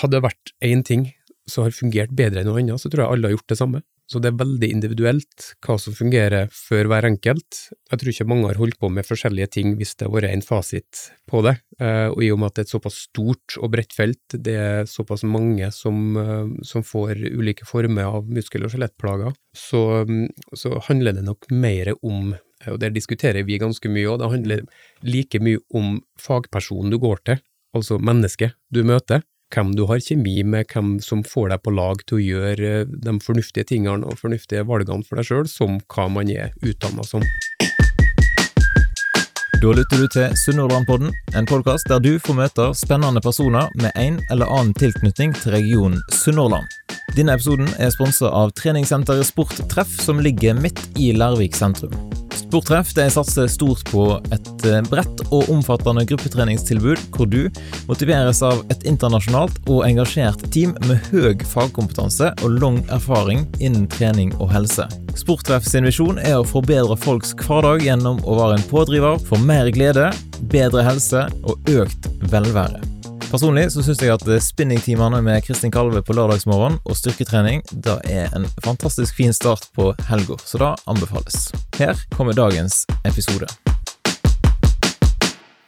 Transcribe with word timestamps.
hadde 0.00 0.18
det 0.18 0.26
vært 0.28 0.52
én 0.64 0.84
ting 0.86 1.08
som 1.48 1.64
har 1.64 1.74
fungert 1.74 2.12
bedre 2.16 2.42
enn 2.42 2.50
noe 2.50 2.60
annet, 2.60 2.80
så 2.80 2.90
tror 2.92 3.04
jeg 3.06 3.14
alle 3.14 3.30
har 3.30 3.38
gjort 3.38 3.52
det 3.54 3.58
samme. 3.58 3.80
Så 4.08 4.22
det 4.24 4.30
er 4.30 4.38
veldig 4.40 4.68
individuelt 4.72 5.50
hva 5.64 5.74
som 5.80 5.92
fungerer 5.92 6.48
for 6.54 6.88
hver 6.88 7.04
enkelt. 7.04 7.58
Jeg 7.90 8.00
tror 8.00 8.10
ikke 8.12 8.26
mange 8.30 8.48
har 8.48 8.60
holdt 8.60 8.78
på 8.80 8.88
med 8.92 9.04
forskjellige 9.04 9.50
ting 9.58 9.74
hvis 9.76 9.92
det 10.00 10.06
har 10.06 10.14
vært 10.14 10.32
en 10.32 10.44
fasit 10.44 11.02
på 11.28 11.42
det, 11.44 11.58
eh, 11.76 12.06
og 12.08 12.22
i 12.24 12.30
og 12.32 12.40
med 12.40 12.48
at 12.48 12.56
det 12.56 12.62
er 12.62 12.68
et 12.70 12.72
såpass 12.72 13.02
stort 13.10 13.58
og 13.60 13.72
bredt 13.74 13.92
felt, 13.92 14.22
det 14.32 14.56
er 14.56 14.88
såpass 14.88 15.26
mange 15.28 15.68
som, 15.76 16.16
eh, 16.16 16.54
som 16.64 16.86
får 16.88 17.20
ulike 17.36 17.68
former 17.68 18.08
av 18.08 18.32
muskel- 18.32 18.64
og 18.64 18.72
skjelettplager, 18.72 19.36
så, 19.52 19.82
så 20.56 20.80
handler 20.88 21.18
det 21.18 21.28
nok 21.28 21.50
mer 21.52 21.92
om 22.00 22.36
og 22.66 22.80
der 22.82 22.90
diskuterer 22.90 23.44
vi 23.46 23.54
ganske 23.62 23.86
mye, 23.86 24.08
og 24.10 24.16
det 24.18 24.30
handler 24.32 24.64
like 25.06 25.38
mye 25.38 25.60
om 25.78 26.00
fagpersonen 26.18 26.90
du 26.90 26.98
går 26.98 27.20
til, 27.28 27.42
altså 27.76 28.00
mennesket 28.02 28.56
du 28.74 28.80
møter, 28.82 29.22
hvem 29.54 29.74
du 29.76 29.84
har 29.88 30.00
kjemi 30.02 30.42
med, 30.44 30.68
hvem 30.72 30.96
som 31.04 31.24
får 31.24 31.52
deg 31.52 31.62
på 31.64 31.74
lag 31.76 32.02
til 32.06 32.18
å 32.18 32.24
gjøre 32.24 32.72
eh, 32.82 32.88
de 32.88 33.14
fornuftige 33.24 33.68
tingene 33.68 34.06
og 34.08 34.20
fornuftige 34.20 34.66
valgene 34.68 35.06
for 35.06 35.20
deg 35.20 35.28
sjøl, 35.28 35.48
som 35.50 35.80
hva 35.88 36.08
man 36.12 36.30
er 36.32 36.52
utdanna 36.62 37.06
som. 37.06 37.24
Da 39.58 39.72
lytter 39.74 40.04
du 40.04 40.06
til 40.14 40.36
Sunnhordlandpodden, 40.38 41.10
en 41.34 41.48
podkast 41.50 41.88
der 41.90 41.98
du 41.98 42.12
får 42.22 42.36
møte 42.38 42.68
spennende 42.78 43.22
personer 43.24 43.72
med 43.80 43.90
en 43.98 44.20
eller 44.30 44.46
annen 44.54 44.76
tilknytning 44.78 45.34
til 45.40 45.56
regionen 45.56 45.98
Sunnhordland. 46.14 46.68
Denne 47.16 47.34
episoden 47.34 47.66
er 47.80 47.90
sponsa 47.90 48.30
av 48.30 48.52
treningssenteret 48.54 49.26
Sporttreff, 49.26 49.98
som 50.04 50.22
ligger 50.22 50.54
midt 50.62 50.84
i 51.00 51.10
Lærvik 51.16 51.58
sentrum. 51.58 51.96
Sporttreff 52.38 52.92
det 52.94 53.08
satser 53.10 53.48
stort 53.50 53.82
på 53.90 54.04
et 54.34 54.66
eh, 54.68 54.80
bredt 54.86 55.22
og 55.28 55.48
omfattende 55.52 56.04
gruppetreningstilbud, 56.08 57.02
hvor 57.16 57.28
du 57.30 57.48
motiveres 57.90 58.42
av 58.46 58.62
et 58.72 58.86
internasjonalt 58.88 59.58
og 59.66 59.84
engasjert 59.88 60.44
team 60.54 60.76
med 60.86 61.02
høy 61.10 61.34
fagkompetanse 61.50 62.30
og 62.42 62.58
lang 62.62 62.80
erfaring 62.94 63.44
innen 63.58 63.88
trening 63.98 64.34
og 64.38 64.52
helse. 64.54 64.86
Sporttreff 65.18 65.66
sin 65.66 65.88
visjon 65.88 66.20
er 66.22 66.38
å 66.38 66.46
forbedre 66.46 66.96
folks 67.00 67.34
hverdag 67.42 67.82
gjennom 67.86 68.22
å 68.22 68.38
være 68.38 68.60
en 68.60 68.68
pådriver 68.70 69.18
for 69.26 69.42
mer 69.42 69.72
glede, 69.74 70.12
bedre 70.52 70.86
helse 70.86 71.26
og 71.42 71.74
økt 71.74 72.08
velvære. 72.30 72.97
Personlig 73.28 73.66
så 73.74 73.82
syns 73.84 73.98
jeg 74.00 74.08
at 74.14 74.22
spinningtimene 74.40 75.18
med 75.20 75.42
Kristin 75.44 75.72
Kalve 75.72 76.00
på 76.00 76.14
lørdagsmorgen 76.16 76.78
og 76.80 76.96
styrketrening 76.96 77.60
da 77.84 77.98
er 78.08 78.32
en 78.32 78.46
fantastisk 78.64 79.18
fin 79.18 79.34
start 79.36 79.66
på 79.76 79.90
helga, 80.08 80.38
så 80.48 80.60
da 80.62 80.70
anbefales. 80.88 81.50
Her 81.76 81.92
kommer 82.14 82.32
dagens 82.32 82.86
episode. 83.04 83.44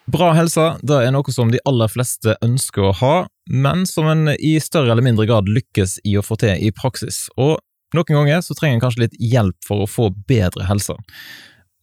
Bra 0.09 0.31
helse 0.39 0.65
det 0.81 1.03
er 1.05 1.13
noe 1.13 1.37
som 1.37 1.53
de 1.53 1.61
aller 1.69 1.93
fleste 1.93 2.39
ønsker 2.41 2.89
å 2.89 2.95
ha, 3.03 3.15
men 3.53 3.85
som 3.85 4.09
en 4.09 4.33
i 4.39 4.55
større 4.65 4.95
eller 4.95 5.05
mindre 5.05 5.29
grad 5.29 5.53
lykkes 5.53 5.99
i 6.09 6.17
å 6.17 6.25
få 6.25 6.41
til 6.41 6.57
i 6.57 6.73
praksis. 6.73 7.27
Og 7.37 7.59
noen 7.93 8.23
ganger 8.23 8.41
så 8.41 8.57
trenger 8.57 8.79
en 8.79 8.85
kanskje 8.87 9.05
litt 9.05 9.21
hjelp 9.21 9.69
for 9.69 9.85
å 9.85 9.91
få 9.91 10.09
bedre 10.33 10.65
helse. 10.65 10.97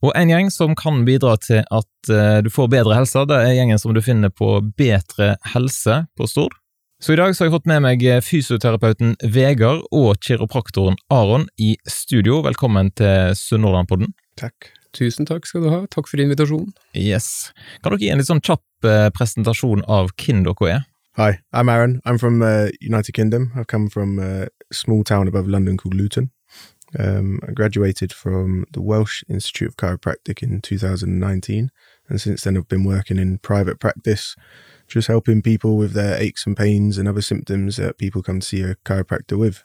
Og 0.05 0.13
en 0.13 0.29
gjeng 0.29 0.51
som 0.53 0.75
kan 0.77 1.01
bidra 1.07 1.33
til 1.41 1.63
at 1.63 2.11
uh, 2.13 2.37
du 2.45 2.51
får 2.53 2.69
bedre 2.69 2.97
helse, 2.99 3.23
det 3.25 3.37
er 3.41 3.55
gjengen 3.57 3.81
som 3.81 3.95
du 3.95 4.01
finner 4.05 4.29
på 4.29 4.59
Bedre 4.77 5.35
helse 5.53 6.03
på 6.17 6.29
Stord. 6.29 6.53
Så 7.01 7.13
i 7.13 7.17
dag 7.17 7.33
så 7.33 7.43
har 7.43 7.49
jeg 7.49 7.55
fått 7.59 7.69
med 7.69 7.83
meg 7.85 8.03
fysioterapeuten 8.25 9.15
Vegard 9.21 9.83
og 9.93 10.17
kiropraktoren 10.25 10.97
Aron 11.13 11.45
i 11.61 11.75
studio. 11.85 12.39
Velkommen 12.45 12.89
til 12.97 13.35
Sunnhordlandpodden. 13.37 14.15
Takk. 14.37 14.71
Tusen 14.97 15.27
takk 15.29 15.45
skal 15.45 15.65
du 15.65 15.69
ha. 15.69 15.83
Takk 15.93 16.09
for 16.09 16.21
invitasjonen. 16.21 16.71
Yes. 16.97 17.51
Kan 17.83 17.93
dere 17.93 18.01
gi 18.01 18.09
en 18.13 18.21
litt 18.21 18.29
sånn 18.29 18.41
kjapp 18.41 18.85
uh, 18.85 19.09
presentasjon 19.17 19.85
av 19.85 20.13
hvem 20.17 20.45
dere 20.45 20.71
er? 20.77 20.87
Hi, 21.17 21.39
I'm 21.53 21.69
Aaron. 21.69 21.99
I'm 22.05 22.17
from 22.21 22.43
uh, 22.45 22.69
United 22.81 23.13
Kingdom. 23.13 23.51
I've 23.55 23.65
come 23.65 23.89
from 23.89 24.19
a 24.19 24.47
small 24.71 25.03
town 25.03 25.27
above 25.27 25.47
London 25.49 25.77
called 25.77 25.95
Luton. 25.97 26.29
Um, 26.97 27.39
I 27.47 27.51
graduated 27.51 28.13
from 28.13 28.65
the 28.71 28.81
Welsh 28.81 29.23
Institute 29.29 29.69
of 29.69 29.77
Chiropractic 29.77 30.41
in 30.41 30.61
2019, 30.61 31.69
and 32.09 32.21
since 32.21 32.43
then 32.43 32.57
I've 32.57 32.67
been 32.67 32.85
working 32.85 33.19
in 33.19 33.39
private 33.39 33.79
practice, 33.79 34.35
just 34.87 35.07
helping 35.07 35.41
people 35.41 35.77
with 35.77 35.93
their 35.93 36.15
aches 36.17 36.45
and 36.45 36.55
pains 36.55 36.97
and 36.97 37.07
other 37.07 37.21
symptoms 37.21 37.75
that 37.75 37.97
people 37.97 38.23
come 38.23 38.39
to 38.39 38.45
see 38.45 38.61
a 38.61 38.75
chiropractor 38.85 39.37
with. 39.37 39.63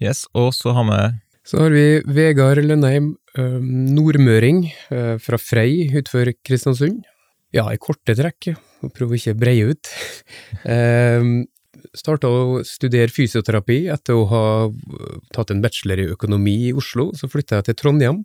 Yes, 0.00 0.26
og 0.34 0.54
så 0.54 0.72
har 0.72 0.84
vi 0.84 1.20
Så 1.44 1.60
har 1.60 1.70
vi 1.70 2.00
Vegard 2.06 2.56
Lønheim, 2.64 3.16
um, 3.38 3.64
nordmøring 3.92 4.64
uh, 4.90 5.18
fra 5.20 5.36
Frei 5.36 5.90
utenfor 5.92 6.32
Kristiansund. 6.40 7.02
Ja, 7.52 7.68
i 7.70 7.76
korte 7.76 8.16
trekk, 8.16 8.54
og 8.82 8.94
prøve 8.96 9.18
ikke 9.18 9.34
å 9.34 9.38
breie 9.38 9.74
ut. 9.74 9.90
starta 11.94 12.28
å 12.28 12.60
studere 12.66 13.12
fysioterapi 13.12 13.84
etter 13.92 14.18
å 14.18 14.26
ha 14.30 14.44
tatt 15.34 15.52
en 15.54 15.62
bachelor 15.64 16.02
i 16.02 16.10
økonomi 16.14 16.56
i 16.68 16.74
Oslo. 16.76 17.10
Så 17.16 17.30
flytta 17.30 17.60
jeg 17.60 17.70
til 17.70 17.78
Trondheim, 17.80 18.22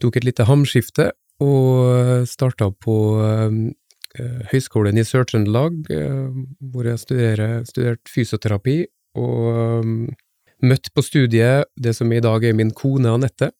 tok 0.00 0.20
et 0.20 0.28
lite 0.28 0.46
hamskifte 0.48 1.10
og 1.40 2.26
starta 2.28 2.68
på 2.84 2.96
uh, 3.20 3.54
Høgskolen 4.50 4.98
i 4.98 5.04
Sør-Trøndelag, 5.06 5.84
hvor 6.72 6.88
jeg 6.88 6.98
studerte 6.98 8.10
fysioterapi, 8.10 8.82
og 9.20 9.86
møtte 10.66 10.90
på 10.90 11.04
studiet 11.06 11.70
det 11.78 11.94
som 11.94 12.10
i 12.12 12.18
dag 12.22 12.42
er 12.44 12.56
min 12.58 12.72
kone 12.74 13.12
Anette. 13.14 13.52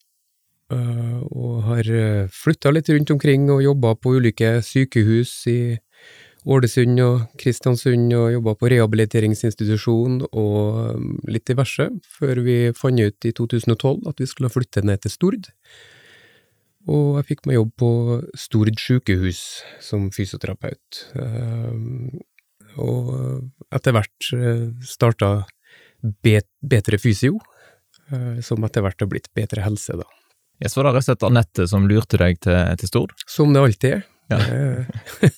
Og 0.71 1.63
har 1.69 1.87
flytta 2.35 2.71
litt 2.75 2.91
rundt 2.91 3.15
omkring 3.15 3.47
og 3.51 3.63
jobba 3.63 3.95
på 3.95 4.17
ulike 4.19 4.57
sykehus 4.63 5.33
i 5.51 5.61
Ålesund 6.49 6.97
og 7.03 7.25
Kristiansund 7.37 8.13
og 8.17 8.31
jobba 8.33 8.55
på 8.57 8.69
rehabiliteringsinstitusjon 8.73 10.23
og 10.25 10.95
um, 10.97 11.09
litt 11.29 11.45
diverse, 11.45 11.85
før 12.17 12.41
vi 12.45 12.55
fant 12.77 13.01
ut 13.01 13.27
i 13.29 13.33
2012 13.37 14.07
at 14.09 14.23
vi 14.23 14.29
skulle 14.29 14.49
flytte 14.49 14.81
ned 14.87 15.03
til 15.03 15.13
Stord. 15.13 15.51
Og 16.89 17.19
jeg 17.19 17.27
fikk 17.29 17.45
meg 17.45 17.59
jobb 17.59 17.71
på 17.77 17.91
Stord 18.41 18.73
sykehus 18.81 19.43
som 19.85 20.09
fysioterapeut. 20.15 21.03
Um, 21.13 22.09
og 22.81 23.11
etter 23.75 23.93
hvert 23.93 24.31
uh, 24.33 24.71
starta 24.81 25.43
Bedre 26.01 26.97
Fysio, 26.97 27.37
uh, 28.09 28.41
som 28.41 28.65
etter 28.65 28.81
hvert 28.81 29.05
har 29.05 29.11
blitt 29.11 29.29
Bedre 29.37 29.61
helse, 29.67 29.99
da. 29.99 30.09
Jeg 30.61 30.73
var 30.77 30.85
det 30.85 30.89
rett 30.93 31.01
og 31.01 31.05
slett 31.07 31.23
Anette 31.25 31.63
som 31.69 31.85
lurte 31.89 32.17
deg 32.21 32.41
til, 32.41 32.57
til 32.81 32.89
Stord? 32.89 33.13
Som 33.29 33.53
det 33.53 33.61
alltid 33.61 33.95
er. 33.97 34.01
Ja. 34.31 34.39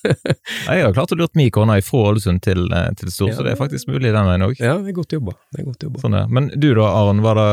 jeg 0.74 0.84
har 0.86 0.94
klart 0.96 1.12
å 1.14 1.18
lurt 1.18 1.34
min 1.38 1.50
kone 1.54 1.76
fra 1.84 2.02
Ålesund 2.10 2.42
til, 2.46 2.66
eh, 2.72 2.90
til 3.00 3.10
Stord, 3.12 3.32
ja. 3.32 3.38
så 3.38 3.46
det 3.46 3.54
er 3.54 3.60
faktisk 3.60 3.90
mulig 3.90 4.12
den 4.14 4.28
veien 4.28 4.46
òg. 4.46 4.54
Ja, 4.60 4.76
det 4.78 4.94
er 4.94 4.98
godt 4.98 5.14
jobba. 5.16 5.36
Det 5.52 5.62
er 5.62 5.68
godt 5.68 5.86
jobba. 5.86 6.02
Sånn, 6.02 6.18
ja. 6.18 6.26
Men 6.30 6.50
du 6.54 6.70
da, 6.72 6.88
Aron, 6.90 7.24
var 7.24 7.40
det 7.40 7.48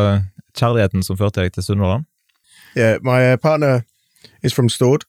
kjærligheten 0.60 1.06
som 1.08 1.20
førte 1.20 1.44
deg 1.44 1.56
til 1.56 1.66
Sunnhordland? 1.66 2.08
Yeah, 2.76 3.00
my 3.04 3.34
uh, 3.34 3.38
partner 3.38 3.84
is 4.44 4.54
from 4.54 4.70
Stord. 4.70 5.06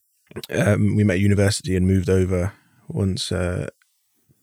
Um, 0.51 0.97
we 0.97 1.05
met 1.05 1.21
at 1.21 1.21
university 1.21 1.77
and 1.77 1.87
moved 1.87 2.09
over 2.09 2.53
once 2.89 3.31
uh, 3.31 3.69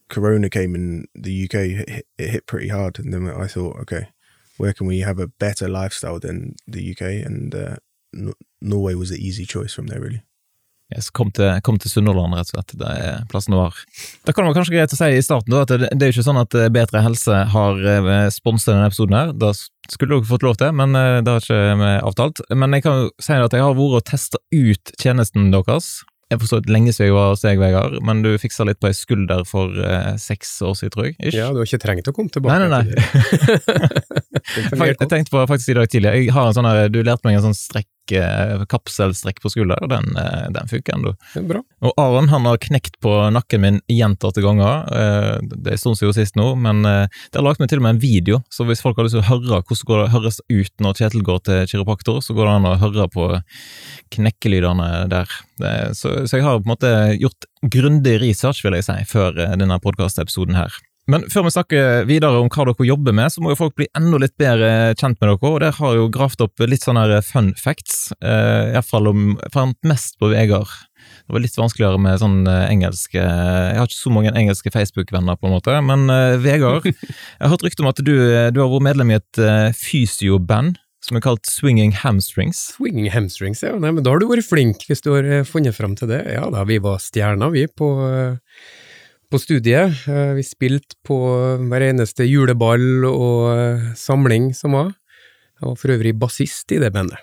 Corona 0.10 0.50
came 0.50 0.76
in 0.76 1.06
the 1.16 1.46
UK. 1.46 1.56
It 1.56 1.90
hit, 1.90 2.08
it 2.18 2.30
hit 2.30 2.46
pretty 2.46 2.70
hard, 2.70 3.00
and 3.00 3.14
then 3.14 3.30
I 3.30 3.48
thought, 3.48 3.78
okay, 3.82 4.10
where 4.58 4.74
can 4.74 4.88
we 4.88 5.00
have 5.00 5.20
a 5.20 5.28
better 5.28 5.68
lifestyle 5.68 6.20
than 6.20 6.56
the 6.68 6.92
UK? 6.92 7.26
And 7.26 7.56
uh, 7.56 7.76
Norway 8.62 8.96
was 8.96 9.10
the 9.10 9.26
easy 9.26 9.46
choice 9.46 9.74
from 9.74 9.88
there, 9.88 10.02
really. 10.02 10.24
Yes, 10.90 11.12
kom 11.14 11.30
til, 11.30 11.52
kom 11.62 11.78
til 11.78 11.92
Sunnhordland, 11.92 12.34
rett 12.34 12.50
og 12.50 12.56
slett. 12.56 12.74
Det 12.82 12.90
er 12.90 13.26
plassen 13.30 13.54
du 13.54 13.60
har. 13.60 13.76
Det 14.26 14.34
kan 14.34 14.48
være 14.48 14.58
kanskje 14.58 14.74
greit 14.74 14.96
å 14.96 14.98
si 14.98 15.10
i 15.14 15.26
starten 15.26 15.54
da, 15.54 15.62
at 15.62 15.74
det, 15.74 15.90
det 15.94 16.08
er 16.08 16.10
jo 16.10 16.18
ikke 16.18 16.26
sånn 16.26 16.42
at 16.42 16.58
eh, 16.58 16.72
Bedre 16.74 17.04
helse 17.06 17.42
har 17.54 17.84
eh, 17.94 18.22
sponset 18.34 18.74
denne 18.74 18.90
episoden. 18.90 19.18
her. 19.20 19.34
Da 19.38 19.52
skulle 19.54 20.18
dere 20.18 20.32
fått 20.32 20.48
lov 20.48 20.58
til, 20.58 20.74
men 20.80 20.98
eh, 20.98 21.20
det 21.22 21.36
har 21.36 21.46
ikke 21.46 21.78
vi 21.84 21.92
avtalt. 22.10 22.42
Men 22.58 22.74
jeg 22.74 22.88
kan 22.88 23.04
jo 23.04 23.12
si 23.22 23.38
at 23.38 23.54
jeg 23.54 23.68
har 23.68 23.78
vært 23.78 24.00
og 24.00 24.08
testa 24.10 24.42
ut 24.50 24.96
tjenesten 24.98 25.54
deres. 25.54 26.00
Jeg 26.30 26.38
forstår 26.44 26.60
et 26.62 26.68
lenge 26.74 26.92
siden 26.94 27.08
jeg 27.08 27.14
var 27.16 27.32
hos 27.32 27.42
deg, 27.42 27.58
Vegard, 27.58 27.96
men 28.06 28.20
du 28.22 28.30
fiksa 28.38 28.62
litt 28.70 28.78
på 28.82 28.88
ei 28.90 28.98
skulder 28.98 29.42
for 29.50 29.74
eh, 29.82 30.14
seks 30.22 30.62
år 30.66 30.76
siden, 30.78 30.92
tror 30.94 31.06
jeg. 31.08 31.16
Ish. 31.22 31.38
Ja, 31.38 31.48
du 31.54 31.58
har 31.62 31.68
ikke 31.70 31.86
trengt 31.86 32.10
å 32.10 32.14
komme 32.14 32.30
tilbake. 32.34 32.54
Nei, 32.54 32.68
nei, 32.70 32.82
nei. 32.82 32.86
jeg 34.92 35.10
tenkte 35.10 35.34
på 35.34 35.42
faktisk 35.50 35.70
i 35.74 35.78
dag 35.80 35.88
tidlig, 35.90 36.10
jeg 36.18 36.30
har 36.34 36.46
en 36.50 36.56
sånn 36.58 36.70
her, 36.70 36.90
du 36.94 37.00
lærte 37.02 37.26
meg 37.26 37.36
en 37.40 37.48
sånn 37.50 37.58
strekk 37.58 37.90
kapselstrekk 38.70 39.42
på 39.44 39.52
skulder, 39.54 39.88
den, 39.92 40.18
eh, 40.18 40.48
den 40.56 40.68
funker 40.68 40.96
ennå. 40.96 41.14
Og 41.86 41.94
Aron 42.02 42.30
han 42.30 42.46
har 42.46 42.58
knekt 42.58 43.00
på 43.04 43.14
nakken 43.32 43.62
min 43.62 43.80
gjentatte 43.88 44.44
ganger. 44.44 44.90
Eh, 44.90 45.38
det 45.44 45.74
er 45.74 45.78
en 45.78 45.84
stund 45.84 46.00
siden 46.00 46.16
sist 46.18 46.36
nå, 46.40 46.56
men 46.58 46.82
det 46.84 47.36
har 47.36 47.46
lagt 47.46 47.62
meg 47.62 47.70
til 47.70 47.82
og 47.82 47.86
med 47.88 47.98
en 47.98 48.02
video, 48.04 48.42
så 48.50 48.66
hvis 48.68 48.82
folk 48.82 48.98
har 48.98 49.08
lyst 49.08 49.18
til 49.18 49.24
å 49.24 49.30
høre 49.30 49.62
hvordan 49.62 50.04
det 50.06 50.14
høres 50.14 50.42
ut 50.50 50.84
når 50.84 51.00
Kjetil 51.00 51.24
går 51.24 51.40
til 51.46 51.66
kiropraktor, 51.72 52.22
så 52.24 52.36
går 52.36 52.48
det 52.48 52.56
an 52.58 52.70
å 52.70 52.80
høre 52.82 53.08
på 53.14 53.30
knekkelydene 54.16 55.08
der. 55.12 55.30
Så, 55.94 56.26
så 56.28 56.40
jeg 56.40 56.46
har 56.46 56.60
på 56.60 56.68
en 56.68 56.74
måte 56.74 56.94
gjort 57.20 57.50
grundig 57.62 58.20
research, 58.22 58.64
vil 58.64 58.78
jeg 58.78 58.88
si, 58.88 58.98
før 59.12 59.36
denne 59.36 59.80
podkastepisoden 59.84 60.58
her. 60.60 60.80
Men 61.10 61.26
før 61.32 61.48
vi 61.48 61.54
snakker 61.56 62.04
videre 62.10 62.42
om 62.42 62.50
hva 62.52 62.66
dere 62.70 62.88
jobber 62.88 63.16
med, 63.18 63.32
så 63.34 63.42
må 63.42 63.54
jo 63.54 63.60
folk 63.60 63.76
bli 63.80 63.88
enda 63.98 64.20
litt 64.22 64.36
bedre 64.40 64.94
kjent 65.00 65.18
med 65.18 65.32
dere, 65.32 65.40
og 65.50 65.62
der 65.64 65.78
har 65.80 65.96
jo 65.98 66.10
gravd 66.14 66.46
opp 66.46 66.66
litt 66.70 66.86
sånne 66.86 67.22
fun 67.26 67.54
facts, 67.58 68.12
eh, 68.22 68.76
iallfall 68.76 69.10
om 69.10 69.24
fant 69.54 69.80
mest 69.90 70.20
på 70.22 70.30
Vegard. 70.34 70.70
Det 71.00 71.34
var 71.34 71.42
litt 71.42 71.58
vanskeligere 71.58 72.02
med 72.02 72.20
sånn 72.22 72.42
eh, 72.50 72.68
engelske 72.70 73.22
Jeg 73.22 73.78
har 73.80 73.88
ikke 73.88 73.98
så 73.98 74.12
mange 74.14 74.34
engelske 74.36 74.72
Facebook-venner, 74.74 75.40
på 75.40 75.50
en 75.50 75.56
måte, 75.56 75.78
men 75.86 76.06
eh, 76.14 76.36
Vegard 76.44 76.86
Jeg 76.92 77.00
har 77.42 77.54
hørt 77.54 77.66
rykte 77.66 77.86
om 77.86 77.90
at 77.90 78.04
du, 78.04 78.14
du 78.54 78.62
har 78.62 78.70
vært 78.70 78.88
medlem 78.92 79.14
i 79.14 79.18
et 79.18 79.42
eh, 79.42 79.72
fysioband 79.78 80.78
som 81.06 81.18
er 81.18 81.24
kalt 81.24 81.48
Swinging 81.48 81.94
Hamstrings. 81.96 82.60
Swinging 82.76 83.10
hamstrings, 83.14 83.64
ja. 83.64 83.72
Nei, 83.80 83.94
men 83.96 84.04
da 84.04 84.14
har 84.14 84.22
du 84.22 84.28
vært 84.30 84.48
flink, 84.48 84.84
hvis 84.90 85.04
du 85.06 85.14
har 85.14 85.28
eh, 85.28 85.46
funnet 85.48 85.78
fram 85.78 85.96
til 86.00 86.12
det. 86.12 86.22
Ja 86.36 86.50
da, 86.52 86.66
vi 86.68 86.80
var 86.84 87.00
stjerner, 87.04 87.54
vi, 87.56 87.66
på, 87.72 87.90
eh, 88.06 88.60
på 89.32 89.40
studiet. 89.42 90.04
Eh, 90.10 90.34
Vi 90.38 90.44
spilte 90.46 90.98
på 91.06 91.18
hver 91.70 91.86
eneste 91.90 92.26
juleball 92.28 93.06
og 93.10 93.50
eh, 93.54 93.88
samling 94.00 94.52
som 94.58 94.76
var. 94.78 94.92
Jeg 95.60 95.68
var 95.68 95.80
for 95.82 95.94
øvrig 95.96 96.14
bassist 96.20 96.72
i 96.72 96.80
det 96.82 96.92
bandet. 96.96 97.20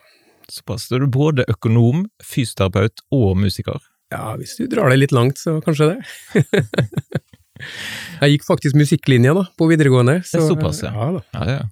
Såpass. 0.52 0.88
Da 0.88 0.96
er 0.98 1.06
du 1.06 1.10
både 1.10 1.46
økonom, 1.50 2.04
fysioterapeut 2.22 3.02
og 3.16 3.36
musiker. 3.40 3.80
Ja, 4.12 4.36
hvis 4.38 4.54
du 4.60 4.68
drar 4.70 4.92
det 4.92 5.00
litt 5.00 5.14
langt, 5.16 5.40
så 5.42 5.56
kanskje 5.64 5.94
det. 5.96 5.98
Jeg 8.20 8.34
gikk 8.34 8.44
faktisk 8.46 8.76
musikklinja 8.76 9.32
da, 9.36 9.46
på 9.58 9.66
videregående. 9.70 10.18
Det 10.22 10.38
er 10.38 10.44
såpass, 10.44 10.82
ja. 10.84 10.92
ja. 10.92 11.22
Ja, 11.32 11.46
ja. 11.56 11.62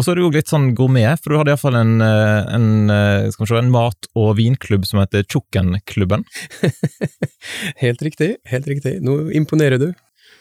Og 0.00 0.04
så 0.06 0.12
er 0.14 0.16
det 0.16 0.22
jo 0.24 0.30
litt 0.32 0.48
sånn 0.48 0.70
gourmet, 0.78 1.20
for 1.20 1.34
du 1.34 1.36
hadde 1.36 1.52
iallfall 1.52 1.76
en, 1.76 1.90
eh, 2.00 2.54
en, 2.56 2.68
eh, 2.94 3.26
skal 3.34 3.44
vi 3.44 3.48
se, 3.50 3.58
en 3.60 3.72
mat- 3.74 4.08
og 4.16 4.30
vinklubb 4.38 4.86
som 4.88 5.02
heter 5.02 5.26
Tjukkenklubben. 5.28 6.24
Helt 7.82 8.00
riktig, 8.04 8.30
helt 8.48 8.66
riktig. 8.70 8.96
Nå 9.04 9.18
imponerer 9.36 9.78
du. 9.82 9.90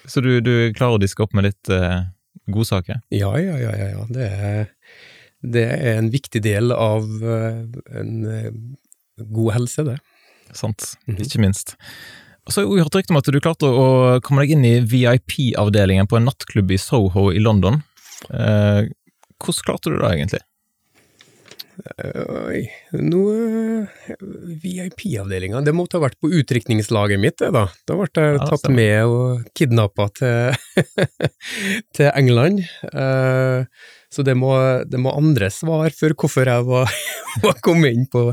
Så 0.08 0.24
du, 0.24 0.38
du 0.42 0.54
klarer 0.78 0.96
å 0.98 1.02
diske 1.02 1.24
opp 1.26 1.34
med 1.36 1.50
litt 1.50 1.72
eh, 1.74 2.06
godsaker. 2.52 3.02
Ja, 3.14 3.34
ja, 3.42 3.58
ja, 3.60 3.74
ja, 3.76 3.90
ja. 3.98 4.06
Det 4.16 4.30
er, 4.30 4.72
det 5.44 5.66
er 5.76 6.00
en 6.00 6.10
viktig 6.14 6.42
del 6.46 6.72
av 6.76 7.04
eh, 7.20 7.60
en 8.00 8.16
god 9.20 9.54
helse, 9.58 9.86
det. 9.92 9.98
Sant, 10.56 10.94
Mhm. 11.06 11.20
ikke 11.26 11.44
minst. 11.44 11.76
Og 12.48 12.54
så 12.56 12.64
har 12.64 12.72
jeg 12.72 12.86
hørt 12.88 12.96
rykte 12.98 13.14
om 13.14 13.20
at 13.20 13.28
du 13.30 13.40
klarte 13.44 13.68
å 13.70 13.90
komme 14.26 14.42
deg 14.42 14.56
inn 14.56 14.64
i 14.66 14.80
VIP-avdelingen 14.82 16.08
på 16.10 16.18
en 16.18 16.26
nattklubb 16.32 16.72
i 16.74 16.80
Soho 16.82 17.28
i 17.36 17.38
London. 17.44 17.84
Eh, 18.34 18.88
hvordan 19.40 19.66
klarte 19.66 19.94
du 19.94 20.00
det 20.00 20.14
egentlig? 20.14 20.44
Oi, 21.80 22.66
noe 23.00 23.86
VIP-avdelinga 24.60 25.62
Det 25.64 25.74
måtte 25.76 25.96
ha 25.98 26.04
vært 26.04 26.18
på 26.20 26.32
utdrikningslaget 26.42 27.22
mitt, 27.22 27.38
det, 27.40 27.52
da. 27.56 27.66
Da 27.88 27.96
ble 27.96 28.26
jeg 28.26 28.42
tatt 28.44 28.68
med 28.74 29.08
og 29.08 29.46
kidnappa 29.56 30.10
til, 30.20 30.84
til 31.96 32.12
England. 32.12 32.66
Eh, 32.92 33.64
så 34.12 34.26
det 34.28 34.36
må, 34.40 34.52
det 34.90 35.00
må 35.02 35.16
andre 35.16 35.52
svar 35.54 35.96
for 35.96 36.16
hvorfor 36.20 36.52
jeg 36.52 36.68
var, 36.68 37.00
var 37.46 37.60
kommet 37.64 37.96
inn 37.96 38.08
på, 38.12 38.28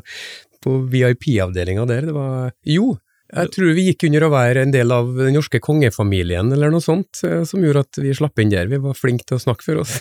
på 0.65 0.77
VIP-avdelinga 0.91 1.87
der. 1.89 2.11
Det 2.11 2.17
var 2.17 2.51
Jo, 2.67 2.97
jeg 3.37 3.53
tror 3.55 3.73
vi 3.77 3.87
gikk 3.91 4.07
under 4.09 4.27
å 4.27 4.33
være 4.33 4.65
en 4.67 4.75
del 4.75 4.93
av 4.95 5.13
den 5.19 5.37
norske 5.37 5.61
kongefamilien, 5.63 6.51
eller 6.57 6.73
noe 6.73 6.85
sånt, 6.85 7.21
eh, 7.27 7.43
som 7.49 7.65
gjorde 7.65 7.85
at 7.87 8.01
vi 8.03 8.15
slapp 8.17 8.43
inn 8.43 8.53
der. 8.53 8.71
Vi 8.73 8.81
var 8.83 8.97
flinke 8.99 9.27
til 9.29 9.39
å 9.39 9.45
snakke 9.45 9.67
for 9.67 9.85
oss. 9.85 9.99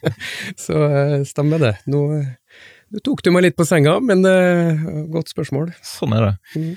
så 0.66 0.86
eh, 0.86 1.18
stemmer 1.28 1.62
det. 1.62 1.74
Nå 1.90 2.06
nå 2.94 3.02
tok 3.02 3.24
du 3.24 3.32
meg 3.34 3.42
litt 3.42 3.56
på 3.58 3.66
senga, 3.66 3.96
men 3.98 4.22
eh, 4.28 4.86
godt 5.10 5.32
spørsmål. 5.32 5.72
Sånn 5.84 6.14
er 6.14 6.28
det. 6.28 6.32
Mm. 6.54 6.72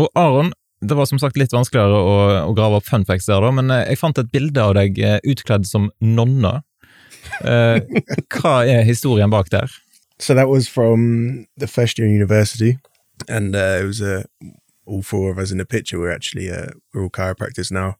Og 0.00 0.08
Aron, 0.18 0.50
det 0.82 0.96
var 0.98 1.06
som 1.06 1.20
sagt 1.22 1.38
litt 1.38 1.54
vanskeligere 1.54 2.00
å, 2.00 2.16
å 2.50 2.54
grave 2.56 2.80
opp 2.80 2.88
fun 2.88 3.06
facts 3.06 3.28
der, 3.30 3.44
da, 3.44 3.52
men 3.54 3.70
eh, 3.70 3.84
jeg 3.92 4.00
fant 4.00 4.18
et 4.18 4.32
bilde 4.34 4.62
av 4.62 4.74
deg 4.78 4.98
eh, 4.98 5.20
utkledd 5.30 5.68
som 5.70 5.88
nonna. 6.02 6.58
Eh, 7.46 7.78
hva 8.34 8.56
er 8.66 8.82
historien 8.86 9.30
bak 9.32 9.52
der? 9.54 9.70
So 10.18 10.34
that 10.34 10.50
was 10.50 10.68
from 10.68 11.46
the 11.56 11.66
first 11.70 11.98
year 11.98 12.08
in 12.08 12.14
university, 12.14 12.76
and 13.28 13.54
uh, 13.54 13.80
it 13.80 13.86
was 13.86 14.02
all 14.86 15.02
four 15.02 15.30
of 15.30 15.38
us 15.38 15.50
in 15.50 15.58
the 15.58 15.64
picture. 15.64 15.98
We're 15.98 16.12
actually 16.12 16.50
uh, 16.50 16.72
we're 16.92 17.04
all 17.04 17.10
chiropractors 17.10 17.70
now. 17.70 17.96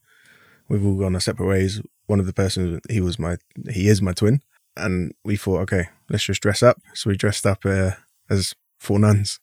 We've 0.68 0.84
all 0.84 0.96
gone 0.96 1.14
our 1.14 1.20
separate 1.20 1.46
ways. 1.46 1.80
One 2.06 2.20
of 2.20 2.26
the 2.26 2.32
persons 2.32 2.80
he 2.90 3.00
was 3.00 3.18
my 3.18 3.36
he 3.70 3.88
is 3.88 4.02
my 4.02 4.12
twin, 4.12 4.40
and 4.76 5.12
we 5.24 5.36
thought, 5.36 5.60
okay, 5.62 5.88
let's 6.08 6.24
just 6.24 6.42
dress 6.42 6.62
up. 6.62 6.78
So 6.94 7.10
we 7.10 7.16
dressed 7.16 7.46
up 7.46 7.64
uh, 7.64 7.92
as 8.28 8.54
four 8.78 8.98
nuns. 8.98 9.40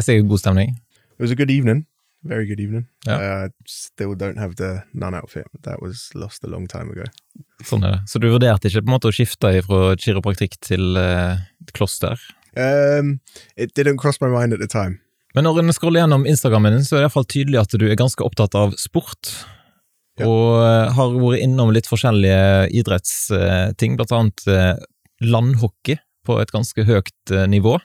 Sikkert 0.00 0.28
god 0.28 0.38
stemning. 0.38 0.76
It 1.18 1.22
was 1.22 1.30
a 1.30 1.36
good 1.36 1.50
evening, 1.50 1.86
very 2.22 2.46
good 2.46 2.60
evening. 2.60 2.86
Yeah. 3.06 3.18
Uh, 3.18 3.48
still 3.66 4.14
don't 4.14 4.38
have 4.38 4.56
the 4.56 4.84
nun 4.94 5.14
outfit. 5.14 5.46
That 5.62 5.82
was 5.82 6.10
lost 6.14 6.44
a 6.44 6.48
long 6.48 6.66
time 6.66 6.90
ago. 6.90 7.04
Sånn 7.62 7.84
er 7.84 7.90
det. 7.98 8.00
Så 8.08 8.18
du 8.18 8.30
vurderte 8.30 8.70
ikke 8.70 8.82
på 8.82 8.88
en 8.88 8.94
måte 8.94 9.10
å 9.10 9.14
skifte 9.14 9.62
fra 9.66 9.96
kiropraktikk 10.00 10.56
til 10.64 10.96
et 10.96 11.72
kloster? 11.76 12.16
Um, 12.56 13.20
it 13.56 13.74
didn't 13.74 13.98
cross 13.98 14.20
my 14.20 14.28
mind 14.28 14.52
at 14.52 14.60
the 14.60 14.66
time. 14.66 15.00
Men 15.34 15.46
når 15.46 15.60
en 15.62 15.72
scroller 15.72 16.02
gjennom 16.02 16.26
Instagrammen 16.26 16.74
din, 16.74 16.84
så 16.84 16.96
er 16.96 17.04
det 17.04 17.08
iallfall 17.08 17.28
tydelig 17.30 17.60
at 17.60 17.74
du 17.78 17.86
er 17.86 17.98
ganske 17.98 18.24
opptatt 18.26 18.56
av 18.58 18.74
sport. 18.80 19.30
Ja. 20.18 20.26
Og 20.26 20.56
eh, 20.64 20.90
har 20.96 21.14
vært 21.14 21.44
innom 21.44 21.70
litt 21.72 21.88
forskjellige 21.88 22.66
idrettsting, 22.76 23.94
blant 24.00 24.14
annet 24.16 24.48
eh, 24.50 24.74
landhockey 25.22 26.00
på 26.26 26.40
et 26.42 26.50
ganske 26.52 26.84
høyt 26.84 27.34
eh, 27.34 27.46
nivå. 27.50 27.78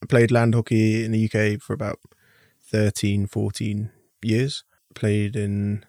I 0.00 0.06
played 0.06 0.30
land 0.30 0.54
hockey 0.54 1.04
in 1.04 1.10
the 1.10 1.24
UK 1.26 1.60
for 1.60 1.74
about 1.74 1.98
13, 2.70 3.26
14 3.26 3.90
years. 4.22 4.64
Played 4.94 5.34
in 5.34 5.84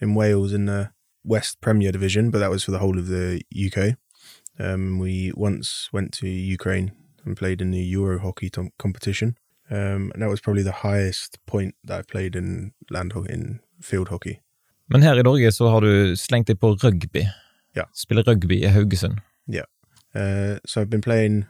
in 0.00 0.16
Wales 0.16 0.52
in 0.52 0.66
the 0.66 0.90
West 1.24 1.60
Premier 1.60 1.92
Division, 1.92 2.32
but 2.32 2.40
that 2.40 2.50
was 2.50 2.64
for 2.64 2.72
the 2.72 2.78
whole 2.78 2.98
of 2.98 3.06
the 3.06 3.40
UK. 3.54 3.94
Um, 4.58 4.98
we 4.98 5.30
once 5.36 5.88
went 5.92 6.12
to 6.14 6.26
Ukraine 6.26 6.90
and 7.24 7.36
played 7.36 7.60
in 7.60 7.70
the 7.70 7.82
Euro 7.96 8.18
hockey 8.18 8.50
tom- 8.50 8.72
competition. 8.78 9.36
Um, 9.70 10.10
and 10.12 10.22
that 10.22 10.28
was 10.28 10.40
probably 10.40 10.62
the 10.62 10.72
highest 10.72 11.38
point 11.46 11.74
that 11.84 11.98
I 11.98 12.02
played 12.02 12.36
in 12.36 12.72
land 12.90 13.12
hockey, 13.12 13.32
in 13.32 13.60
field 13.80 14.08
hockey. 14.08 14.40
Men 14.88 15.02
her 15.02 15.18
i 15.18 15.22
Norge 15.22 15.52
så 15.52 15.68
har 15.68 15.80
du 15.80 16.16
slengt 16.16 16.48
deg 16.48 16.60
på 16.60 16.74
rugby. 16.74 17.26
Ja. 17.74 17.84
Spiller 17.94 18.22
rugby 18.22 18.64
i 18.64 18.68
Haugesund. 18.68 19.20
Uh, 20.14 20.58
so 20.66 20.80
I've 20.80 20.90
been 20.90 21.00
playing, 21.00 21.46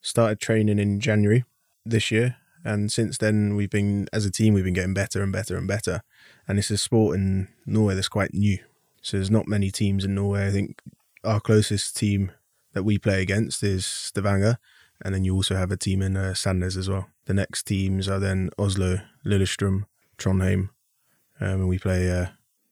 started 0.00 0.40
training 0.40 0.78
in 0.78 1.00
January 1.00 1.44
this 1.84 2.10
year, 2.10 2.36
and 2.64 2.90
since 2.90 3.18
then 3.18 3.54
we've 3.56 3.70
been, 3.70 4.08
as 4.12 4.24
a 4.24 4.30
team, 4.30 4.54
we've 4.54 4.64
been 4.64 4.74
getting 4.74 4.94
better 4.94 5.22
and 5.22 5.32
better 5.32 5.56
and 5.56 5.68
better. 5.68 6.02
And 6.48 6.58
it's 6.58 6.70
a 6.70 6.78
sport 6.78 7.16
in 7.16 7.48
Norway 7.66 7.94
that's 7.94 8.08
quite 8.08 8.32
new, 8.32 8.58
so 9.02 9.16
there's 9.16 9.30
not 9.30 9.48
many 9.48 9.70
teams 9.70 10.04
in 10.04 10.14
Norway. 10.14 10.46
I 10.46 10.50
think 10.50 10.80
our 11.24 11.40
closest 11.40 11.96
team 11.96 12.32
that 12.72 12.84
we 12.84 12.98
play 12.98 13.20
against 13.20 13.62
is 13.62 13.84
Stavanger, 13.84 14.58
and 15.04 15.14
then 15.14 15.24
you 15.24 15.34
also 15.34 15.54
have 15.54 15.72
a 15.72 15.76
team 15.76 16.02
in 16.02 16.16
uh, 16.16 16.32
Sandnes 16.34 16.76
as 16.76 16.88
well. 16.88 17.06
The 17.26 17.34
next 17.34 17.66
teams 17.66 18.08
are 18.08 18.20
then 18.20 18.50
Oslo, 18.58 18.98
Lillestrøm, 19.24 19.84
Trondheim, 20.18 20.70
um, 21.40 21.60
and 21.60 21.68
we 21.68 21.78
play 21.78 22.10
uh, 22.10 22.26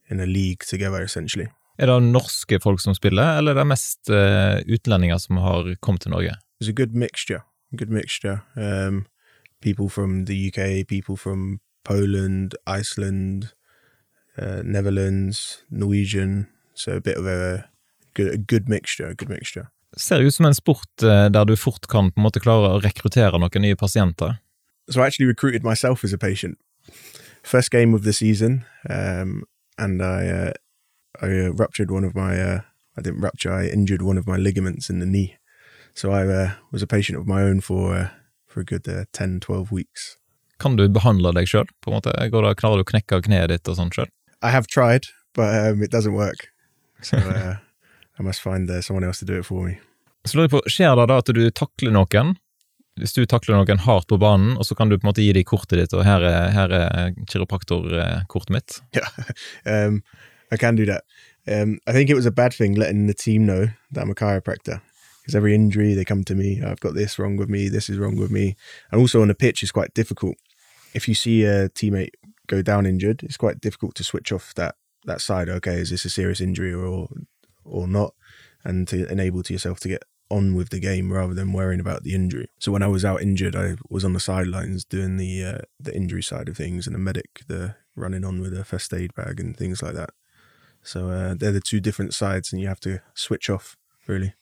in 0.08 0.20
a 0.20 0.26
league 0.26 0.60
together 0.60 1.02
essentially. 1.02 1.46
Er 1.78 1.86
det 1.86 2.02
norske 2.02 2.60
folk 2.62 2.80
som 2.80 2.94
spiller, 2.94 3.38
eller 3.38 3.52
er 3.52 3.58
det 3.58 3.66
mest 3.66 4.10
eh, 4.10 4.62
utlendinger 4.70 5.18
som 5.18 5.36
har 5.36 5.74
kommet 5.82 6.02
til 6.02 6.10
Norge? 6.10 6.34
There's 6.60 6.70
a 6.70 6.72
good 6.72 6.94
mixture, 6.94 7.40
good 7.76 7.90
mixture. 7.90 8.38
Um, 8.56 9.06
people 9.60 9.88
from 9.88 10.26
the 10.26 10.48
UK, 10.48 10.86
people 10.86 11.16
from 11.16 11.60
Poland, 11.84 12.54
Iceland, 12.66 13.54
uh, 14.38 14.62
Netherlands, 14.64 15.64
Norwegian. 15.70 16.46
So 16.74 16.92
a 16.92 17.00
bit 17.00 17.16
of 17.16 17.26
a 17.26 17.64
good, 18.14 18.34
a 18.34 18.38
good 18.38 18.68
mixture, 18.68 19.08
a 19.08 19.14
good 19.14 19.28
mixture. 19.28 19.70
Ser 19.96 20.24
ut 20.24 20.34
som 20.34 20.46
en 20.46 20.54
sport 20.54 21.02
eh, 21.02 21.28
der 21.30 21.44
du 21.44 21.56
fort 21.56 21.86
kan 21.88 22.10
på 22.10 22.20
en 22.20 22.26
måte 22.26 22.42
klare 22.42 22.72
å 22.74 22.80
rekruttere 22.82 23.38
noen 23.38 23.62
nye 23.62 23.78
pasienter. 23.78 24.38
So 24.90 25.00
I 25.00 25.06
actually 25.06 25.26
recruited 25.26 25.64
myself 25.64 26.04
as 26.04 26.12
a 26.12 26.18
patient. 26.18 26.58
First 27.42 27.70
game 27.70 27.94
of 27.94 28.04
the 28.04 28.12
season, 28.12 28.64
um, 28.88 29.44
and 29.78 30.02
I 30.02 30.28
uh, 30.28 30.52
I 31.20 31.26
uh, 31.26 31.52
ruptured 31.52 31.90
one 31.90 32.04
of 32.04 32.14
my. 32.14 32.40
Uh, 32.40 32.60
I 32.96 33.02
didn't 33.02 33.20
rupture. 33.20 33.52
I 33.52 33.66
injured 33.66 34.02
one 34.02 34.18
of 34.18 34.26
my 34.26 34.36
ligaments 34.36 34.88
in 34.88 35.00
the 35.00 35.06
knee. 35.06 35.36
So 35.94 36.12
I 36.12 36.26
uh, 36.26 36.50
was 36.70 36.82
a 36.82 36.86
patient 36.86 37.18
of 37.18 37.26
my 37.26 37.42
own 37.42 37.60
for 37.60 37.94
uh, 37.94 38.08
for 38.46 38.60
a 38.60 38.64
good 38.64 38.88
uh, 38.88 39.04
10, 39.12 39.40
12 39.40 39.72
weeks. 39.72 40.16
Kan 40.58 40.76
du 40.76 40.88
behandle 40.88 41.32
deg 41.34 41.48
sjøl? 41.50 41.66
Klarer 41.84 42.78
du 42.78 42.84
å 42.84 42.86
knekke 42.86 43.20
kneet 43.26 43.50
ditt 43.50 43.68
og 43.68 43.78
sånn 43.78 43.90
sjøl? 43.94 44.10
I 44.42 44.50
have 44.50 44.66
tried, 44.66 45.06
but 45.34 45.54
um, 45.54 45.82
it 45.82 45.90
doesn't 45.90 46.14
work. 46.14 46.48
So 47.02 47.16
uh, 47.34 47.56
I 48.18 48.22
must 48.22 48.40
find 48.40 48.70
uh, 48.70 48.80
someone 48.80 49.04
else 49.04 49.18
to 49.18 49.26
do 49.26 49.38
it 49.38 49.46
for 49.46 49.66
me. 49.66 49.78
Så 50.24 50.38
lurer 50.38 50.48
jeg 50.48 50.54
på, 50.54 50.62
Skjer 50.70 50.96
det 50.96 51.08
da 51.10 51.18
at 51.20 51.30
du 51.36 51.42
takler 51.50 51.92
noen? 51.92 52.34
Hvis 53.00 53.12
du 53.16 53.24
takler 53.26 53.58
noen 53.58 53.82
hardt 53.82 54.06
på 54.08 54.16
banen, 54.22 54.54
og 54.56 54.64
så 54.68 54.76
kan 54.78 54.88
du 54.88 54.96
på 54.96 55.04
en 55.04 55.10
måte 55.10 55.24
gi 55.24 55.32
dem 55.34 55.44
kortet 55.44 55.80
ditt, 55.80 55.94
og 55.96 56.04
her 56.06 56.22
er, 56.22 56.52
her 56.54 56.74
er 56.78 57.14
kiropraktorkortet 57.26 58.54
mitt? 58.54 58.80
Yeah, 58.94 59.10
um, 59.66 60.02
I 60.52 60.56
can 60.56 60.76
do 60.76 60.86
that. 60.86 61.02
Um, 61.46 61.78
I 61.86 61.92
think 61.92 62.08
it 62.08 62.14
was 62.14 62.26
a 62.26 62.30
bad 62.30 62.54
thing 62.54 62.74
letting 62.74 63.06
the 63.06 63.14
team 63.14 63.44
know 63.44 63.68
that 63.90 64.02
I'm 64.02 64.10
a 64.10 64.14
chiropractor 64.14 64.80
because 65.20 65.34
every 65.34 65.54
injury 65.54 65.94
they 65.94 66.04
come 66.04 66.22
to 66.24 66.34
me. 66.34 66.62
I've 66.62 66.80
got 66.80 66.94
this 66.94 67.18
wrong 67.18 67.36
with 67.36 67.48
me. 67.48 67.68
This 67.68 67.88
is 67.88 67.98
wrong 67.98 68.16
with 68.16 68.30
me. 68.30 68.56
And 68.90 69.00
also 69.00 69.22
on 69.22 69.28
the 69.28 69.34
pitch 69.34 69.62
is 69.62 69.72
quite 69.72 69.94
difficult. 69.94 70.36
If 70.94 71.08
you 71.08 71.14
see 71.14 71.44
a 71.44 71.70
teammate 71.70 72.10
go 72.46 72.62
down 72.62 72.86
injured, 72.86 73.22
it's 73.22 73.38
quite 73.38 73.60
difficult 73.60 73.94
to 73.96 74.04
switch 74.04 74.32
off 74.32 74.54
that 74.54 74.76
that 75.06 75.20
side. 75.20 75.48
Okay, 75.48 75.76
is 75.80 75.90
this 75.90 76.04
a 76.04 76.10
serious 76.10 76.40
injury 76.40 76.72
or 76.72 77.08
or 77.64 77.86
not? 77.86 78.14
And 78.64 78.88
to 78.88 79.06
enable 79.10 79.42
to 79.42 79.52
yourself 79.52 79.80
to 79.80 79.88
get 79.88 80.04
on 80.30 80.54
with 80.54 80.70
the 80.70 80.80
game 80.80 81.12
rather 81.12 81.34
than 81.34 81.52
worrying 81.52 81.80
about 81.80 82.02
the 82.02 82.14
injury. 82.14 82.48
So 82.58 82.72
when 82.72 82.82
I 82.82 82.86
was 82.88 83.04
out 83.04 83.22
injured, 83.22 83.54
I 83.54 83.76
was 83.90 84.04
on 84.04 84.14
the 84.14 84.20
sidelines 84.20 84.84
doing 84.84 85.16
the 85.16 85.44
uh, 85.44 85.58
the 85.78 85.94
injury 85.94 86.22
side 86.22 86.48
of 86.48 86.56
things, 86.56 86.86
and 86.86 86.94
the 86.94 86.98
medic, 86.98 87.42
the 87.46 87.74
running 87.96 88.24
on 88.24 88.40
with 88.40 88.56
a 88.58 88.64
first 88.64 88.92
aid 88.92 89.14
bag 89.14 89.40
and 89.40 89.56
things 89.56 89.82
like 89.82 89.94
that. 89.94 90.10
So 90.82 91.10
uh, 91.10 91.34
they're 91.38 91.52
the 91.52 91.60
two 91.60 91.80
different 91.80 92.14
sides, 92.14 92.52
and 92.52 92.60
you 92.60 92.68
have 92.68 92.80
to 92.80 93.00
switch 93.14 93.50
off 93.50 93.76
really. 94.06 94.32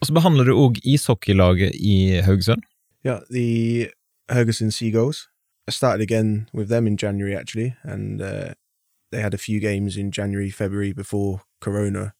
Og 0.00 0.06
så 0.06 0.12
behandler 0.12 0.44
du 0.44 0.54
òg 0.54 0.78
ishockeylaget 0.84 1.74
i 1.74 2.20
Haugesund. 2.22 2.62
Yeah, 3.04 3.20
the 3.30 3.90
Hergeson 4.28 4.70
Seagulls. 4.70 5.28
I 5.66 5.70
started 5.70 6.02
again 6.02 6.48
with 6.54 6.68
them 6.68 6.86
in 6.86 6.96
January 6.96 7.34
actually, 7.34 7.74
and 7.82 8.22
uh, 8.22 8.54
they 9.10 9.20
had 9.20 9.34
a 9.34 9.38
few 9.38 9.60
games 9.60 9.96
in 9.96 10.12
January, 10.12 10.50
February 10.50 10.92
before 10.92 11.40
Corona 11.60 12.12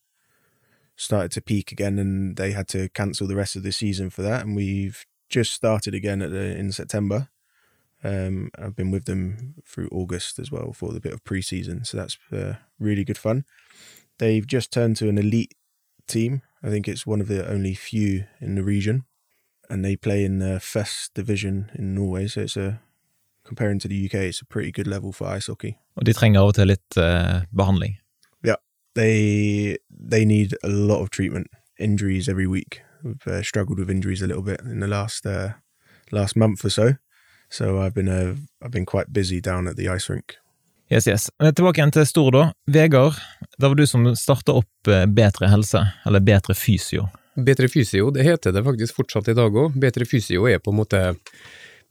started 0.98 1.30
to 1.32 1.40
peak 1.40 1.72
again, 1.72 1.98
and 1.98 2.36
they 2.36 2.52
had 2.52 2.68
to 2.68 2.88
cancel 2.90 3.26
the 3.26 3.36
rest 3.36 3.56
of 3.56 3.62
the 3.62 3.72
season 3.72 4.10
for 4.10 4.22
that. 4.22 4.44
And 4.44 4.54
we've 4.54 5.06
just 5.30 5.52
started 5.52 5.94
again 5.94 6.20
at 6.20 6.30
the, 6.30 6.56
in 6.56 6.72
September. 6.72 7.28
Um, 8.04 8.50
I've 8.58 8.76
been 8.76 8.90
with 8.90 9.06
them 9.06 9.54
through 9.64 9.88
August 9.90 10.38
as 10.38 10.52
well 10.52 10.72
for 10.72 10.92
the 10.92 11.00
bit 11.00 11.12
of 11.12 11.24
pre-season, 11.24 11.84
so 11.84 11.96
that's 11.96 12.18
uh, 12.32 12.54
really 12.78 13.04
good 13.04 13.18
fun. 13.18 13.44
They've 14.18 14.46
just 14.46 14.72
turned 14.72 14.96
to 14.98 15.08
an 15.08 15.18
elite 15.18 15.54
team. 16.06 16.42
I 16.62 16.68
think 16.68 16.88
it's 16.88 17.06
one 17.06 17.20
of 17.20 17.28
the 17.28 17.48
only 17.48 17.74
few 17.74 18.24
in 18.40 18.56
the 18.56 18.62
region, 18.62 19.04
and 19.70 19.84
they 19.84 19.96
play 19.96 20.24
in 20.24 20.38
the 20.38 20.60
Fest 20.60 21.14
division 21.14 21.70
in 21.74 21.94
Norway. 21.94 22.26
So 22.26 22.42
it's 22.42 22.56
a 22.56 22.80
comparing 23.44 23.78
to 23.80 23.88
the 23.88 24.04
UK, 24.06 24.14
it's 24.14 24.42
a 24.42 24.44
pretty 24.44 24.70
good 24.70 24.86
level 24.86 25.12
for 25.12 25.26
ice 25.36 25.46
hockey. 25.46 25.76
Og 25.96 26.06
de 26.06 26.12
trenger 26.12 26.40
av 26.40 26.52
til 26.52 26.70
eh, 26.70 27.42
behandling. 27.56 27.96
They 28.98 29.78
they 30.10 30.24
need 30.24 30.56
a 30.64 30.68
lot 30.68 31.02
of 31.02 31.10
treatment. 31.10 31.46
Injuries 31.78 32.28
every 32.28 32.46
week. 32.46 32.82
We've 33.04 33.26
uh, 33.26 33.42
struggled 33.42 33.78
with 33.78 33.90
injuries 33.90 34.22
a 34.22 34.26
little 34.26 34.42
bit 34.42 34.60
in 34.60 34.80
the 34.80 34.88
last 34.88 35.26
uh, 35.26 35.50
last 36.10 36.36
month 36.36 36.64
or 36.64 36.70
so. 36.70 36.94
So 37.48 37.78
I've 37.78 37.94
been 37.94 38.08
uh, 38.08 38.34
I've 38.64 38.72
been 38.72 38.86
quite 38.86 39.12
busy 39.12 39.40
down 39.40 39.68
at 39.68 39.76
the 39.76 39.88
ice 39.88 40.10
rink. 40.10 40.36
Yes, 40.90 41.06
yes. 41.06 41.30
Tilbake 41.38 41.78
igjen 41.78 41.92
til 41.92 42.06
Stor, 42.08 42.30
da. 42.32 42.42
Vegard, 42.66 43.14
det 43.58 43.68
var 43.68 43.76
du 43.76 43.86
som 43.86 44.06
starta 44.16 44.54
opp 44.56 44.88
eh, 44.88 45.04
Bedre 45.06 45.50
helse, 45.52 45.82
eller 46.08 46.22
Bedre 46.24 46.56
fysio. 46.56 47.04
Bedre 47.44 47.68
Fysio, 47.68 48.10
det 48.10 48.24
heter 48.26 48.52
det 48.52 48.64
faktisk 48.64 48.96
fortsatt 48.96 49.28
i 49.28 49.34
dag 49.36 49.54
òg. 49.54 49.76
Bedre 49.78 50.06
Fysio 50.08 50.48
er 50.48 50.58
på 50.58 50.72
en 50.72 50.78
måte 50.80 51.02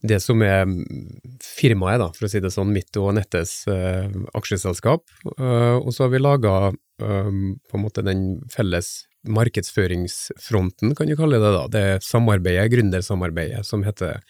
det 0.02 0.20
som 0.22 0.42
er 0.46 0.68
firmaet, 1.42 1.98
da, 2.02 2.08
for 2.14 2.28
å 2.28 2.30
si 2.30 2.40
det 2.42 2.52
sånn, 2.54 2.70
mitt 2.74 2.94
og 3.00 3.16
Nettes 3.16 3.64
uh, 3.66 4.06
aksjeselskap. 4.38 5.02
Uh, 5.34 5.78
og 5.80 5.90
så 5.94 6.06
har 6.06 6.12
vi 6.12 6.22
laga 6.22 6.54
uh, 6.70 7.32
på 7.32 7.78
en 7.78 7.82
måte 7.82 8.04
den 8.06 8.26
felles 8.54 9.08
markedsføringsfronten, 9.28 10.94
kan 10.94 11.10
du 11.10 11.16
kalle 11.18 11.40
det 11.42 11.52
da. 11.54 11.64
Det 11.72 11.84
samarbeidet, 12.06 12.70
gründersamarbeidet, 12.72 13.66
som 13.66 13.82
heter 13.86 14.20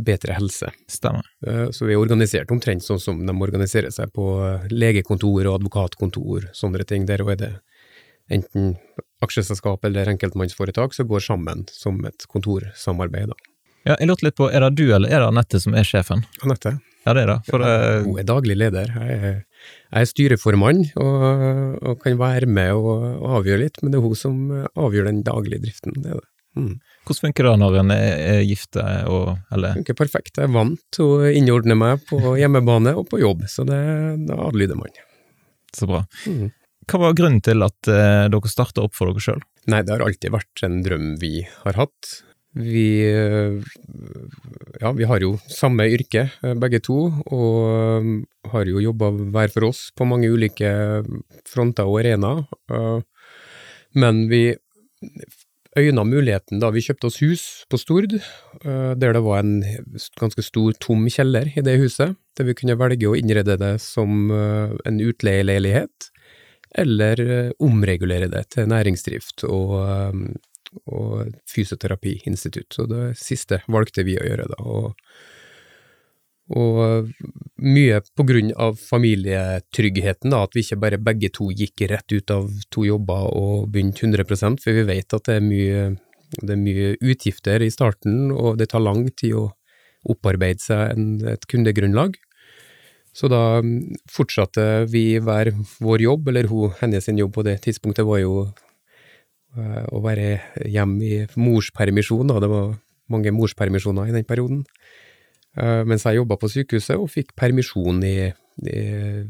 Betre 0.00 0.32
helse. 0.32 0.70
Stemmer. 0.88 1.26
Eh, 1.46 1.68
Så 1.70 1.84
vi 1.84 1.92
er 1.92 2.00
organisert 2.00 2.50
omtrent 2.50 2.84
sånn 2.84 3.00
som 3.00 3.18
de 3.26 3.34
organiserer 3.44 3.92
seg 3.92 4.12
på 4.16 4.24
legekontor 4.72 5.46
og 5.46 5.58
advokatkontor, 5.60 6.48
sånne 6.56 6.86
ting. 6.88 7.04
Der 7.06 7.20
er 7.20 7.36
det 7.36 7.52
enten 8.32 8.76
aksjeselskap 9.22 9.84
eller 9.84 10.08
enkeltmannsforetak 10.08 10.94
som 10.96 11.08
går 11.08 11.20
sammen 11.20 11.66
som 11.68 12.00
et 12.08 12.24
kontorsamarbeid. 12.26 13.28
da. 13.28 13.51
Ja, 13.82 13.96
jeg 13.98 14.08
lurte 14.08 14.28
litt 14.28 14.38
på, 14.38 14.48
er 14.52 14.62
det 14.66 14.74
du 14.78 14.86
eller 14.94 15.10
er 15.10 15.22
det 15.22 15.28
Anette 15.32 15.60
som 15.62 15.74
er 15.78 15.86
sjefen? 15.86 16.26
Anette, 16.46 16.76
Ja, 17.02 17.16
det 17.16 17.24
er 17.24 17.30
det. 17.32 17.38
For 17.48 17.64
ja, 17.66 17.78
hun 18.04 18.18
er 18.20 18.26
daglig 18.28 18.54
leder. 18.54 18.92
Jeg 18.94 19.16
er, 19.18 19.38
jeg 19.90 20.04
er 20.04 20.06
styreformann 20.06 20.84
og, 21.02 21.24
og 21.82 21.96
kan 22.04 22.14
være 22.20 22.46
med 22.46 22.76
og, 22.78 23.08
og 23.16 23.40
avgjøre 23.40 23.64
litt, 23.64 23.80
men 23.82 23.90
det 23.90 23.98
er 23.98 24.04
hun 24.06 24.20
som 24.20 24.36
avgjør 24.78 25.10
den 25.10 25.24
daglige 25.26 25.64
driften. 25.64 25.98
Det 25.98 26.14
det. 26.14 26.28
Mm. 26.52 26.80
hvordan 27.08 27.26
funker 27.26 27.46
det 27.48 27.52
når 27.62 27.76
en 27.80 27.90
er, 27.94 28.42
er 28.44 29.06
og 29.08 29.38
Eller 29.56 29.72
Funker 29.78 29.96
perfekt. 29.96 30.36
Jeg 30.36 30.50
er 30.50 30.52
vant 30.52 30.80
til 30.92 31.08
å 31.08 31.30
innordne 31.32 31.76
meg 31.78 32.02
på 32.10 32.18
hjemmebane 32.36 32.92
og 32.98 33.06
på 33.08 33.22
jobb, 33.22 33.46
så 33.48 33.64
det, 33.64 33.78
da 34.28 34.36
adlyder 34.50 34.76
man. 34.76 34.92
så 35.72 35.88
bra. 35.88 36.02
Mm. 36.28 36.50
Hva 36.90 36.98
var 36.98 37.16
grunnen 37.16 37.40
til 37.40 37.64
at 37.64 37.88
eh, 37.88 38.26
dere 38.28 38.50
starta 38.50 38.84
opp 38.84 38.94
for 38.98 39.08
dere 39.08 39.22
sjøl? 39.24 39.40
Nei, 39.70 39.80
det 39.86 39.94
har 39.94 40.04
alltid 40.04 40.34
vært 40.34 40.64
en 40.66 40.82
drøm 40.84 41.14
vi 41.22 41.46
har 41.64 41.78
hatt. 41.78 42.12
Vi, 42.52 43.00
ja, 44.80 44.90
vi 44.92 45.06
har 45.08 45.22
jo 45.24 45.38
samme 45.48 45.86
yrke, 45.88 46.26
øh, 46.44 46.56
begge 46.60 46.82
to, 46.84 47.06
og 47.32 47.54
øh, 47.72 48.10
har 48.52 48.68
jo 48.68 48.82
jobba 48.84 49.08
hver 49.32 49.48
for 49.54 49.70
oss 49.70 49.86
på 49.96 50.04
mange 50.04 50.28
ulike 50.32 50.68
fronter 51.48 51.88
og 51.88 52.02
arenaer. 52.02 52.44
øh, 52.70 53.00
Men 53.94 54.28
vi 54.28 54.54
øyna 55.76 56.04
muligheten 56.04 56.60
da 56.60 56.68
vi 56.70 56.84
kjøpte 56.84 57.08
oss 57.08 57.20
hus 57.24 57.42
på 57.70 57.76
Stord, 57.80 58.12
der 58.62 59.12
det 59.12 59.22
var 59.24 59.40
en 59.40 59.64
ganske 60.20 60.42
stor, 60.42 60.72
tom 60.80 61.08
kjeller 61.08 61.48
i 61.56 61.64
det 61.64 61.78
huset, 61.80 62.16
der 62.36 62.44
vi 62.44 62.54
kunne 62.54 62.76
velge 62.76 63.08
å 63.08 63.16
innrede 63.16 63.56
det 63.56 63.80
som 63.80 64.30
en 64.30 65.00
utleieleilighet, 65.00 66.10
eller 66.76 67.52
omregulere 67.60 68.28
det 68.28 68.46
til 68.52 68.68
næringsdrift 68.68 69.44
og 69.44 69.76
og 70.86 71.36
fysioterapiinstitutt, 71.50 72.72
så 72.72 72.86
det 72.88 73.12
siste 73.20 73.60
valgte 73.70 74.04
vi 74.06 74.16
å 74.18 74.26
gjøre 74.26 74.48
da, 74.50 74.58
og, 74.64 74.94
og 76.56 77.10
mye 77.62 78.00
på 78.16 78.26
grunn 78.28 78.52
av 78.56 78.78
familietryggheten, 78.80 80.32
da, 80.32 80.42
at 80.46 80.56
vi 80.56 80.64
ikke 80.64 80.80
bare 80.84 81.02
begge 81.02 81.32
to 81.34 81.50
gikk 81.52 81.84
rett 81.92 82.16
ut 82.16 82.34
av 82.34 82.50
to 82.72 82.86
jobber 82.88 83.28
og 83.30 83.68
begynte 83.72 84.08
100% 84.08 84.62
for 84.64 84.80
vi 84.80 84.88
vet 84.88 85.18
at 85.18 85.28
det 85.28 85.38
er 85.38 85.46
mye, 85.46 85.86
det 86.40 86.56
er 86.56 86.62
mye 86.64 86.92
utgifter 87.00 87.64
i 87.64 87.72
starten, 87.72 88.32
og 88.32 88.58
det 88.60 88.72
tar 88.72 88.84
lang 88.84 89.06
tid 89.10 89.38
å 89.38 89.48
opparbeide 90.12 90.62
seg 90.62 90.96
en, 90.96 91.08
et 91.30 91.44
kundegrunnlag. 91.46 92.16
Så 93.12 93.28
da 93.28 93.60
mm, 93.60 94.00
fortsatte 94.10 94.86
vi 94.90 95.20
hver 95.22 95.52
vår 95.84 96.04
jobb, 96.08 96.30
eller 96.32 96.48
hun, 96.50 96.72
hennes 96.80 97.08
jobb 97.12 97.34
på 97.36 97.44
det 97.46 97.58
tidspunktet 97.66 98.08
var 98.08 98.22
jo 98.22 98.36
å 99.52 100.00
være 100.00 100.28
hjemme 100.64 101.04
i 101.04 101.16
morspermisjon, 101.36 102.30
da. 102.30 102.38
Det 102.40 102.48
var 102.48 102.70
mange 103.12 103.32
morspermisjoner 103.36 104.08
i 104.08 104.14
den 104.14 104.28
perioden. 104.28 104.62
Eh, 105.58 105.82
Mens 105.88 106.06
jeg 106.06 106.20
jobba 106.20 106.38
på 106.40 106.50
sykehuset 106.52 106.96
og 106.96 107.10
fikk 107.12 107.34
permisjon 107.36 108.00
i, 108.08 108.30
i, 108.64 108.78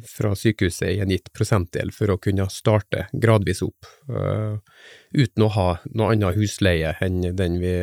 fra 0.06 0.32
sykehuset 0.38 0.92
i 0.92 1.00
en 1.02 1.10
gitt 1.10 1.32
prosentdel 1.34 1.90
for 1.94 2.14
å 2.14 2.18
kunne 2.22 2.46
starte 2.52 3.08
gradvis 3.12 3.64
opp, 3.66 3.88
uh, 4.12 4.58
uten 5.14 5.46
å 5.46 5.50
ha 5.56 5.66
noe 5.90 6.14
annet 6.14 6.38
husleie 6.38 6.94
enn 7.02 7.32
den 7.38 7.58
vi 7.62 7.74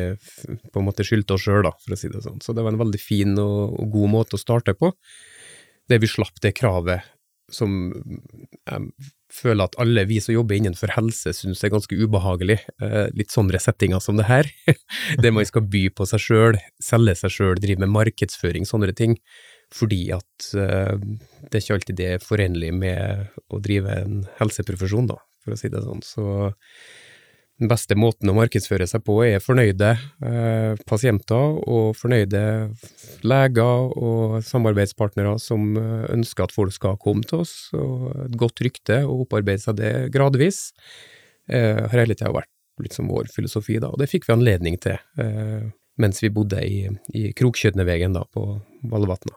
på 0.72 0.80
en 0.80 0.88
måte 0.88 1.04
skyldte 1.04 1.36
oss 1.36 1.44
sjøl, 1.44 1.68
for 1.68 1.96
å 1.96 2.00
si 2.00 2.12
det 2.12 2.24
sånn. 2.24 2.40
Så 2.44 2.56
det 2.56 2.64
var 2.64 2.72
en 2.72 2.80
veldig 2.80 3.02
fin 3.02 3.36
og, 3.40 3.76
og 3.76 3.92
god 3.98 4.14
måte 4.16 4.38
å 4.38 4.42
starte 4.42 4.76
på, 4.78 4.94
der 5.90 6.00
vi 6.00 6.08
slapp 6.08 6.40
det 6.40 6.54
kravet 6.56 7.04
som 7.50 7.90
jeg 7.90 8.92
føler 9.34 9.66
at 9.66 9.76
alle 9.82 10.04
vi 10.08 10.18
som 10.22 10.34
jobber 10.34 10.58
innenfor 10.58 10.92
helse 10.96 11.32
syns 11.36 11.62
er 11.64 11.72
ganske 11.72 11.96
ubehagelig, 11.96 12.58
eh, 12.82 13.06
litt 13.16 13.32
sånne 13.34 13.60
settinger 13.62 14.02
som 14.02 14.18
det 14.20 14.28
her, 14.30 14.50
Det 15.22 15.32
man 15.34 15.46
skal 15.46 15.66
by 15.70 15.86
på 15.94 16.06
seg 16.08 16.22
sjøl, 16.22 16.60
selge 16.82 17.16
seg 17.22 17.34
sjøl, 17.34 17.54
drive 17.60 17.82
med 17.82 17.92
markedsføring, 17.94 18.66
sånne 18.68 18.94
ting, 18.96 19.16
fordi 19.74 20.02
at 20.14 20.50
eh, 20.58 20.96
det 21.46 21.54
er 21.54 21.62
ikke 21.62 21.78
alltid 21.78 22.00
det 22.00 22.08
er 22.14 22.24
forenlig 22.24 22.72
med 22.74 23.30
å 23.50 23.62
drive 23.62 24.00
en 24.02 24.24
helseprofesjon, 24.40 25.10
da, 25.12 25.20
for 25.44 25.54
å 25.54 25.60
si 25.60 25.70
det 25.72 25.84
sånn. 25.84 26.02
Så 26.06 26.26
den 27.60 27.68
beste 27.68 27.96
måten 27.98 28.30
å 28.32 28.36
markedsføre 28.38 28.86
seg 28.88 29.02
på 29.04 29.18
er 29.26 29.42
fornøyde 29.44 29.90
eh, 30.24 30.80
pasienter 30.88 31.58
og 31.68 31.92
fornøyde 31.98 32.42
leger 33.26 33.90
og 34.00 34.38
samarbeidspartnere 34.48 35.34
som 35.42 35.74
eh, 35.76 36.06
ønsker 36.14 36.46
at 36.46 36.54
folk 36.56 36.72
skal 36.72 36.96
komme 37.02 37.26
til 37.28 37.42
oss, 37.44 37.54
og 37.76 38.08
et 38.24 38.38
godt 38.40 38.64
rykte, 38.64 39.02
og 39.04 39.26
opparbeide 39.26 39.64
seg 39.66 39.76
det 39.82 39.92
gradvis, 40.14 40.70
eh, 41.52 41.84
har 41.84 42.00
hele 42.00 42.16
tida 42.16 42.32
vært 42.32 42.50
liksom 42.80 43.12
vår 43.12 43.28
filosofi, 43.34 43.76
da, 43.82 43.92
og 43.92 44.00
det 44.00 44.08
fikk 44.08 44.30
vi 44.30 44.38
anledning 44.38 44.80
til 44.80 44.96
eh, 45.20 45.68
mens 46.00 46.22
vi 46.24 46.32
bodde 46.32 46.64
i, 46.64 46.86
i 47.12 47.28
Krokkjøtnevegen 47.36 48.16
på 48.32 48.46
Valvatna. 48.88 49.36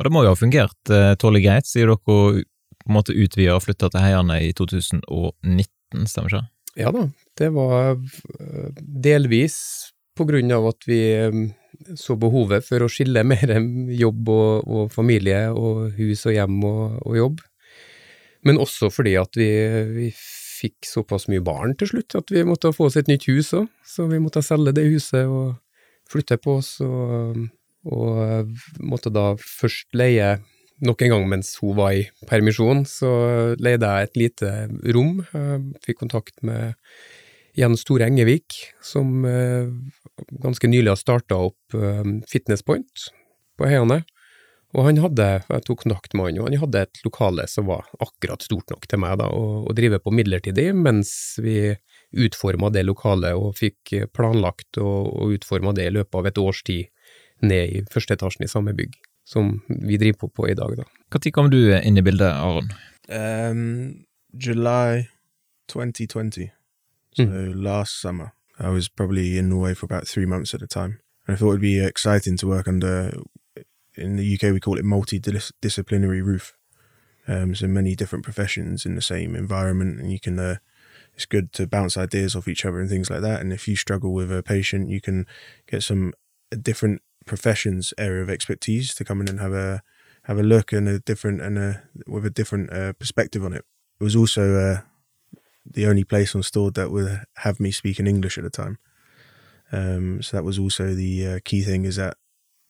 Og 0.00 0.06
det 0.06 0.10
må 0.10 0.24
jo 0.24 0.32
ha 0.32 0.38
fungert 0.38 0.90
eh, 0.90 1.12
tålelig 1.20 1.46
greit, 1.46 1.70
sier 1.70 1.86
dere 1.86 2.02
på 2.02 2.16
en 2.40 2.96
måte 2.96 3.14
utvida 3.14 3.54
og 3.54 3.62
flytta 3.62 3.92
til 3.92 4.02
Heiane 4.02 4.40
i 4.42 4.50
2019, 4.58 6.08
stemmer 6.10 6.32
ikke 6.32 6.40
det? 6.40 6.48
Ja 6.78 6.92
da, 6.94 7.06
det 7.38 7.48
var 7.54 7.96
øh, 7.96 8.68
delvis 8.78 9.56
på 10.16 10.26
grunn 10.28 10.52
av 10.54 10.68
at 10.70 10.86
vi 10.86 11.00
øh, 11.18 11.38
så 11.98 12.16
behovet 12.20 12.66
for 12.66 12.84
å 12.84 12.90
skille 12.92 13.24
mer 13.32 13.56
jobb 13.96 14.28
og, 14.32 14.68
og 14.68 14.92
familie 14.94 15.48
og 15.50 15.88
hus 15.98 16.26
og 16.28 16.36
hjem 16.36 16.60
og, 16.66 17.00
og 17.06 17.16
jobb, 17.18 17.40
men 18.46 18.60
også 18.60 18.90
fordi 18.92 19.16
at 19.20 19.36
vi, 19.36 19.50
vi 19.96 20.10
fikk 20.60 20.86
såpass 20.88 21.26
mye 21.32 21.42
barn 21.44 21.74
til 21.78 21.94
slutt 21.94 22.16
at 22.18 22.30
vi 22.32 22.44
måtte 22.46 22.72
få 22.76 22.88
oss 22.88 22.98
et 23.00 23.08
nytt 23.10 23.26
hus 23.30 23.54
òg, 23.56 23.68
så 23.86 24.06
vi 24.10 24.20
måtte 24.22 24.44
selge 24.44 24.74
det 24.76 24.86
huset 24.90 25.28
og 25.28 25.56
flytte 26.10 26.40
på 26.42 26.58
oss, 26.58 26.74
og, 26.82 27.38
og 27.86 28.50
måtte 28.82 29.12
da 29.14 29.32
først 29.40 29.94
leie 29.96 30.34
nok 30.84 31.02
en 31.04 31.14
gang 31.14 31.26
mens 31.30 31.54
hun 31.60 31.76
var 31.78 31.94
i 31.96 32.04
permisjon, 32.28 32.84
så 32.88 33.10
leide 33.60 33.88
jeg 33.88 34.08
et 34.08 34.20
lite 34.20 34.52
rom. 34.94 35.20
Jeg 35.32 35.82
fikk 35.86 36.00
kontakt 36.02 36.40
med 36.46 36.76
Jens 37.58 37.84
Store 37.84 38.06
Engevik, 38.06 38.56
som 38.84 39.24
eh, 39.26 39.68
ganske 40.42 40.70
nylig 40.70 40.92
har 40.92 41.00
starta 41.00 41.40
opp 41.50 41.76
eh, 41.76 42.16
Fitness 42.30 42.64
Point 42.66 43.10
på 43.58 43.68
Heiane. 43.68 44.02
Og 44.70 44.86
han 44.86 45.00
hadde, 45.02 45.26
jeg 45.42 45.64
tok 45.66 45.80
kontakt 45.82 46.14
med 46.14 46.28
han, 46.28 46.38
og 46.38 46.46
han 46.46 46.60
hadde 46.62 46.84
et 46.86 47.00
lokale 47.02 47.48
som 47.50 47.66
var 47.66 47.88
akkurat 47.98 48.44
stort 48.46 48.70
nok 48.70 48.86
til 48.86 49.02
meg 49.02 49.16
da, 49.18 49.26
å, 49.34 49.64
å 49.66 49.74
drive 49.74 49.98
på 49.98 50.12
midlertidig, 50.14 50.68
mens 50.78 51.10
vi 51.42 51.74
utforma 52.10 52.70
det 52.70 52.86
lokalet 52.86 53.34
og 53.38 53.56
fikk 53.58 53.96
planlagt 54.14 54.78
og, 54.78 55.10
og 55.10 55.34
utforma 55.34 55.74
det 55.74 55.90
i 55.90 55.94
løpet 55.98 56.22
av 56.22 56.30
et 56.30 56.38
års 56.42 56.62
tid 56.66 56.86
ned 57.42 57.74
i 57.80 57.82
første 57.90 58.14
etasjen 58.14 58.46
i 58.46 58.50
samme 58.50 58.74
bygg 58.78 58.94
som 59.24 59.62
vi 59.68 59.96
driver 59.96 60.18
på 60.18 60.28
på 60.28 60.48
i 60.48 60.54
dag, 60.54 60.76
da. 60.76 60.86
Når 61.12 61.30
kom 61.34 61.50
du 61.50 61.60
inn 61.74 61.98
i 61.98 62.02
bildet, 62.02 62.32
Aron? 62.32 62.70
Um, 63.08 64.04
July 64.32 65.08
2020. 65.68 66.50
So 67.16 67.24
last 67.54 68.00
summer. 68.00 68.32
I 68.58 68.68
was 68.68 68.88
probably 68.88 69.38
in 69.38 69.48
Norway 69.48 69.74
for 69.74 69.86
about 69.86 70.06
three 70.06 70.26
months 70.26 70.54
at 70.54 70.62
a 70.62 70.66
time. 70.66 71.00
And 71.26 71.34
I 71.34 71.38
thought 71.38 71.50
it'd 71.50 71.60
be 71.60 71.84
exciting 71.84 72.36
to 72.38 72.46
work 72.46 72.68
under, 72.68 73.12
in 73.96 74.16
the 74.16 74.34
UK 74.34 74.52
we 74.52 74.60
call 74.60 74.78
it 74.78 74.84
multidisciplinary 74.84 76.22
roof. 76.24 76.54
Um, 77.26 77.54
so 77.54 77.66
many 77.66 77.94
different 77.94 78.24
professions 78.24 78.84
in 78.84 78.94
the 78.96 79.02
same 79.02 79.36
environment 79.36 80.00
and 80.00 80.12
you 80.12 80.20
can, 80.20 80.38
uh, 80.38 80.56
it's 81.14 81.26
good 81.26 81.52
to 81.54 81.66
bounce 81.66 81.96
ideas 81.96 82.34
off 82.36 82.48
each 82.48 82.64
other 82.64 82.80
and 82.80 82.88
things 82.88 83.10
like 83.10 83.22
that. 83.22 83.40
And 83.40 83.52
if 83.52 83.66
you 83.66 83.76
struggle 83.76 84.12
with 84.12 84.32
a 84.32 84.42
patient, 84.42 84.88
you 84.88 85.00
can 85.00 85.26
get 85.66 85.82
some 85.82 86.12
different 86.62 87.02
professions 87.26 87.92
area 87.98 88.22
of 88.22 88.30
expertise 88.30 88.94
to 88.94 89.04
come 89.04 89.20
in 89.20 89.28
and 89.28 89.40
have 89.40 89.52
a 89.52 89.82
have 90.24 90.38
a 90.38 90.42
look 90.42 90.72
and 90.72 90.88
a 90.88 90.98
different 91.00 91.40
and 91.40 91.58
a 91.58 91.82
with 92.06 92.26
a 92.26 92.30
different 92.30 92.72
uh, 92.72 92.92
perspective 92.94 93.44
on 93.44 93.52
it. 93.52 93.64
It 94.00 94.04
was 94.04 94.16
also 94.16 94.56
uh, 94.56 94.80
the 95.64 95.86
only 95.86 96.04
place 96.04 96.34
on 96.34 96.42
Stored 96.42 96.74
that 96.74 96.90
would 96.90 97.22
have 97.38 97.60
me 97.60 97.70
speaking 97.70 98.06
English 98.06 98.38
at 98.38 98.44
the 98.44 98.50
time. 98.50 98.78
Um, 99.72 100.22
so 100.22 100.36
that 100.36 100.44
was 100.44 100.58
also 100.58 100.94
the 100.94 101.26
uh, 101.26 101.38
key 101.44 101.62
thing 101.62 101.84
is 101.84 101.96
that 101.96 102.16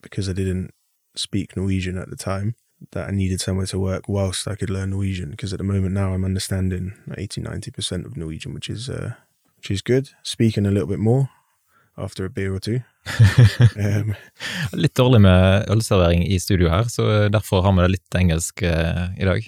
because 0.02 0.28
I 0.28 0.32
didn't 0.32 0.72
speak 1.14 1.56
Norwegian 1.56 1.96
at 1.98 2.10
the 2.10 2.16
time, 2.16 2.56
that 2.92 3.08
I 3.08 3.12
needed 3.12 3.40
somewhere 3.40 3.66
to 3.66 3.78
work 3.78 4.08
whilst 4.08 4.48
I 4.48 4.54
could 4.54 4.70
learn 4.70 4.90
Norwegian. 4.90 5.30
Because 5.30 5.52
at 5.52 5.58
the 5.58 5.64
moment 5.64 5.94
now 5.94 6.12
I'm 6.12 6.24
understanding 6.24 6.94
80 7.16 7.42
90% 7.42 8.04
of 8.04 8.16
Norwegian, 8.16 8.54
which 8.54 8.68
is 8.68 8.88
uh, 8.88 9.14
which 9.56 9.70
is 9.70 9.82
good. 9.82 10.10
Speaking 10.22 10.66
a 10.66 10.70
little 10.70 10.88
bit 10.88 10.98
more 10.98 11.30
after 12.00 12.26
a 12.26 12.30
beer 12.30 12.54
or 12.54 12.60
two. 12.60 12.80
um, 13.76 14.14
Litt 14.76 14.94
dårlig 14.98 15.22
med 15.24 15.70
ølservering 15.72 16.24
i 16.26 16.38
studio 16.40 16.70
her, 16.72 16.88
så 16.92 17.28
derfor 17.32 17.64
har 17.64 17.76
vi 17.76 17.84
det 17.84 17.92
litt 17.96 18.18
engelsk 18.18 18.64
uh, 18.64 19.10
i 19.18 19.28
dag. 19.28 19.46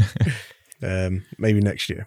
um, 0.82 1.22
maybe 1.38 1.60
next 1.60 1.90
year. 1.90 2.06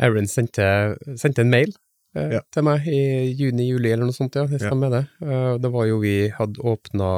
Aaron 0.00 0.28
sendte, 0.28 0.96
sendte 1.20 1.44
en 1.44 1.52
mail 1.52 1.72
uh, 2.16 2.38
yeah. 2.38 2.44
til 2.54 2.66
meg 2.66 2.86
i 2.88 3.02
juni-juli 3.38 3.92
eller 3.92 4.08
noe 4.08 4.16
sånt, 4.16 4.36
ja. 4.38 4.46
Det 4.48 4.62
stemmer, 4.62 4.92
yeah. 4.92 5.08
det. 5.20 5.28
Uh, 5.28 5.54
det 5.62 5.72
var 5.74 5.88
jo 5.88 6.00
vi 6.02 6.16
hadde 6.34 6.64
åpna 6.72 7.10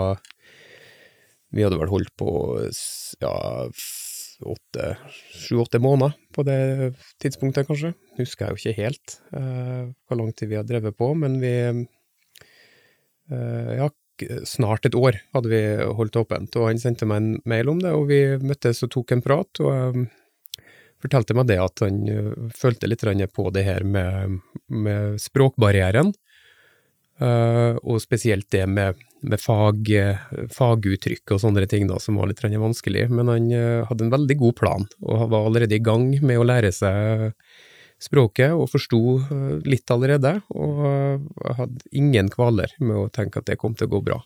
Vi 1.55 1.63
hadde 1.63 1.79
vel 1.79 1.93
holdt 1.93 2.11
på 2.19 2.31
ja, 3.23 3.35
sju-åtte 4.45 5.81
måneder 5.83 6.15
på 6.35 6.45
det 6.47 6.95
tidspunktet, 7.23 7.67
kanskje. 7.69 7.93
Husker 8.19 8.47
jeg 8.47 8.53
jo 8.53 8.61
ikke 8.61 8.83
helt 8.83 9.19
uh, 9.35 9.91
hvor 10.07 10.21
lang 10.21 10.33
tid 10.37 10.51
vi 10.53 10.59
har 10.59 10.67
drevet 10.69 10.97
på, 10.99 11.11
men 11.19 11.39
vi 11.43 11.55
uh, 13.33 13.71
Ja, 13.81 13.89
snart 14.47 14.87
et 14.87 14.95
år 14.95 15.17
hadde 15.35 15.51
vi 15.51 15.63
holdt 15.99 16.17
åpent, 16.21 16.55
og 16.61 16.69
han 16.69 16.79
sendte 16.79 17.07
meg 17.11 17.19
en 17.19 17.33
mail 17.51 17.73
om 17.73 17.81
det, 17.83 17.91
og 17.97 18.07
vi 18.13 18.21
møttes 18.39 18.85
og 18.87 18.93
tok 18.95 19.11
en 19.17 19.25
prat. 19.25 19.61
og 19.65 19.73
eh, 19.75 20.05
fortalte 21.03 21.35
meg 21.35 21.49
det 21.51 21.57
at 21.59 21.83
han 21.83 21.97
følte 22.55 22.87
litt 22.87 23.03
på 23.35 23.51
det 23.51 23.65
her 23.67 23.83
med, 23.83 24.39
med 24.69 25.19
språkbarrieren, 25.21 26.15
og 27.21 27.99
spesielt 28.01 28.47
det 28.55 28.69
med, 28.71 29.03
med 29.25 29.41
fag, 29.41 29.91
eh, 29.91 30.25
faguttrykk 30.53 31.35
og 31.35 31.43
sånne 31.43 31.67
ting 31.71 31.89
da, 31.89 31.99
som 32.03 32.19
var 32.21 32.31
litt 32.31 32.43
vanskelig. 32.43 33.09
Men 33.11 33.31
han 33.33 33.51
eh, 33.53 33.85
hadde 33.89 34.07
en 34.07 34.15
veldig 34.15 34.37
god 34.41 34.57
plan, 34.61 34.89
og 35.03 35.29
var 35.33 35.49
allerede 35.49 35.79
i 35.79 35.85
gang 35.85 36.11
med 36.23 36.41
å 36.41 36.47
lære 36.47 36.73
seg 36.75 37.33
språket, 38.03 38.53
og 38.53 38.69
forsto 38.73 39.03
eh, 39.23 39.59
litt 39.65 39.91
allerede, 39.91 40.37
og 40.55 41.29
hadde 41.61 41.93
ingen 41.93 42.31
kvaler 42.33 42.73
med 42.81 42.97
å 42.97 43.11
tenke 43.13 43.41
at 43.41 43.49
det 43.51 43.61
kom 43.61 43.77
til 43.79 43.89
å 43.89 43.97
gå 43.97 44.03
bra. 44.11 44.21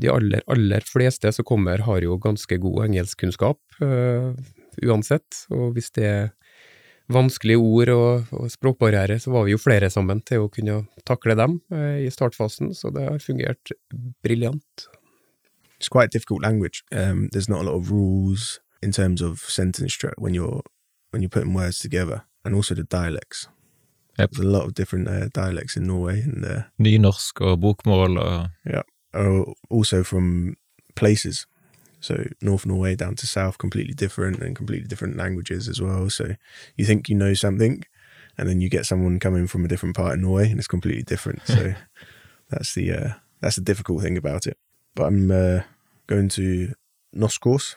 De 0.00 0.08
aller, 0.08 0.40
aller 0.48 0.84
fleste 0.88 1.32
som 1.36 1.44
kommer, 1.44 1.84
har 1.84 2.04
jo 2.04 2.20
ganske 2.20 2.56
god 2.56 2.86
engelskkunnskap, 2.86 3.58
uh, 3.84 4.32
uansett, 4.80 5.42
og 5.52 5.74
hvis 5.76 5.92
det 5.98 6.12
vanskelige 7.14 7.60
ord 7.60 7.92
og, 7.94 8.32
og 8.38 8.50
språkbarriere, 8.52 9.18
så 9.22 9.32
var 9.34 9.46
vi 9.46 9.54
jo 9.54 9.60
flere 9.60 9.90
sammen 9.92 10.22
til 10.26 10.44
å 10.44 10.50
kunne 10.52 10.82
takle 11.08 11.36
dem 11.38 11.60
eh, 11.74 12.02
i 12.06 12.10
startfasen, 12.12 12.72
så 12.76 12.90
det 12.94 13.06
har 13.08 13.22
fungert 13.22 13.74
briljant. 14.24 14.88
it's 15.82 15.88
quite 15.88 16.04
a 16.04 16.08
difficult 16.08 16.42
language. 16.42 16.84
Um, 16.92 17.28
there's 17.32 17.48
not 17.48 17.62
a 17.62 17.64
lot 17.64 17.74
of 17.74 17.90
rules 17.90 18.60
in 18.82 18.92
terms 18.92 19.20
of 19.20 19.40
sentence 19.40 19.92
structure 19.92 20.14
when 20.16 20.32
you're 20.32 20.62
when 21.10 21.22
you're 21.22 21.36
putting 21.36 21.54
words 21.54 21.80
together, 21.80 22.22
and 22.44 22.54
also 22.54 22.74
the 22.74 22.84
dialects. 22.84 23.48
Yep. 24.18 24.30
There's 24.30 24.46
a 24.46 24.50
lot 24.50 24.64
of 24.64 24.74
different 24.74 25.08
uh, 25.08 25.28
dialects 25.34 25.76
in 25.76 25.86
Norway, 25.88 26.20
and 26.22 26.44
uh, 26.44 26.62
Nynorsk 26.78 27.40
og 27.40 27.60
bokmål 27.60 28.18
og 28.18 28.48
are 29.14 29.44
also 29.70 30.02
from 30.04 30.56
places. 30.94 31.46
So 32.02 32.26
North 32.40 32.66
Norway 32.66 32.96
down 32.96 33.14
to 33.14 33.26
South, 33.26 33.58
completely 33.58 33.94
different, 33.94 34.40
and 34.42 34.56
completely 34.56 34.88
different 34.88 35.16
languages 35.16 35.68
as 35.68 35.80
well. 35.80 36.10
So 36.10 36.34
you 36.76 36.84
think 36.84 37.08
you 37.08 37.14
know 37.14 37.32
something, 37.34 37.84
and 38.36 38.48
then 38.48 38.60
you 38.60 38.68
get 38.68 38.86
someone 38.86 39.20
coming 39.20 39.46
from 39.46 39.64
a 39.64 39.68
different 39.68 39.96
part 39.96 40.14
of 40.14 40.20
Norway, 40.20 40.50
and 40.50 40.58
it's 40.58 40.66
completely 40.66 41.04
different. 41.04 41.40
So 41.46 41.74
that's 42.50 42.74
the 42.74 42.92
uh, 42.92 43.10
that's 43.40 43.56
the 43.56 43.62
difficult 43.62 44.02
thing 44.02 44.18
about 44.18 44.46
it. 44.46 44.58
But 44.96 45.04
I'm 45.04 45.30
uh, 45.30 45.60
going 46.08 46.28
to 46.30 46.74
NOS 47.12 47.38
course 47.38 47.76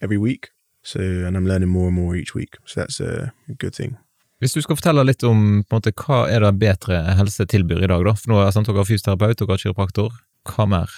every 0.00 0.18
week, 0.18 0.48
so 0.82 1.00
and 1.00 1.36
I'm 1.36 1.46
learning 1.46 1.68
more 1.68 1.88
and 1.88 1.96
more 1.96 2.16
each 2.16 2.34
week. 2.34 2.56
So 2.64 2.80
that's 2.80 2.98
a 3.00 3.32
good 3.58 3.74
thing. 3.74 3.98
Hvis 4.38 4.52
du 4.52 4.60
skal 4.60 4.76
fortelle 4.76 5.04
litt 5.04 5.22
om 5.24 5.62
på 5.64 5.76
en 5.76 5.78
måte, 5.78 5.92
hva 5.96 6.26
er 6.28 6.44
det 6.44 6.58
bedre 6.60 6.98
helse 7.16 7.46
tilbyr 7.48 7.86
i 7.86 7.88
dag, 7.88 8.02
da? 8.04 8.12
For 8.12 8.32
nå 8.32 8.40
er 8.42 8.50
sant, 8.52 8.68
dere 8.68 8.82
har 8.82 8.88
fysioterapeut, 8.88 9.38
dere 9.40 9.54
har 9.54 9.62
kiropraktor. 9.62 10.18
Hva 10.44 10.66
mer? 10.68 10.92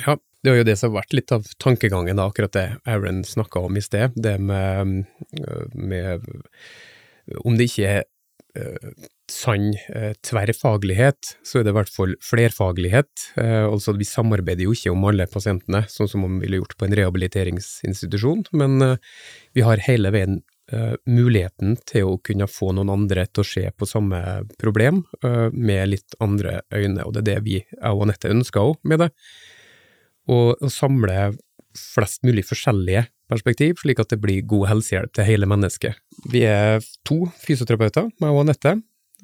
Ja, 0.00 0.16
det 0.44 0.52
var 0.52 0.58
jo 0.60 0.66
det 0.68 0.76
som 0.76 0.90
har 0.92 1.00
vært 1.00 1.14
litt 1.16 1.32
av 1.32 1.46
tankegangen, 1.62 2.18
da, 2.20 2.28
akkurat 2.28 2.52
det 2.52 2.66
Aaron 2.84 3.22
snakka 3.24 3.62
om 3.64 3.78
i 3.80 3.82
sted. 3.84 4.12
Det 4.12 4.36
med, 4.36 5.06
øh, 5.40 5.68
med 5.72 6.26
Om 7.40 7.56
det 7.56 7.70
ikke 7.70 7.86
er 7.88 8.02
uh, 8.60 8.90
sann 9.32 9.70
uh, 9.96 10.12
tverrfaglighet, 10.20 11.30
så 11.40 11.58
er 11.58 11.64
det 11.64 11.72
i 11.72 11.78
hvert 11.78 11.92
fall 11.94 12.12
flerfaglighet. 12.20 13.30
Uh, 13.38 13.70
altså, 13.70 13.96
vi 13.96 14.04
samarbeider 14.04 14.66
jo 14.66 14.74
ikke 14.76 14.92
om 14.92 15.08
alle 15.08 15.24
pasientene, 15.32 15.86
sånn 15.88 16.12
som 16.12 16.26
man 16.26 16.36
ville 16.42 16.60
gjort 16.60 16.76
på 16.76 16.90
en 16.90 16.98
rehabiliteringsinstitusjon, 17.00 18.44
men 18.52 18.98
vi 19.56 19.64
har 19.64 19.80
hele 19.88 20.12
veien 20.12 20.42
muligheten 21.04 21.74
til 21.84 22.06
å 22.08 22.20
kunne 22.24 22.46
få 22.48 22.70
noen 22.72 22.92
andre 22.92 23.26
til 23.28 23.42
å 23.42 23.48
se 23.48 23.64
på 23.76 23.84
samme 23.84 24.20
problem 24.60 25.02
med 25.52 25.90
litt 25.90 26.16
andre 26.24 26.62
øyne, 26.72 27.04
og 27.04 27.12
det 27.12 27.20
er 27.20 27.26
det 27.28 27.40
vi, 27.44 27.58
jeg 27.60 27.90
og 27.90 28.06
Anette, 28.06 28.32
ønsker 28.32 28.72
òg 28.72 28.78
med 28.88 29.04
det. 29.04 29.10
Og 30.30 30.56
og 30.60 30.70
samle 30.72 31.34
flest 31.74 32.22
mulig 32.24 32.44
forskjellige 32.46 33.06
perspektiv, 33.30 33.78
slik 33.82 34.00
at 34.02 34.12
det 34.12 34.20
blir 34.22 34.44
god 34.46 34.68
helsehjelp 34.70 35.14
til 35.16 35.26
hele 35.28 35.48
mennesket. 35.50 35.98
Vi 36.30 36.44
er 36.48 36.84
to 37.08 37.24
fysioterapeuter, 37.44 38.10
meg 38.22 38.34
og 38.34 38.44
Anette. 38.44 38.76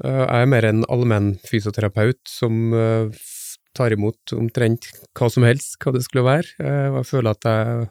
Eh, 0.05 0.25
Jeg 0.25 0.43
er 0.43 0.51
mer 0.51 0.67
en 0.69 0.85
allmenn 0.89 1.35
fysioterapeut 1.47 2.21
som 2.29 2.75
eh, 2.75 3.23
tar 3.77 3.95
imot 3.95 4.35
omtrent 4.35 4.89
hva 5.15 5.31
som 5.31 5.47
helst, 5.47 5.77
hva 5.83 5.95
det 5.95 6.05
skulle 6.07 6.27
være. 6.27 6.55
Eh, 6.59 6.87
jeg 6.99 7.09
føler 7.13 7.37
at 7.37 7.47
jeg 7.47 7.91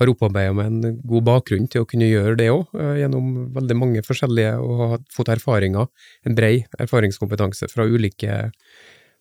har 0.00 0.08
opparbeidet 0.08 0.56
meg 0.56 0.70
en 0.70 1.00
god 1.04 1.26
bakgrunn 1.26 1.66
til 1.68 1.82
å 1.82 1.88
kunne 1.88 2.08
gjøre 2.08 2.38
det 2.38 2.46
òg, 2.48 2.70
gjennom 2.96 3.50
veldig 3.52 3.74
mange 3.76 4.00
forskjellige, 4.06 4.54
og 4.56 4.78
har 4.94 5.02
fått 5.12 5.28
erfaringer, 5.34 5.90
en 6.24 6.38
brei 6.38 6.62
erfaringskompetanse 6.80 7.68
fra 7.68 7.84
ulike 7.84 8.38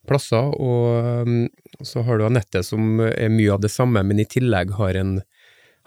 plasser. 0.07 0.53
Og 0.55 1.27
um, 1.27 1.47
så 1.85 2.03
har 2.05 2.19
du 2.19 2.27
Anette 2.27 2.63
som 2.65 3.01
er 3.09 3.31
mye 3.33 3.53
av 3.55 3.63
det 3.63 3.71
samme, 3.73 4.03
men 4.05 4.21
i 4.21 4.27
tillegg 4.29 4.75
har, 4.79 4.97
en, 4.99 5.19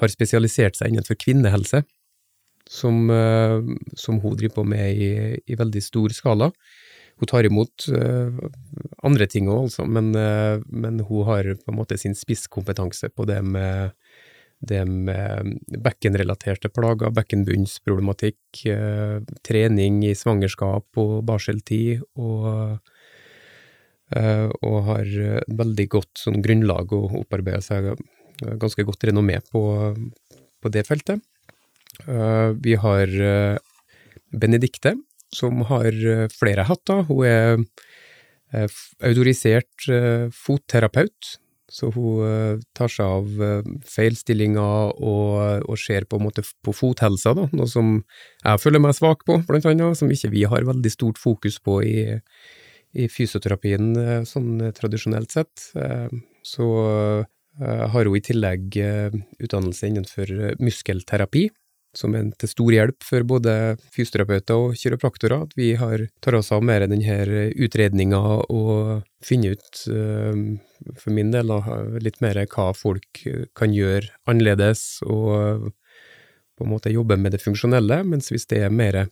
har 0.03 0.12
spesialisert 0.12 0.79
seg 0.79 0.92
innenfor 0.92 1.18
kvinnehelse, 1.20 1.83
som, 2.70 3.11
eh, 3.11 3.59
som 3.94 4.20
hun 4.20 4.37
driver 4.37 4.61
på 4.61 4.64
med 4.64 4.96
i, 4.96 5.12
i 5.46 5.59
veldig 5.59 5.83
stor 5.83 6.14
skala. 6.16 6.51
Hun 7.20 7.31
tar 7.31 7.46
imot 7.46 7.87
eh, 7.92 8.42
andre 9.07 9.29
ting 9.31 9.51
òg, 9.51 9.68
altså, 9.68 9.87
men, 9.87 10.12
eh, 10.16 10.62
men 10.66 11.03
hun 11.09 11.27
har 11.29 11.53
på 11.59 11.72
en 11.72 11.79
måte 11.79 11.98
sin 12.01 12.16
spisskompetanse 12.18 13.12
på 13.12 13.29
det 13.29 13.42
med 13.44 13.98
det 14.62 14.85
med 14.87 15.57
bekkenrelaterte 15.83 16.68
plager, 16.70 17.11
bekkenbunnsproblematikk, 17.11 18.61
trening 19.42 19.96
i 20.07 20.12
svangerskap 20.14 21.01
og 21.03 21.16
barseltid, 21.27 22.05
og, 22.14 22.79
og 24.62 24.79
har 24.90 25.09
eh, 25.09 25.40
veldig 25.48 25.87
godt 25.92 26.25
sånn 26.25 26.42
grunnlag 26.44 26.92
og 26.96 27.16
opparbeider 27.22 27.64
seg 27.64 27.92
eh, 27.92 28.57
ganske 28.61 28.85
godt 28.87 29.09
renommé 29.09 29.38
på, 29.53 29.62
på 30.62 30.72
det 30.75 30.87
feltet. 30.88 31.22
Eh, 32.07 32.51
vi 32.62 32.77
har 32.81 33.09
eh, 33.09 33.59
Benedicte, 34.33 34.96
som 35.33 35.64
har 35.68 35.88
eh, 35.92 36.27
flere 36.33 36.66
hatter. 36.68 37.05
Hun 37.09 37.25
er 37.29 37.62
eh, 38.53 38.81
autorisert 39.05 39.88
eh, 39.88 40.27
fotterapeut, 40.33 41.37
så 41.72 41.88
hun 41.94 42.25
eh, 42.27 42.62
tar 42.77 42.90
seg 42.92 43.07
av 43.18 43.44
eh, 43.44 43.68
feilstillinger 43.88 44.96
og, 45.01 45.68
og 45.68 45.79
ser 45.81 46.05
på 46.09 46.18
en 46.20 46.27
måte 46.27 46.44
på 46.64 46.75
fothelsa, 46.77 47.33
da, 47.38 47.46
noe 47.53 47.68
som 47.70 47.94
jeg 48.42 48.61
føler 48.61 48.83
meg 48.85 48.96
svak 48.98 49.25
på, 49.29 49.38
blant 49.48 49.68
annet, 49.70 49.96
som 50.01 50.12
ikke 50.12 50.33
vi 50.35 50.44
har 50.48 50.68
veldig 50.68 50.92
stort 50.92 51.20
fokus 51.22 51.61
på 51.64 51.81
i, 51.87 51.96
i 52.95 53.09
fysioterapien 53.09 53.93
eh, 53.97 54.23
sånn 54.29 54.61
eh, 54.61 54.75
tradisjonelt 54.77 55.33
sett. 55.33 55.71
Eh, 55.77 56.09
Så 56.43 56.67
har 57.63 58.09
hun 58.09 58.17
i 58.17 58.21
tillegg 58.25 58.75
utdannelse 59.39 59.87
innenfor 59.87 60.57
muskelterapi, 60.59 61.45
som 61.95 62.17
er 62.17 62.33
til 62.41 62.51
stor 62.51 62.73
hjelp 62.75 63.05
for 63.07 63.23
både 63.29 63.53
fysioterapeuter 63.95 64.57
og 64.57 64.75
kiropraktorer, 64.81 65.45
at 65.45 65.53
vi 65.55 65.69
har, 65.79 66.09
tar 66.25 66.35
oss 66.41 66.51
av 66.51 66.65
mer 66.67 66.83
denne 66.89 67.21
utredninga 67.53 68.19
og 68.49 69.05
finner 69.23 69.55
ut, 69.55 69.85
for 69.85 71.15
min 71.15 71.31
del, 71.31 71.53
litt 72.03 72.19
mer 72.25 72.41
hva 72.43 72.73
folk 72.75 73.23
kan 73.55 73.77
gjøre 73.77 74.11
annerledes, 74.27 75.05
og 75.07 75.71
på 76.59 76.67
en 76.67 76.73
måte 76.73 76.93
jobbe 76.93 77.17
med 77.21 77.35
det 77.35 77.43
funksjonelle, 77.43 78.03
mens 78.09 78.31
hvis 78.33 78.49
det 78.51 78.62
er 78.67 78.75
mer 78.75 79.07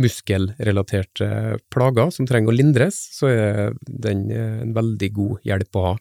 muskelrelaterte 0.00 1.28
plager 1.72 2.12
som 2.14 2.26
trenger 2.26 2.52
å 2.52 2.56
lindres, 2.56 2.98
så 3.14 3.30
er 3.30 3.74
den 3.86 4.28
eh, 4.32 4.62
en 4.64 4.76
veldig 4.76 5.10
god 5.16 5.50
hjelp 5.50 5.78
å 5.80 5.88
ha. 5.88 5.96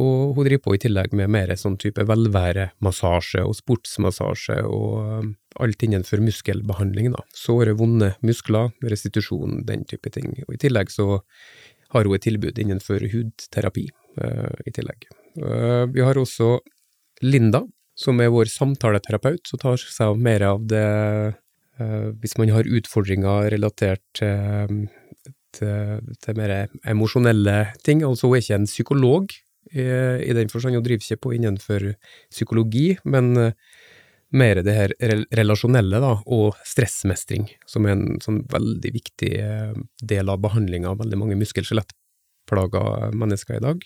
Og 0.00 0.36
hun 0.36 0.46
driver 0.46 0.62
på 0.64 0.74
i 0.76 0.80
tillegg 0.80 1.12
med 1.16 1.28
mer 1.34 1.52
sånn 1.60 1.76
type 1.80 2.04
velværemassasje 2.08 3.42
og 3.44 3.56
sportsmassasje 3.58 4.62
og 4.64 4.94
um, 5.04 5.32
alt 5.60 5.84
innenfor 5.84 6.22
muskelbehandling, 6.24 7.10
da. 7.12 7.20
Såre, 7.36 7.74
vonde 7.76 8.14
muskler, 8.24 8.70
restitusjon, 8.80 9.60
den 9.68 9.84
type 9.88 10.08
ting. 10.14 10.32
Og 10.46 10.56
i 10.56 10.62
tillegg 10.62 10.92
så 10.94 11.20
har 11.92 12.08
hun 12.08 12.16
et 12.16 12.24
tilbud 12.24 12.56
innenfor 12.62 13.04
hudterapi 13.12 13.84
eh, 14.24 14.62
i 14.64 14.72
tillegg. 14.72 15.10
Eh, 15.36 15.84
vi 15.92 16.00
har 16.00 16.16
også 16.16 16.54
Linda, 17.22 17.60
som 18.02 18.20
er 18.20 18.32
vår 18.34 18.50
samtaleterapeut, 18.50 19.44
som 19.48 19.60
tar 19.62 19.80
seg 19.80 20.12
av 20.12 20.20
mer 20.20 20.44
av 20.46 20.66
det 20.70 20.82
eh, 20.82 22.10
hvis 22.22 22.36
man 22.40 22.52
har 22.54 22.68
utfordringer 22.68 23.50
relatert 23.54 24.02
til, 24.18 24.88
til, 25.56 26.12
til 26.22 26.38
mer 26.38 26.56
emosjonelle 26.88 27.56
ting. 27.86 28.04
Altså 28.06 28.30
hun 28.30 28.38
er 28.38 28.44
ikke 28.44 28.60
en 28.60 28.70
psykolog, 28.70 29.38
i, 29.72 29.84
i 30.28 30.34
den 30.36 30.50
forstand, 30.52 30.76
hun 30.76 30.84
driver 30.84 31.06
ikke 31.06 31.22
på 31.24 31.32
innenfor 31.36 31.92
psykologi, 32.32 32.88
men 33.08 33.32
eh, 33.40 33.54
mer 34.32 34.62
det 34.64 34.74
her 34.76 34.94
relasjonelle 35.36 36.00
da, 36.02 36.14
og 36.32 36.58
stressmestring, 36.66 37.48
som 37.68 37.86
er 37.86 37.96
en 37.96 38.20
sånn 38.24 38.42
veldig 38.52 38.92
viktig 38.94 39.32
eh, 39.38 39.74
del 40.00 40.32
av 40.32 40.40
behandlinga 40.44 40.92
av 40.92 41.02
veldig 41.02 41.20
mange 41.20 41.38
muskel-skjelettplaga 41.40 43.12
mennesker 43.16 43.60
i 43.60 43.64
dag. 43.64 43.84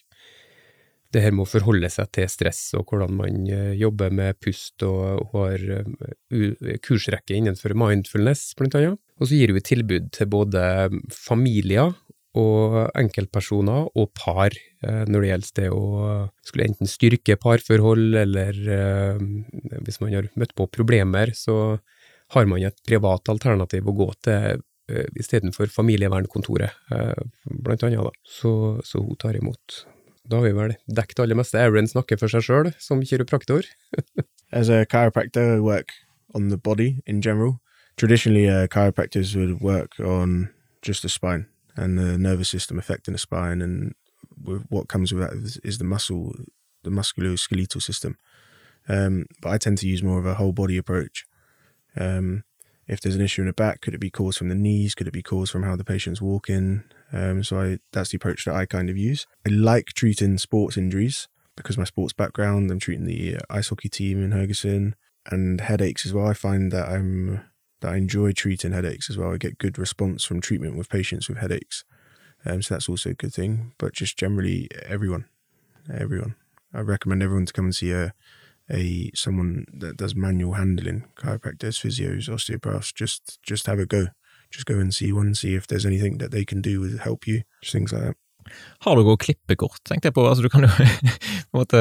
Det 1.16 1.22
her 1.24 1.32
med 1.32 1.46
å 1.46 1.48
forholde 1.48 1.88
seg 1.88 2.10
til 2.12 2.26
stress, 2.28 2.58
og 2.76 2.90
hvordan 2.90 3.14
man 3.16 3.46
eh, 3.48 3.70
jobber 3.80 4.12
med 4.12 4.36
pust, 4.42 4.82
og 4.84 5.30
har 5.32 5.62
eh, 5.78 6.74
kursrekke 6.84 7.38
innenfor 7.38 7.72
mindfulness, 7.78 8.50
blant 8.58 8.76
annet. 8.76 9.00
Og 9.16 9.30
så 9.30 9.38
gir 9.38 9.54
et 9.56 9.64
tilbud 9.64 10.10
til 10.12 10.28
både 10.28 10.60
familier 11.16 11.94
og 12.36 12.76
enkeltpersoner 13.00 13.88
og 13.96 14.10
par, 14.18 14.52
eh, 14.84 15.02
når 15.08 15.24
det 15.24 15.32
gjelder 15.32 15.56
det 15.62 15.72
å 15.72 15.88
skulle 16.44 16.68
enten 16.68 16.92
styrke 16.92 17.40
parforhold, 17.40 18.20
eller 18.26 18.60
hvis 19.88 20.00
man 20.04 20.12
har 20.18 20.28
møtt 20.36 20.52
på 20.52 20.68
problemer, 20.68 21.32
så 21.32 21.78
har 22.36 22.48
man 22.50 22.60
et 22.66 22.84
privat 22.84 23.32
alternativ 23.32 23.88
å 23.88 23.96
gå 24.04 24.12
til 24.26 24.64
istedenfor 25.18 25.72
familievernkontoret, 25.72 26.76
blant 27.64 27.88
annet. 27.88 28.04
Da. 28.04 28.12
Så, 28.22 28.50
så 28.86 29.00
hun 29.02 29.16
tar 29.18 29.38
imot. 29.38 29.80
Da 30.30 30.40
har 30.40 30.48
vi 30.48 30.54
vel 30.56 30.74
dekket 30.90 31.20
alle 31.22 31.36
meste. 31.38 31.58
Aaron 31.58 31.86
snakker 31.86 32.18
for 32.18 32.32
seg 32.32 32.42
sjøl, 32.42 32.72
som 32.82 33.02
kiropraktor. 33.02 33.66
As 34.52 34.68
a 34.68 34.84
chiropractor, 34.86 35.56
I 35.56 35.60
work 35.60 35.92
on 36.34 36.48
the 36.48 36.58
body 36.58 37.02
in 37.06 37.22
general. 37.22 37.60
Traditionally, 37.96 38.48
uh, 38.48 38.66
chiropractors 38.66 39.36
would 39.36 39.60
work 39.60 39.98
on 40.00 40.50
just 40.82 41.02
the 41.02 41.08
spine 41.08 41.46
and 41.76 41.98
the 41.98 42.18
nervous 42.18 42.48
system 42.48 42.78
affecting 42.78 43.12
the 43.12 43.18
spine, 43.18 43.62
and 43.62 43.94
what 44.68 44.88
comes 44.88 45.12
with 45.12 45.22
that 45.22 45.32
is, 45.32 45.58
is 45.58 45.78
the 45.78 45.84
muscle, 45.84 46.34
the 46.82 46.90
musculoskeletal 46.90 47.82
system. 47.82 48.16
Um, 48.88 49.26
but 49.40 49.50
I 49.50 49.58
tend 49.58 49.78
to 49.78 49.88
use 49.88 50.02
more 50.02 50.18
of 50.18 50.26
a 50.26 50.34
whole 50.34 50.52
body 50.52 50.76
approach. 50.76 51.26
Um, 51.96 52.44
if 52.86 53.00
there's 53.00 53.16
an 53.16 53.22
issue 53.22 53.42
in 53.42 53.48
the 53.48 53.52
back, 53.52 53.80
could 53.80 53.94
it 53.94 54.00
be 54.00 54.10
caused 54.10 54.38
from 54.38 54.48
the 54.48 54.54
knees? 54.54 54.94
Could 54.94 55.08
it 55.08 55.12
be 55.12 55.22
caused 55.22 55.52
from 55.52 55.64
how 55.64 55.76
the 55.76 55.84
patient's 55.84 56.22
walking? 56.22 56.84
Um, 57.12 57.44
so 57.44 57.60
I, 57.60 57.78
that's 57.92 58.10
the 58.10 58.16
approach 58.16 58.44
that 58.44 58.54
I 58.54 58.66
kind 58.66 58.90
of 58.90 58.96
use. 58.96 59.26
I 59.46 59.50
like 59.50 59.86
treating 59.88 60.38
sports 60.38 60.76
injuries 60.76 61.28
because 61.56 61.78
my 61.78 61.84
sports 61.84 62.12
background. 62.12 62.70
I'm 62.70 62.78
treating 62.78 63.06
the 63.06 63.38
ice 63.48 63.68
hockey 63.68 63.88
team 63.88 64.22
in 64.22 64.32
Ferguson 64.32 64.94
and 65.30 65.60
headaches 65.60 66.06
as 66.06 66.12
well. 66.12 66.26
I 66.26 66.34
find 66.34 66.70
that 66.72 66.88
I'm 66.88 67.42
that 67.80 67.92
I 67.92 67.96
enjoy 67.96 68.32
treating 68.32 68.72
headaches 68.72 69.10
as 69.10 69.18
well. 69.18 69.32
I 69.32 69.36
get 69.36 69.58
good 69.58 69.78
response 69.78 70.24
from 70.24 70.40
treatment 70.40 70.76
with 70.76 70.88
patients 70.88 71.28
with 71.28 71.38
headaches, 71.38 71.84
um, 72.44 72.62
so 72.62 72.74
that's 72.74 72.88
also 72.88 73.10
a 73.10 73.14
good 73.14 73.34
thing. 73.34 73.72
But 73.78 73.92
just 73.92 74.18
generally, 74.18 74.68
everyone, 74.84 75.26
everyone, 75.92 76.36
I 76.72 76.80
recommend 76.80 77.22
everyone 77.22 77.46
to 77.46 77.52
come 77.52 77.66
and 77.66 77.74
see 77.74 77.92
a 77.92 78.12
a 78.70 79.10
someone 79.14 79.64
that 79.72 79.96
does 79.96 80.14
manual 80.14 80.54
handling, 80.54 81.04
chiropractors, 81.16 81.80
physios, 81.80 82.32
osteopaths. 82.32 82.92
Just 82.92 83.40
just 83.42 83.66
have 83.66 83.78
a 83.78 83.86
go. 83.86 84.08
Just 84.52 84.66
go 84.66 84.78
and 84.80 84.92
see 84.94 85.12
one, 85.12 85.34
see 85.34 85.54
if 85.54 85.66
there's 85.66 85.86
anything 85.86 86.18
that 86.18 86.30
they 86.30 86.44
can 86.44 86.62
do 86.62 86.88
to 86.88 86.98
help 87.02 87.26
you. 87.26 87.42
Just 87.62 87.72
things 87.72 87.92
like 87.92 88.02
that. 88.04 88.16
Har 88.86 88.94
du 88.94 89.02
gode 89.02 89.18
klippekort, 89.24 89.80
tenkte 89.88 90.06
jeg 90.06 90.14
på. 90.14 90.22
Altså, 90.28 90.44
du 90.44 90.48
kan 90.48 90.62
jo 90.62 90.68
på 91.50 91.56
en 91.56 91.58
måte 91.58 91.80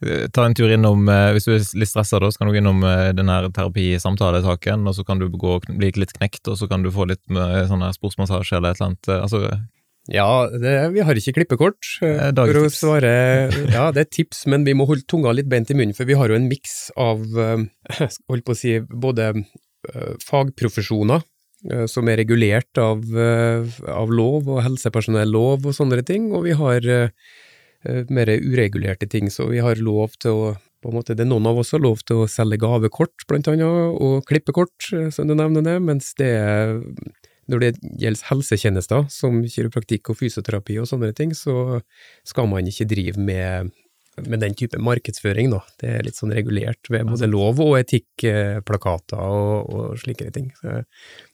eh, 0.00 0.22
ta 0.32 0.46
en 0.48 0.54
tur 0.56 0.70
innom 0.72 1.02
eh, 1.12 1.32
Hvis 1.36 1.44
du 1.44 1.50
er 1.52 1.60
litt 1.76 1.90
stressa, 1.90 2.16
så 2.16 2.38
kan 2.40 2.48
du 2.48 2.54
gå 2.54 2.60
innom 2.62 2.80
denne 2.80 3.12
den 3.18 3.28
her 3.28 3.50
terapi-samtalesaken, 3.52 4.86
og 4.88 4.96
så 4.96 5.04
kan 5.04 5.20
du 5.20 5.28
gå, 5.28 5.58
og 5.58 5.66
bli 5.68 5.90
litt 6.00 6.14
knekt, 6.16 6.48
og 6.48 6.56
så 6.56 6.68
kan 6.70 6.82
du 6.86 6.88
få 6.94 7.04
litt 7.10 7.20
sånn 7.28 7.84
sportsmassasje 7.92 8.56
eller 8.56 8.72
et 8.72 8.80
eller 8.80 8.88
annet. 8.94 9.08
eh, 9.12 9.20
Altså, 9.26 9.42
Ja, 10.10 10.30
det, 10.48 10.72
vi 10.94 11.04
har 11.04 11.14
ikke 11.20 11.34
klippekort. 11.36 11.84
eh, 12.00 12.30
Eh, 12.30 12.32
For 12.32 12.62
å 12.64 12.70
svare 12.72 13.12
Ja, 13.68 13.90
det 13.92 14.00
er 14.00 14.06
et 14.08 14.14
tips, 14.16 14.46
men 14.48 14.64
vi 14.64 14.72
må 14.72 14.86
holde 14.88 15.04
tunga 15.06 15.34
litt 15.36 15.48
beint 15.52 15.68
i 15.70 15.74
munnen, 15.76 15.92
for 15.94 16.08
vi 16.08 16.16
har 16.16 16.28
jo 16.32 16.34
en 16.40 16.48
miks 16.48 16.90
av 16.96 17.20
eh, 17.36 17.66
holdt 18.32 18.46
på 18.48 18.56
å 18.56 18.58
si, 18.58 18.78
både 18.88 19.34
eh, 19.36 20.14
fagprofesjoner 20.24 21.20
eh, 21.20 21.28
som 21.90 22.08
er 22.08 22.20
regulert 22.22 22.78
av, 22.80 23.04
eh, 23.04 23.68
av 23.92 24.10
lov 24.12 24.48
og 24.48 24.62
helsepersonellov 24.64 25.66
og 25.66 25.76
sånne 25.76 26.00
ting, 26.06 26.30
og 26.32 26.46
vi 26.48 26.56
har 26.56 26.86
eh, 26.88 27.10
eh, 27.84 28.04
mer 28.08 28.32
uregulerte 28.40 29.08
ting, 29.10 29.28
så 29.28 29.48
vi 29.50 29.60
har 29.60 29.76
lov 29.76 30.16
til 30.18 30.30
å 30.30 30.56
på 30.80 30.88
en 30.88 30.96
måte, 30.96 31.12
Det 31.12 31.26
er 31.26 31.28
noen 31.28 31.44
av 31.44 31.58
oss 31.60 31.72
har 31.72 31.82
lov 31.84 32.00
til 32.08 32.22
å 32.22 32.28
selge 32.30 32.56
gavekort, 32.56 33.26
blant 33.28 33.44
annet, 33.52 33.66
og 34.00 34.24
klippekort, 34.24 34.86
eh, 34.96 35.10
som 35.10 35.28
du 35.28 35.34
nevner 35.34 35.60
det, 35.60 35.76
mens 35.82 36.14
det 36.16 36.32
når 37.50 37.60
det 37.60 37.70
gjelder 38.00 38.28
helsetjenester, 38.30 39.10
som 39.10 39.42
kiropraktikk 39.44 40.08
og 40.08 40.16
fysioterapi 40.16 40.78
og 40.80 40.88
sånne 40.88 41.12
ting, 41.12 41.34
så 41.34 41.82
skal 42.24 42.48
man 42.48 42.64
ikke 42.64 42.88
drive 42.88 43.20
med, 43.20 43.74
med 44.18 44.42
den 44.42 44.54
type 44.58 44.78
markedsføring, 44.82 45.52
da. 45.52 45.60
Det 45.80 45.90
er 45.90 46.06
litt 46.06 46.18
sånn 46.18 46.34
regulert 46.34 46.90
ved 46.92 47.08
både 47.08 47.28
lov 47.30 47.60
og 47.62 47.76
etikkplakater 47.78 49.20
og, 49.20 49.70
og 49.70 50.00
slike 50.02 50.30
ting 50.34 50.50
så, 50.58 50.80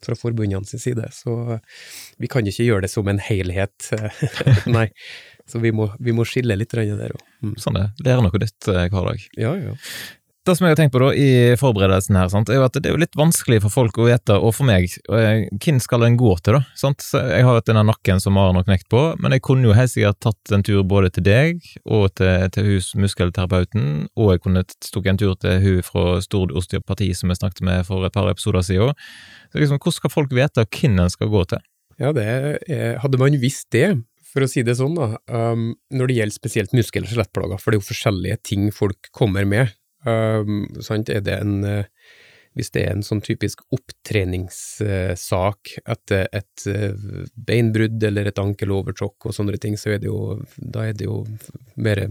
fra 0.04 0.18
forbundene 0.18 0.68
sin 0.68 0.82
side. 0.82 1.08
Så 1.14 1.58
vi 2.20 2.30
kan 2.30 2.46
ikke 2.46 2.68
gjøre 2.68 2.86
det 2.86 2.92
som 2.92 3.08
en 3.10 3.22
helhet, 3.22 3.90
nei. 4.76 4.90
Så 5.46 5.60
vi 5.62 5.70
må, 5.70 5.88
vi 6.02 6.10
må 6.14 6.24
skille 6.26 6.56
litt 6.58 6.74
der 6.74 7.12
òg. 7.14 7.20
Mm. 7.44 7.52
sånn 7.60 7.76
det. 7.78 7.84
Lære 8.02 8.22
noe 8.24 8.40
nytt 8.42 8.68
eh, 8.72 8.86
hver 8.90 9.10
dag. 9.12 9.26
Ja, 9.38 9.52
ja. 9.60 9.74
Det 10.46 10.54
som 10.54 10.62
jeg 10.62 10.76
har 10.76 10.78
tenkt 10.78 10.92
på 10.94 11.00
da, 11.02 11.08
i 11.10 11.56
forberedelsen 11.58 12.14
her, 12.14 12.28
sant, 12.30 12.50
er 12.52 12.60
jo 12.60 12.66
at 12.68 12.76
det 12.78 12.86
er 12.86 12.92
jo 12.94 13.00
litt 13.02 13.16
vanskelig 13.18 13.56
for 13.64 13.74
folk 13.74 13.96
å 13.98 14.04
vite, 14.06 14.36
og 14.38 14.52
for 14.54 14.68
meg, 14.68 14.84
eh, 15.10 15.48
hvem 15.58 15.80
skal 15.82 16.04
en 16.06 16.18
gå 16.20 16.36
til, 16.38 16.60
da? 16.60 16.76
Sant? 16.78 17.02
Jeg 17.18 17.42
har 17.42 17.56
hatt 17.56 17.66
denne 17.66 17.82
nakken 17.88 18.22
som 18.22 18.36
Maren 18.38 18.54
har 18.54 18.66
knekt 18.68 18.86
på, 18.92 19.00
men 19.18 19.34
jeg 19.34 19.42
kunne 19.42 19.66
jo 19.66 19.74
helt 19.74 19.90
sikkert 19.90 20.20
tatt 20.22 20.52
en 20.54 20.62
tur 20.62 20.84
både 20.86 21.10
til 21.16 21.24
deg 21.26 21.64
og 21.82 22.12
til, 22.14 22.46
til 22.54 22.68
hus 22.68 22.92
muskelterapeuten, 22.94 23.88
og 24.14 24.36
jeg 24.36 24.44
kunne 24.44 24.62
stukket 24.86 25.16
en 25.16 25.18
tur 25.24 25.34
til 25.42 25.58
hun 25.64 25.80
fra 25.88 26.04
Stord 26.22 26.54
osteopati 26.54 27.08
som 27.18 27.32
jeg 27.34 27.40
snakket 27.40 27.66
med 27.66 27.82
for 27.88 28.06
et 28.06 28.14
par 28.14 28.30
episoder 28.30 28.62
siden. 28.68 28.94
Så 29.50 29.58
liksom, 29.58 29.80
hvordan 29.80 29.96
skal 29.98 30.14
folk 30.14 30.36
vite 30.36 30.62
hvem 30.62 31.00
en 31.02 31.10
skal 31.10 31.32
gå 31.32 31.42
til? 31.50 31.64
Ja, 31.98 32.12
det 32.14 32.28
er, 32.28 33.00
hadde 33.02 33.18
man 33.18 33.34
visst 33.42 33.66
det, 33.74 33.96
for 34.30 34.46
å 34.46 34.50
si 34.52 34.62
det 34.62 34.76
sånn, 34.78 34.94
da, 34.94 35.16
um, 35.26 35.72
når 35.90 36.12
det 36.12 36.20
gjelder 36.20 36.38
spesielt 36.38 36.76
muskel- 36.76 37.02
og 37.02 37.10
skjelettplager, 37.10 37.58
for 37.58 37.72
det 37.72 37.80
er 37.80 37.82
jo 37.82 37.88
forskjellige 37.88 38.38
ting 38.46 38.70
folk 38.74 39.10
kommer 39.16 39.48
med. 39.48 39.74
Um? 40.04 40.66
Er 40.90 41.20
det 41.24 41.34
en 41.40 41.64
eh, 41.64 41.84
Hvis 42.56 42.70
det 42.72 42.86
er 42.86 42.94
en 42.94 43.04
sånn 43.04 43.20
typisk 43.20 43.60
opptreningssak 43.74 45.72
etter 45.84 46.28
et 46.32 46.66
eh, 46.72 46.94
beinbrudd 47.36 48.00
eller 48.08 48.30
et 48.30 48.40
ankelovertråkk 48.40 49.28
og 49.28 49.34
sånne 49.36 49.58
ting, 49.60 49.76
så 49.76 49.92
er 49.92 50.00
det 50.00 50.08
jo, 50.08 50.38
da 50.56 50.86
er 50.88 50.96
det 50.96 51.04
jo 51.04 51.18
mer 51.76 52.06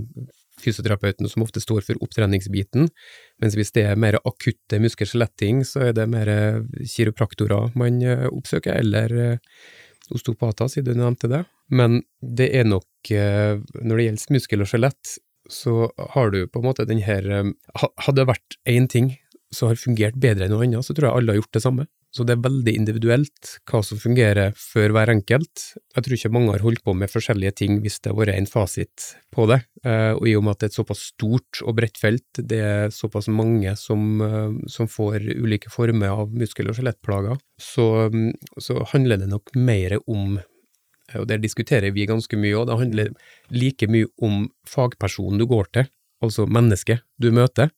fysioterapeuten 0.62 1.26
som 1.32 1.42
ofte 1.42 1.64
står 1.64 1.82
for 1.88 1.98
opptreningsbiten, 2.06 2.86
mens 3.42 3.58
hvis 3.58 3.74
det 3.74 3.88
er 3.90 3.98
mer 4.00 4.20
akutte 4.22 4.78
muskel-skjeletting, 4.80 5.66
så 5.66 5.90
er 5.90 5.98
det 5.98 6.06
mer 6.14 6.30
kiropraktorer 6.94 7.74
man 7.76 8.00
oppsøker, 8.30 8.78
eller 8.86 9.36
osteopater, 10.14 10.70
siden 10.70 10.94
du 10.94 11.02
nevnte 11.02 11.28
det. 11.32 11.42
Men 11.74 12.04
det 12.22 12.52
er 12.56 12.70
nok, 12.70 12.88
når 13.10 13.98
det 13.98 14.06
gjelder 14.06 14.38
muskel 14.38 14.62
og 14.62 14.70
skjelett, 14.70 15.18
så 15.52 15.90
har 16.16 16.32
du 16.34 16.46
på 16.48 16.62
en 16.62 16.66
måte 16.66 16.88
den 16.90 17.04
her 17.06 17.26
Hadde 17.76 18.18
det 18.18 18.30
vært 18.30 18.58
én 18.70 18.90
ting 18.92 19.14
som 19.54 19.70
har 19.70 19.80
fungert 19.80 20.18
bedre 20.20 20.48
enn 20.48 20.56
noe 20.56 20.66
annet, 20.66 20.86
så 20.86 20.96
tror 20.96 21.10
jeg 21.10 21.20
alle 21.20 21.36
har 21.36 21.42
gjort 21.42 21.56
det 21.58 21.64
samme. 21.64 21.86
Så 22.16 22.24
det 22.24 22.38
er 22.38 22.46
veldig 22.46 22.72
individuelt 22.80 23.50
hva 23.68 23.82
som 23.84 24.00
fungerer 24.00 24.54
for 24.56 24.94
hver 24.96 25.12
enkelt. 25.12 25.64
Jeg 25.98 26.06
tror 26.06 26.16
ikke 26.16 26.32
mange 26.32 26.54
har 26.54 26.64
holdt 26.64 26.84
på 26.86 26.94
med 26.96 27.12
forskjellige 27.12 27.58
ting 27.60 27.82
hvis 27.84 28.00
det 28.00 28.14
har 28.14 28.20
vært 28.22 28.38
en 28.38 28.48
fasit 28.48 29.08
på 29.36 29.48
det. 29.52 29.60
Eh, 29.84 30.14
og 30.16 30.24
i 30.32 30.36
og 30.40 30.46
med 30.46 30.56
at 30.56 30.62
det 30.62 30.70
er 30.70 30.72
et 30.72 30.80
såpass 30.80 31.04
stort 31.12 31.60
og 31.66 31.76
bredt 31.82 32.00
felt, 32.00 32.40
det 32.40 32.62
er 32.64 32.96
såpass 32.96 33.28
mange 33.28 33.76
som, 33.80 34.22
eh, 34.24 34.56
som 34.72 34.88
får 34.92 35.28
ulike 35.44 35.74
former 35.74 36.16
av 36.24 36.32
muskel- 36.32 36.72
og 36.72 36.80
skjelettplager, 36.80 37.42
så, 37.60 38.08
så 38.64 38.80
handler 38.94 39.20
det 39.20 39.32
nok 39.34 39.52
mer 39.60 40.00
om 40.08 40.38
og 41.14 41.28
der 41.30 41.42
diskuterer 41.42 41.94
vi 41.94 42.08
ganske 42.10 42.38
mye, 42.40 42.56
og 42.58 42.70
det 42.70 42.80
handler 42.82 43.12
like 43.54 43.90
mye 43.92 44.10
om 44.26 44.48
fagpersonen 44.70 45.42
du 45.42 45.46
går 45.50 45.70
til, 45.78 45.90
altså 46.26 46.48
mennesket 46.50 47.04
du 47.22 47.32
møter, 47.36 47.70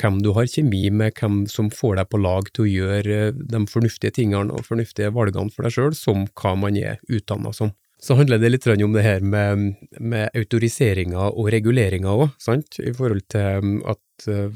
hvem 0.00 0.22
du 0.24 0.32
har 0.36 0.48
kjemi 0.48 0.86
med, 0.90 1.14
hvem 1.18 1.44
som 1.50 1.68
får 1.72 2.00
deg 2.00 2.10
på 2.10 2.20
lag 2.22 2.48
til 2.52 2.64
å 2.64 2.70
gjøre 2.70 3.20
eh, 3.28 3.36
de 3.36 3.62
fornuftige 3.68 4.14
tingene 4.16 4.54
og 4.54 4.66
fornuftige 4.66 5.12
valgene 5.14 5.52
for 5.52 5.66
deg 5.66 5.76
sjøl, 5.76 5.94
som 5.96 6.26
hva 6.40 6.54
man 6.58 6.78
er 6.80 7.00
utdanna 7.12 7.52
som. 7.56 7.74
Så 8.02 8.16
handler 8.18 8.40
det 8.42 8.48
litt 8.50 8.64
om 8.66 8.96
det 8.96 9.04
her 9.04 9.20
med, 9.22 9.76
med 10.00 10.32
autoriseringa 10.34 11.28
og 11.30 11.52
reguleringa 11.54 12.10
òg, 12.10 12.32
sant, 12.42 12.80
i 12.82 12.90
forhold 12.96 13.22
til 13.30 13.62
um, 13.62 13.76
at 13.86 14.26
uh, 14.26 14.50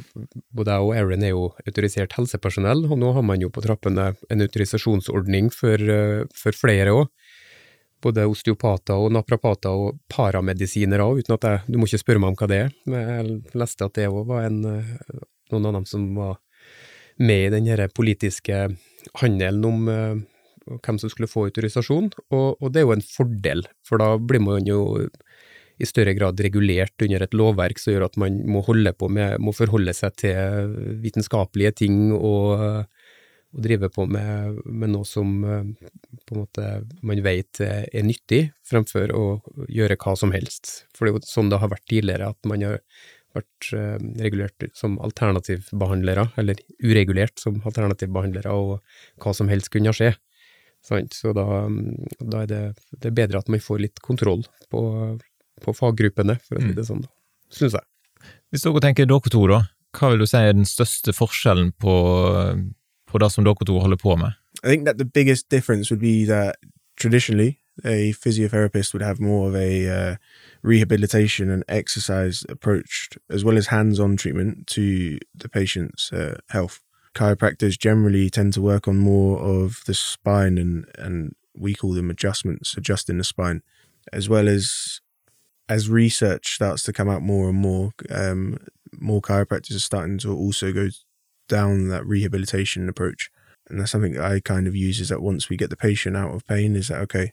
både 0.50 0.74
jeg 0.74 0.88
og 0.88 0.96
Aaron 0.96 1.22
er 1.22 1.30
jo 1.30 1.44
autorisert 1.62 2.16
helsepersonell, 2.18 2.82
og 2.90 2.98
nå 2.98 3.12
har 3.14 3.22
man 3.22 3.44
jo 3.44 3.52
på 3.54 3.62
trappene 3.62 4.08
en 4.16 4.42
autorisasjonsordning 4.42 5.52
for, 5.54 5.78
for 6.34 6.58
flere 6.58 6.96
òg 6.96 7.06
både 8.04 8.26
osteopater 8.28 8.98
og 9.00 9.12
naprapater 9.16 9.72
og 9.72 10.00
paramedisinere 10.12 11.04
òg, 11.06 11.22
uten 11.22 11.36
at 11.36 11.46
jeg 11.48 11.62
Du 11.72 11.78
må 11.78 11.88
ikke 11.88 12.02
spørre 12.02 12.22
meg 12.22 12.34
om 12.34 12.38
hva 12.38 12.50
det 12.50 12.60
er, 12.66 12.74
men 12.86 13.10
jeg 13.10 13.56
leste 13.62 13.88
at 13.88 13.96
det 13.98 14.08
òg 14.10 14.26
var 14.28 14.46
en, 14.48 14.60
eh, 14.70 15.20
noen 15.52 15.68
av 15.70 15.78
dem 15.78 15.88
som 15.88 16.06
var 16.16 16.38
med 17.16 17.46
i 17.46 17.52
den 17.56 17.68
her 17.70 17.86
politiske 17.88 18.66
handelen 19.22 19.64
om 19.64 19.88
uh, 19.88 20.16
hvem 20.84 20.98
som 21.00 21.08
skulle 21.08 21.30
få 21.30 21.46
autorisasjon, 21.48 22.10
og, 22.34 22.58
og, 22.60 22.72
det 22.72 22.82
er 22.82 22.88
jo 22.88 22.96
en 22.96 23.06
fordel, 23.06 23.62
for 23.86 24.02
da 24.02 24.16
blir 24.18 24.42
man 24.42 24.66
jo 24.68 25.06
i 25.78 25.86
større 25.88 26.14
grad 26.16 26.40
regulert 26.40 27.04
under 27.04 27.22
et 27.22 27.36
lovverk 27.36 27.80
som 27.80 27.94
gjør 27.94 28.06
at 28.08 28.18
man 28.20 28.40
må 28.48 28.62
holde 28.66 28.92
på 28.96 29.08
med, 29.12 29.38
må 29.40 29.52
forholde 29.56 29.92
seg 29.96 30.16
til 30.20 30.76
vitenskapelige 31.02 31.74
ting 31.84 31.98
og 32.16 32.86
å 33.54 33.62
drive 33.62 33.90
på 33.92 34.06
med, 34.10 34.60
med, 34.64 34.90
noe 34.92 35.06
som 35.08 35.36
eh, 35.44 35.90
på 36.26 36.36
en 36.36 36.42
måte 36.42 36.70
man 37.06 37.22
vet 37.24 37.60
er 37.62 38.06
nyttig, 38.06 38.48
fremfor 38.66 39.12
å 39.14 39.26
gjøre 39.72 39.98
hva 40.02 40.16
som 40.18 40.34
helst. 40.34 40.86
For 40.96 41.06
det 41.06 41.12
er 41.12 41.20
jo 41.20 41.30
sånn 41.30 41.52
det 41.52 41.60
har 41.62 41.72
vært 41.72 41.86
tidligere, 41.90 42.32
at 42.34 42.50
man 42.50 42.64
har 42.66 42.80
vært 43.36 43.70
eh, 43.76 43.96
regulert 44.22 44.68
som 44.76 44.98
alternativbehandlere, 45.04 46.30
eller 46.40 46.60
uregulert 46.82 47.38
som 47.42 47.60
alternativbehandlere, 47.64 48.52
og 48.52 49.22
hva 49.22 49.34
som 49.36 49.50
helst 49.52 49.72
kunne 49.74 49.94
skje. 49.96 50.14
Så 50.86 51.32
da, 51.34 51.44
da 52.20 52.42
er 52.44 52.50
det, 52.50 52.62
det, 52.94 53.08
er 53.08 53.16
bedre 53.16 53.40
at 53.42 53.48
man 53.50 53.62
får 53.62 53.80
litt 53.82 54.02
kontroll 54.04 54.44
på, 54.70 54.80
på 55.64 55.74
faggruppene, 55.74 56.38
for 56.46 56.58
å 56.58 56.62
si 56.62 56.74
mm. 56.76 56.84
sånn, 56.86 57.06
da. 57.06 57.12
Syns 57.56 57.74
jeg. 57.78 57.86
Hvis 58.50 58.66
dere 58.66 58.82
tenker 58.82 59.08
dere 59.08 59.32
to, 59.32 59.42
da. 59.50 59.64
Hva 59.96 60.12
vil 60.12 60.22
du 60.22 60.28
si 60.28 60.38
er 60.38 60.54
den 60.54 60.68
største 60.68 61.14
forskjellen 61.16 61.72
på 61.82 61.94
det 63.18 63.32
som 63.32 63.44
dere 63.44 63.66
to 63.66 63.78
holder 63.80 63.96
på 63.96 64.16
med? 64.16 64.32
I 64.64 64.68
think 64.68 64.84
that 64.86 64.98
the 64.98 65.04
biggest 65.04 65.50
difference 65.50 65.90
would 65.90 66.00
be 66.00 66.24
that 66.24 66.56
traditionally 66.96 67.58
a 67.84 68.12
physiotherapist 68.12 68.92
would 68.92 69.02
have 69.02 69.20
more 69.20 69.48
of 69.48 69.54
a 69.54 69.88
uh, 69.88 70.16
rehabilitation 70.62 71.50
and 71.50 71.62
exercise 71.68 72.44
approach 72.48 73.10
as 73.30 73.44
well 73.44 73.58
as 73.58 73.66
hands-on 73.66 74.16
treatment 74.16 74.66
to 74.66 75.18
the 75.34 75.48
patient's 75.48 76.12
uh, 76.12 76.38
health. 76.48 76.80
Chiropractors 77.14 77.78
generally 77.78 78.30
tend 78.30 78.54
to 78.54 78.62
work 78.62 78.88
on 78.88 78.96
more 78.96 79.38
of 79.38 79.82
the 79.86 79.94
spine 79.94 80.58
and, 80.58 80.86
and 80.98 81.34
we 81.54 81.74
call 81.74 81.92
them 81.92 82.10
adjustments, 82.10 82.74
adjusting 82.76 83.18
the 83.18 83.24
spine, 83.24 83.62
as 84.12 84.28
well 84.28 84.48
as 84.48 85.00
as 85.68 85.90
research 85.90 86.54
starts 86.54 86.82
to 86.84 86.92
come 86.92 87.08
out 87.08 87.22
more 87.22 87.48
and 87.48 87.58
more, 87.58 87.92
um, 88.10 88.56
more 88.92 89.20
chiropractors 89.20 89.74
are 89.74 89.80
starting 89.80 90.16
to 90.18 90.32
also 90.32 90.72
go 90.72 90.88
down 91.48 91.88
that 91.88 92.06
rehabilitation 92.06 92.88
approach. 92.88 93.30
And 93.68 93.80
that's 93.80 93.90
something 93.90 94.12
that 94.12 94.24
I 94.24 94.40
kind 94.40 94.66
of 94.66 94.76
use 94.76 95.00
is 95.00 95.08
that 95.08 95.22
once 95.22 95.48
we 95.48 95.56
get 95.56 95.70
the 95.70 95.76
patient 95.76 96.16
out 96.16 96.34
of 96.34 96.46
pain, 96.46 96.76
is 96.76 96.88
that 96.88 97.00
okay? 97.02 97.32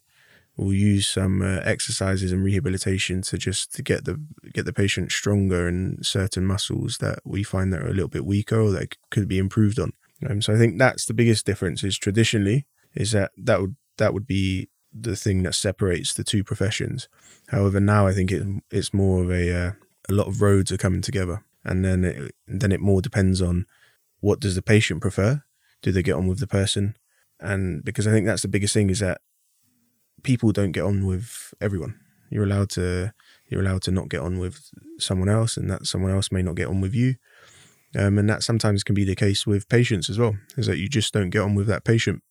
We'll 0.55 0.73
use 0.73 1.07
some 1.07 1.41
uh, 1.41 1.61
exercises 1.63 2.31
and 2.31 2.43
rehabilitation 2.43 3.23
to 3.23 3.37
just 3.37 3.73
to 3.73 3.81
get 3.81 4.05
the 4.05 4.21
get 4.51 4.65
the 4.65 4.73
patient 4.73 5.11
stronger 5.11 5.67
in 5.67 6.03
certain 6.03 6.45
muscles 6.45 6.99
that 6.99 7.19
we 7.25 7.41
find 7.41 7.73
that 7.73 7.81
are 7.81 7.87
a 7.87 7.93
little 7.93 8.07
bit 8.07 8.25
weaker 8.25 8.59
or 8.59 8.71
that 8.71 8.95
could 9.09 9.27
be 9.27 9.39
improved 9.39 9.79
on. 9.79 9.93
Um, 10.29 10.41
so 10.41 10.53
I 10.53 10.57
think 10.57 10.77
that's 10.77 11.05
the 11.05 11.13
biggest 11.13 11.45
difference. 11.45 11.83
Is 11.83 11.97
traditionally 11.97 12.65
is 12.93 13.11
that 13.13 13.31
that 13.35 13.61
would 13.61 13.75
that 13.97 14.13
would 14.13 14.27
be 14.27 14.69
the 14.93 15.15
thing 15.15 15.41
that 15.43 15.55
separates 15.55 16.13
the 16.13 16.23
two 16.23 16.43
professions. 16.43 17.07
However, 17.47 17.79
now 17.79 18.05
I 18.05 18.13
think 18.13 18.31
it, 18.31 18.43
it's 18.69 18.93
more 18.93 19.23
of 19.23 19.31
a 19.31 19.51
uh, 19.51 19.71
a 20.07 20.13
lot 20.13 20.27
of 20.27 20.41
roads 20.41 20.71
are 20.71 20.77
coming 20.77 21.01
together, 21.01 21.43
and 21.63 21.83
then 21.83 22.03
it, 22.03 22.35
then 22.47 22.71
it 22.71 22.79
more 22.79 23.01
depends 23.01 23.41
on 23.41 23.65
what 24.23 24.39
does 24.39 24.55
the 24.55 24.61
patient 24.61 25.01
prefer? 25.01 25.43
Do 25.81 25.91
they 25.91 26.01
get 26.01 26.15
on 26.15 26.27
with 26.27 26.39
the 26.39 26.47
person? 26.47 26.95
And 27.41 27.83
because 27.83 28.07
I 28.07 28.11
think 28.11 28.25
that's 28.25 28.41
the 28.41 28.47
biggest 28.47 28.73
thing 28.73 28.89
is 28.89 28.99
that 28.99 29.19
people 30.23 30.53
don't 30.53 30.71
get 30.71 30.85
on 30.85 31.05
with 31.05 31.53
everyone. 31.59 31.99
You're 32.29 32.45
allowed 32.45 32.69
to 32.71 33.13
you're 33.49 33.59
allowed 33.59 33.81
to 33.81 33.91
not 33.91 34.07
get 34.07 34.21
on 34.21 34.39
with 34.39 34.69
someone 34.97 35.27
else, 35.27 35.57
and 35.57 35.69
that 35.69 35.85
someone 35.85 36.11
else 36.11 36.31
may 36.31 36.41
not 36.41 36.55
get 36.55 36.69
on 36.69 36.79
with 36.79 36.95
you. 36.95 37.15
Um, 37.99 38.17
and 38.17 38.29
that 38.29 38.43
sometimes 38.43 38.85
can 38.85 38.95
be 38.95 39.03
the 39.03 39.13
case 39.13 39.45
with 39.45 39.67
patients 39.67 40.09
as 40.09 40.17
well, 40.17 40.37
is 40.55 40.67
that 40.67 40.77
you 40.77 40.87
just 40.87 41.13
don't 41.13 41.29
get 41.29 41.41
on 41.41 41.53
with 41.53 41.67
that 41.67 41.83
patient, 41.83 42.23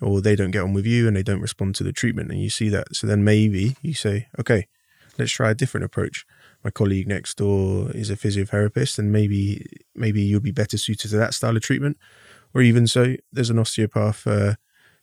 or 0.00 0.20
they 0.20 0.36
don't 0.36 0.52
get 0.52 0.62
on 0.62 0.72
with 0.72 0.86
you 0.86 1.08
and 1.08 1.16
they 1.16 1.24
don't 1.24 1.40
respond 1.40 1.74
to 1.74 1.82
the 1.82 1.92
treatment, 1.92 2.30
and 2.30 2.40
you 2.40 2.50
see 2.50 2.68
that. 2.68 2.94
So 2.94 3.08
then 3.08 3.24
maybe 3.24 3.76
you 3.82 3.94
say, 3.94 4.28
okay, 4.38 4.68
let's 5.18 5.32
try 5.32 5.50
a 5.50 5.56
different 5.56 5.86
approach 5.86 6.24
my 6.64 6.70
colleague 6.70 7.08
next 7.08 7.36
door 7.38 7.90
is 7.92 8.10
a 8.10 8.16
physiotherapist, 8.16 8.98
and 8.98 9.12
maybe 9.12 9.66
maybe 9.94 10.22
you'd 10.22 10.42
be 10.42 10.52
better 10.52 10.78
suited 10.78 11.10
to 11.10 11.16
that 11.16 11.34
style 11.34 11.56
of 11.56 11.62
treatment. 11.62 11.96
Or 12.54 12.62
even 12.62 12.86
so, 12.86 13.16
there's 13.32 13.50
an 13.50 13.58
osteopath. 13.58 14.26
Uh, 14.26 14.54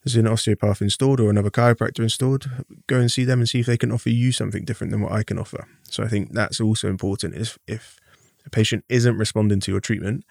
there's 0.03 0.15
an 0.15 0.27
osteopath 0.27 0.81
installed 0.81 1.19
or 1.19 1.29
another 1.29 1.49
chiropractor 1.49 1.99
installed. 1.99 2.49
Go 2.87 2.99
and 2.99 3.11
see 3.11 3.25
them 3.25 3.39
and 3.39 3.49
see 3.49 3.59
if 3.59 3.65
they 3.65 3.77
can 3.77 3.91
offer 3.91 4.09
you 4.09 4.31
something 4.31 4.63
different 4.63 4.91
than 4.91 5.01
what 5.01 5.11
I 5.11 5.23
can 5.23 5.37
offer. 5.37 5.67
So 5.83 6.03
I 6.03 6.07
think 6.07 6.33
that's 6.33 6.61
also 6.61 6.87
important. 6.87 7.35
Is 7.35 7.57
if 7.67 7.97
a 8.45 8.49
patient 8.49 8.85
isn't 8.87 9.17
responding 9.17 9.59
to 9.61 9.71
your 9.71 9.81
treatment, 9.81 10.23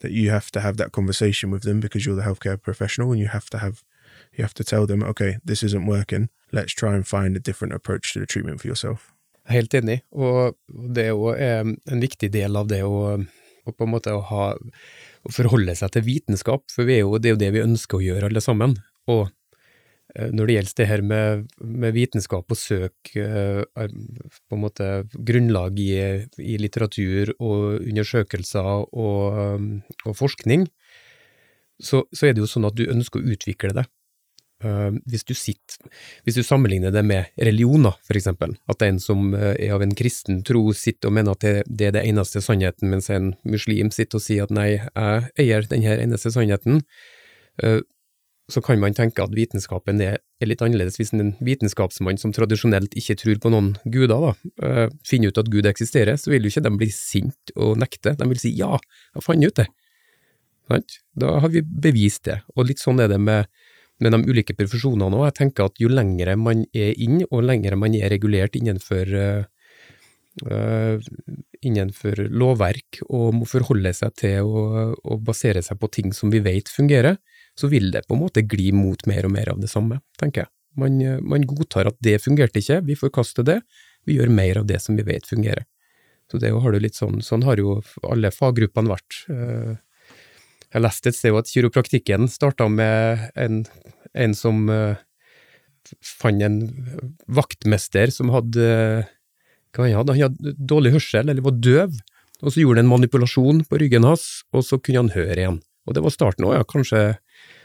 that 0.00 0.12
you 0.12 0.30
have 0.30 0.50
to 0.50 0.60
have 0.60 0.76
that 0.76 0.92
conversation 0.92 1.50
with 1.50 1.62
them 1.62 1.80
because 1.80 2.04
you're 2.04 2.16
the 2.16 2.22
healthcare 2.22 2.60
professional, 2.60 3.12
and 3.12 3.20
you 3.20 3.28
have 3.28 3.48
to 3.50 3.58
have 3.58 3.82
you 4.34 4.44
have 4.44 4.54
to 4.54 4.64
tell 4.64 4.86
them, 4.86 5.02
okay, 5.02 5.38
this 5.42 5.62
isn't 5.62 5.86
working. 5.86 6.28
Let's 6.52 6.72
try 6.72 6.94
and 6.94 7.06
find 7.06 7.36
a 7.36 7.40
different 7.40 7.72
approach 7.72 8.12
to 8.12 8.20
the 8.20 8.26
treatment 8.26 8.60
for 8.60 8.68
yourself. 8.68 9.15
Helt 9.46 9.74
enig, 9.78 10.00
og 10.10 10.56
det 10.66 11.06
er 11.06 11.12
jo 11.14 11.30
en 11.30 12.02
viktig 12.02 12.32
del 12.34 12.58
av 12.58 12.66
det 12.70 12.80
å, 12.82 13.14
å 13.14 13.74
på 13.74 13.86
en 13.86 13.92
måte 13.92 14.14
å, 14.14 14.24
ha, 14.26 14.48
å 14.56 15.34
forholde 15.34 15.76
seg 15.78 15.92
til 15.94 16.06
vitenskap, 16.06 16.66
for 16.72 16.90
er 16.90 17.04
jo, 17.04 17.16
det 17.22 17.30
er 17.30 17.36
jo 17.36 17.42
det 17.44 17.52
vi 17.54 17.62
ønsker 17.62 18.00
å 18.00 18.06
gjøre 18.08 18.30
alle 18.30 18.42
sammen. 18.42 18.74
Og 19.12 19.28
eh, 20.16 20.32
når 20.34 20.50
det 20.50 20.56
gjelder 20.56 20.78
det 20.80 20.88
her 20.90 21.04
med, 21.12 21.46
med 21.62 21.94
vitenskap 21.94 22.50
og 22.50 22.58
søk, 22.58 23.12
eh, 23.14 23.62
på 23.62 24.58
en 24.58 24.64
måte 24.64 24.90
grunnlag 25.14 25.78
i, 25.78 25.92
i 26.42 26.58
litteratur 26.58 27.36
og 27.36 27.86
undersøkelser 27.86 28.72
og, 28.90 29.42
og 30.02 30.18
forskning, 30.18 30.66
så, 31.78 32.02
så, 32.10 32.26
er 32.26 32.34
det 32.34 32.42
jo 32.42 32.50
sånn 32.50 32.66
at 32.68 32.76
du 32.76 32.86
ønsker 32.88 33.20
å 33.20 33.36
utvikle 33.36 33.74
det. 33.76 33.86
Uh, 34.64 34.94
hvis, 35.04 35.20
du 35.28 35.34
sitter, 35.36 35.90
hvis 36.24 36.38
du 36.38 36.40
sammenligner 36.40 36.92
det 36.94 37.02
med 37.04 37.28
religioner, 37.36 37.98
for 38.06 38.16
eksempel, 38.16 38.54
at 38.72 38.80
en 38.86 38.96
som 39.02 39.34
uh, 39.34 39.52
er 39.52 39.74
av 39.76 39.82
en 39.84 39.92
kristen 39.92 40.38
tro 40.48 40.70
sitter 40.72 41.10
og 41.10 41.16
mener 41.18 41.36
at 41.36 41.44
det, 41.68 41.90
er 41.90 41.92
det 41.92 42.06
eneste 42.08 42.40
sannheten, 42.40 42.88
mens 42.88 43.10
en 43.12 43.34
muslim 43.44 43.92
sitter 43.92 44.16
og 44.16 44.24
sier 44.24 44.46
at 44.46 44.54
nei, 44.56 44.70
jeg 44.78 45.26
eier 45.44 45.68
denne 45.68 45.98
eneste 46.06 46.32
sannheten, 46.32 46.80
uh, 47.60 47.82
så 48.48 48.62
kan 48.64 48.80
man 48.80 48.96
tenke 48.96 49.26
at 49.26 49.36
vitenskapen 49.36 50.00
er, 50.00 50.22
litt 50.40 50.64
annerledes. 50.64 50.96
Hvis 51.00 51.12
en 51.12 51.34
vitenskapsmann 51.44 52.16
som 52.22 52.32
tradisjonelt 52.32 52.96
ikke 52.96 53.18
tror 53.20 53.40
på 53.42 53.50
noen 53.52 53.72
guder, 53.84 54.22
da, 54.22 54.84
finner 55.08 55.34
ut 55.34 55.40
at 55.42 55.50
Gud 55.50 55.66
eksisterer, 55.66 56.14
så 56.14 56.30
vil 56.30 56.46
jo 56.46 56.52
ikke 56.52 56.62
de 56.62 56.72
bli 56.78 56.88
sint 56.94 57.52
og 57.56 57.74
nekte, 57.82 58.14
de 58.14 58.28
vil 58.30 58.38
si 58.38 58.52
ja, 58.54 58.76
jeg 59.16 59.26
fant 59.26 59.48
ut 59.50 59.58
det. 59.58 59.66
Da 61.18 61.40
har 61.42 61.50
vi 61.50 61.64
bevist 61.66 62.28
det, 62.30 62.38
og 62.54 62.70
litt 62.70 62.84
sånn 62.84 63.02
er 63.02 63.10
det 63.10 63.18
med 63.18 63.50
med 64.02 64.12
de 64.12 64.20
ulike 64.28 64.56
profesjonene 64.56 65.18
òg. 65.18 65.28
Jeg 65.30 65.38
tenker 65.40 65.68
at 65.68 65.80
jo 65.80 65.90
lengre 65.92 66.36
man 66.40 66.64
er 66.76 66.96
inn, 67.02 67.22
og 67.30 67.44
lengre 67.46 67.78
man 67.80 67.96
er 67.96 68.10
regulert 68.12 68.56
innenfor, 68.58 69.12
uh, 70.50 70.98
innenfor 71.64 72.26
lovverk 72.28 73.00
og 73.06 73.38
må 73.38 73.48
forholde 73.48 73.94
seg 73.96 74.18
til 74.20 74.44
å, 74.44 74.66
å, 74.92 75.16
basere 75.24 75.62
seg 75.64 75.80
på 75.80 75.88
ting 75.94 76.12
som 76.16 76.32
vi 76.32 76.42
vet 76.44 76.68
fungerer, 76.68 77.16
så 77.56 77.70
vil 77.72 77.88
det 77.94 78.04
på 78.04 78.16
en 78.16 78.26
måte 78.26 78.44
gli 78.44 78.68
mot 78.76 79.00
mer 79.08 79.28
og 79.28 79.32
mer 79.32 79.54
av 79.54 79.62
det 79.62 79.72
samme, 79.72 80.02
tenker 80.20 80.44
jeg. 80.44 80.52
Man, 80.76 81.00
man 81.24 81.46
godtar 81.48 81.88
at 81.88 81.96
det 82.04 82.18
fungerte 82.20 82.60
ikke, 82.60 82.82
vi 82.84 82.98
forkaster 83.00 83.46
det, 83.48 83.62
vi 84.04 84.18
gjør 84.18 84.28
mer 84.28 84.60
av 84.60 84.66
det 84.68 84.76
som 84.84 84.98
vi 84.98 85.06
vet 85.06 85.24
fungerer. 85.24 85.64
Så 86.30 86.40
det 86.42 86.50
har 86.52 86.74
du 86.74 86.82
litt 86.82 86.98
sånn, 86.98 87.22
sånn 87.24 87.46
har 87.46 87.60
jo 87.62 87.78
alle 88.04 88.32
faggruppene 88.34 88.92
vært. 88.92 89.18
Uh, 89.30 89.78
jeg 90.74 90.82
leste 90.82 91.10
et 91.10 91.18
sted 91.18 91.36
at 91.38 91.50
kiropraktikken 91.50 92.26
starta 92.30 92.68
med 92.70 93.28
en, 93.38 93.62
en 94.14 94.34
som 94.36 94.66
uh, 94.70 94.98
fant 96.02 96.42
en 96.42 96.58
vaktmester 97.30 98.10
som 98.14 98.32
hadde 98.34 98.66
hva 99.76 99.84
han 99.84 99.98
hadde, 99.98 100.16
han 100.16 100.30
hadde 100.30 100.54
dårlig 100.56 100.94
hørsel, 100.94 101.28
eller 101.28 101.44
var 101.44 101.56
døv, 101.60 101.96
og 102.42 102.52
så 102.52 102.62
gjorde 102.62 102.80
han 102.80 102.86
en 102.86 102.92
manipulasjon 102.94 103.62
på 103.68 103.80
ryggen 103.82 104.06
hans, 104.08 104.42
og 104.56 104.64
så 104.64 104.78
kunne 104.80 105.04
han 105.04 105.12
høre 105.12 105.36
igjen. 105.36 105.58
Og 105.86 105.96
det 105.96 106.02
var 106.04 106.14
starten 106.14 106.46
òg, 106.48 106.56
ja, 106.56 106.66
kanskje 106.68 107.02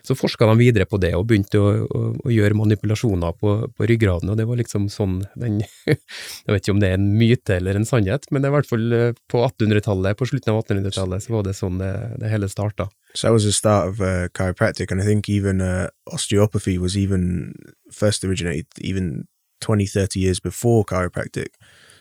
så 0.08 0.16
forska 0.18 0.48
de 0.50 0.58
videre 0.60 0.88
på 0.90 1.00
det 1.02 1.14
og 1.18 1.28
begynte 1.30 1.60
å, 1.62 1.72
å, 1.86 2.02
å 2.26 2.34
gjøre 2.34 2.58
manipulasjoner 2.58 3.36
på, 3.40 3.56
på, 3.76 3.88
ryggraden, 3.90 4.32
og 4.32 4.40
det 4.40 4.48
var 4.50 4.60
liksom 4.60 4.88
sånn 4.92 5.22
den 5.40 5.62
Jeg 5.86 6.50
vet 6.50 6.64
ikke 6.64 6.76
om 6.76 6.82
det 6.82 6.92
er 6.92 7.00
en 7.00 7.10
myte 7.18 7.58
eller 7.58 7.78
en 7.78 7.88
sannhet, 7.88 8.28
men 8.32 8.42
det 8.42 8.50
er 8.50 8.54
i 8.54 8.58
hvert 8.58 8.72
fall 8.72 8.98
eh, 8.98 9.14
på 9.32 9.44
1800-tallet, 9.46 10.18
på 10.20 10.30
slutten 10.30 10.54
av 10.54 10.62
1800-tallet, 10.64 11.26
så 11.26 11.36
var 11.36 11.48
det 11.48 11.56
sånn 11.58 11.82
det, 11.82 11.92
det 12.22 12.32
hele 12.32 12.50
starta. 12.52 12.90
So 13.14 13.28
that 13.28 13.34
was 13.34 13.46
the 13.46 13.52
start 13.52 13.90
of 13.90 14.02
uh, 14.02 14.30
chiropractic, 14.38 14.92
and 14.92 15.02
I 15.02 15.06
think 15.06 15.30
even 15.30 15.62
uh, 15.62 15.90
osteopathy 16.08 16.78
was 16.78 16.98
even 16.98 17.54
first 17.92 18.24
originated 18.24 18.68
even 18.80 19.28
20, 19.62 19.86
30 19.86 20.20
years 20.20 20.40
before 20.40 20.86
chiropractic. 20.86 21.50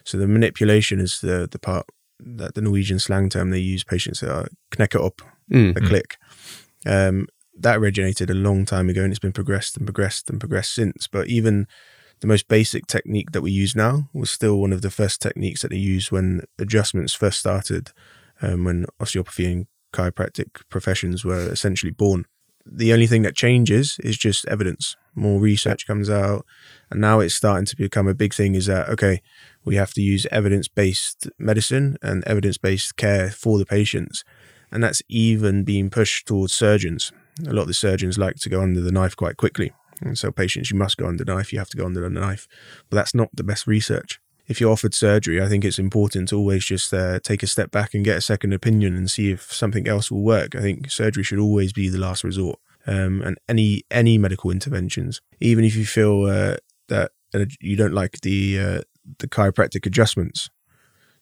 So 0.04 0.18
the 0.18 0.26
manipulation 0.26 1.00
is 1.00 1.20
the 1.20 1.48
the 1.50 1.58
part 1.58 1.86
that 2.20 2.54
the 2.54 2.60
Norwegian 2.60 2.98
slang 2.98 3.28
term 3.28 3.50
they 3.50 3.58
use 3.58 3.84
patients 3.84 4.22
are 4.22 4.48
knekker 4.70 5.04
up, 5.04 5.22
mm. 5.52 5.76
a 5.76 5.80
click. 5.80 6.16
Um, 6.86 7.26
that 7.62 7.76
originated 7.76 8.30
a 8.30 8.34
long 8.34 8.64
time 8.64 8.88
ago 8.88 9.02
and 9.02 9.12
it's 9.12 9.18
been 9.18 9.32
progressed 9.32 9.76
and 9.76 9.86
progressed 9.86 10.30
and 10.30 10.40
progressed 10.40 10.74
since. 10.74 11.06
But 11.06 11.28
even 11.28 11.66
the 12.20 12.26
most 12.26 12.48
basic 12.48 12.86
technique 12.86 13.32
that 13.32 13.42
we 13.42 13.50
use 13.50 13.74
now 13.74 14.08
was 14.12 14.30
still 14.30 14.56
one 14.60 14.72
of 14.72 14.82
the 14.82 14.90
first 14.90 15.20
techniques 15.22 15.62
that 15.62 15.70
they 15.70 15.76
used 15.76 16.10
when 16.10 16.42
adjustments 16.58 17.14
first 17.14 17.38
started, 17.38 17.92
um, 18.42 18.64
when 18.64 18.86
osteopathy 18.98 19.50
and 19.50 19.66
chiropractic 19.92 20.62
professions 20.68 21.24
were 21.24 21.50
essentially 21.50 21.92
born. 21.92 22.24
The 22.64 22.92
only 22.92 23.06
thing 23.06 23.22
that 23.22 23.34
changes 23.34 23.98
is 24.04 24.18
just 24.18 24.46
evidence. 24.46 24.96
More 25.14 25.40
research 25.40 25.86
comes 25.86 26.10
out, 26.10 26.44
and 26.90 27.00
now 27.00 27.20
it's 27.20 27.34
starting 27.34 27.64
to 27.66 27.76
become 27.76 28.06
a 28.06 28.14
big 28.14 28.34
thing. 28.34 28.54
Is 28.54 28.66
that 28.66 28.88
okay? 28.90 29.22
We 29.64 29.76
have 29.76 29.92
to 29.94 30.02
use 30.02 30.26
evidence 30.30 30.68
based 30.68 31.28
medicine 31.38 31.96
and 32.02 32.22
evidence 32.26 32.58
based 32.58 32.96
care 32.96 33.30
for 33.30 33.58
the 33.58 33.66
patients, 33.66 34.24
and 34.70 34.84
that's 34.84 35.02
even 35.08 35.64
being 35.64 35.90
pushed 35.90 36.28
towards 36.28 36.52
surgeons. 36.52 37.12
A 37.46 37.52
lot 37.52 37.62
of 37.62 37.68
the 37.68 37.74
surgeons 37.74 38.18
like 38.18 38.36
to 38.36 38.48
go 38.48 38.60
under 38.60 38.80
the 38.80 38.92
knife 38.92 39.16
quite 39.16 39.36
quickly. 39.36 39.72
And 40.02 40.16
so, 40.16 40.30
patients, 40.30 40.70
you 40.70 40.78
must 40.78 40.96
go 40.96 41.06
under 41.06 41.24
the 41.24 41.34
knife, 41.34 41.52
you 41.52 41.58
have 41.58 41.68
to 41.70 41.76
go 41.76 41.86
under 41.86 42.00
the 42.00 42.10
knife. 42.10 42.48
But 42.88 42.96
that's 42.96 43.14
not 43.14 43.28
the 43.34 43.44
best 43.44 43.66
research. 43.66 44.20
If 44.48 44.60
you're 44.60 44.72
offered 44.72 44.94
surgery, 44.94 45.40
I 45.40 45.48
think 45.48 45.64
it's 45.64 45.78
important 45.78 46.30
to 46.30 46.36
always 46.36 46.64
just 46.64 46.92
uh, 46.92 47.20
take 47.20 47.42
a 47.42 47.46
step 47.46 47.70
back 47.70 47.94
and 47.94 48.04
get 48.04 48.16
a 48.16 48.20
second 48.20 48.52
opinion 48.52 48.96
and 48.96 49.10
see 49.10 49.30
if 49.30 49.52
something 49.52 49.86
else 49.86 50.10
will 50.10 50.22
work. 50.22 50.56
I 50.56 50.60
think 50.60 50.90
surgery 50.90 51.22
should 51.22 51.38
always 51.38 51.72
be 51.72 51.88
the 51.88 51.98
last 51.98 52.24
resort. 52.24 52.58
Um, 52.86 53.20
and 53.22 53.38
any 53.48 53.82
any 53.90 54.16
medical 54.16 54.50
interventions, 54.50 55.20
even 55.38 55.64
if 55.64 55.76
you 55.76 55.84
feel 55.84 56.24
uh, 56.24 56.56
that 56.88 57.12
uh, 57.34 57.44
you 57.60 57.76
don't 57.76 57.92
like 57.92 58.22
the 58.22 58.58
uh, 58.58 58.80
the 59.18 59.28
chiropractic 59.28 59.86
adjustments, 59.86 60.48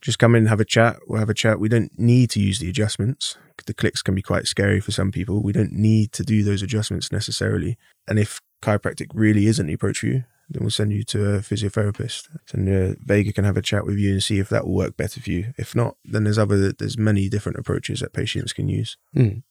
just 0.00 0.18
come 0.18 0.34
in 0.34 0.42
and 0.42 0.48
have 0.48 0.60
a 0.60 0.64
chat. 0.64 0.96
We'll 1.06 1.20
have 1.20 1.30
a 1.30 1.34
chat. 1.34 1.60
We 1.60 1.68
don't 1.68 1.96
need 1.98 2.30
to 2.30 2.40
use 2.40 2.58
the 2.58 2.68
adjustments. 2.68 3.36
The 3.66 3.74
clicks 3.74 4.02
can 4.02 4.14
be 4.14 4.22
quite 4.22 4.46
scary 4.46 4.80
for 4.80 4.92
some 4.92 5.10
people. 5.10 5.42
We 5.42 5.52
don't 5.52 5.72
need 5.72 6.12
to 6.12 6.22
do 6.22 6.42
those 6.42 6.62
adjustments 6.62 7.10
necessarily. 7.10 7.76
And 8.06 8.18
if 8.18 8.40
chiropractic 8.62 9.08
really 9.14 9.46
isn't 9.46 9.66
the 9.66 9.74
approach 9.74 9.98
for 9.98 10.06
you, 10.06 10.24
then 10.48 10.62
we'll 10.62 10.70
send 10.70 10.92
you 10.92 11.02
to 11.04 11.34
a 11.34 11.38
physiotherapist. 11.40 12.28
And 12.52 12.68
uh, 12.68 12.94
Vega 13.04 13.32
can 13.32 13.44
have 13.44 13.56
a 13.56 13.62
chat 13.62 13.84
with 13.84 13.98
you 13.98 14.12
and 14.12 14.22
see 14.22 14.38
if 14.38 14.48
that 14.48 14.66
will 14.66 14.74
work 14.74 14.96
better 14.96 15.20
for 15.20 15.30
you. 15.30 15.52
If 15.58 15.74
not, 15.74 15.96
then 16.04 16.24
there's 16.24 16.38
other 16.38 16.72
there's 16.72 16.96
many 16.96 17.28
different 17.28 17.58
approaches 17.58 18.00
that 18.00 18.12
patients 18.12 18.52
can 18.52 18.68
use. 18.68 18.96
Mm. 19.14 19.42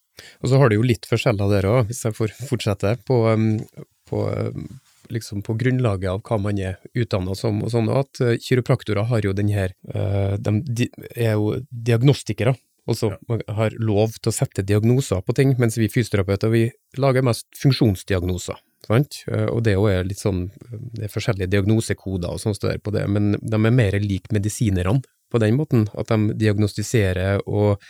Og 0.42 0.50
så 0.50 0.58
har 0.58 0.70
det 0.70 0.80
jo 0.80 0.82
litt 0.82 1.06
forskjeller 1.06 1.52
der 1.52 1.68
òg, 1.70 1.84
hvis 1.90 2.04
jeg 2.06 2.16
får 2.18 2.32
fortsette, 2.50 2.96
på, 3.06 3.20
um, 3.30 3.60
på 4.10 4.24
um, 4.26 4.80
liksom 5.14 5.44
på 5.46 5.56
grunnlaget 5.60 6.12
av 6.12 6.22
hva 6.26 6.38
man 6.42 6.60
er 6.62 6.78
utdanna 6.98 7.36
som, 7.38 7.62
og 7.66 7.74
sånn, 7.74 7.90
at 7.94 8.22
uh, 8.24 8.36
kiropraktorer 8.42 9.10
har 9.10 9.26
jo 9.26 9.36
den 9.38 9.52
her 9.54 9.76
uh, 9.94 10.38
De 10.38 10.90
er 11.16 11.36
jo 11.36 11.58
diagnostikere, 11.72 12.56
altså 12.88 13.14
ja. 13.16 13.40
har 13.60 13.76
lov 13.80 14.18
til 14.20 14.32
å 14.32 14.38
sette 14.38 14.66
diagnoser 14.66 15.24
på 15.26 15.36
ting, 15.38 15.56
mens 15.60 15.80
vi 15.80 15.90
fysioterapeuter 15.92 16.54
vi 16.54 16.68
lager 16.98 17.26
mest 17.26 17.48
funksjonsdiagnoser. 17.60 18.60
Sant? 18.88 19.22
Uh, 19.30 19.48
og 19.52 19.64
det 19.68 19.76
er 19.78 20.08
litt 20.08 20.24
sånn, 20.24 20.48
det 20.96 21.08
er 21.08 21.14
forskjellige 21.14 21.52
diagnosekoder 21.56 22.34
og 22.34 22.42
sånt 22.44 22.64
der 22.64 22.82
på 22.84 22.94
det, 22.96 23.08
men 23.12 23.36
de 23.42 23.60
er 23.60 23.80
mer 23.82 24.00
lik 24.04 24.32
medisinerne 24.36 25.00
på 25.32 25.42
den 25.44 25.58
måten, 25.60 25.88
at 25.98 26.12
de 26.12 26.36
diagnostiserer 26.40 27.42
og 27.46 27.84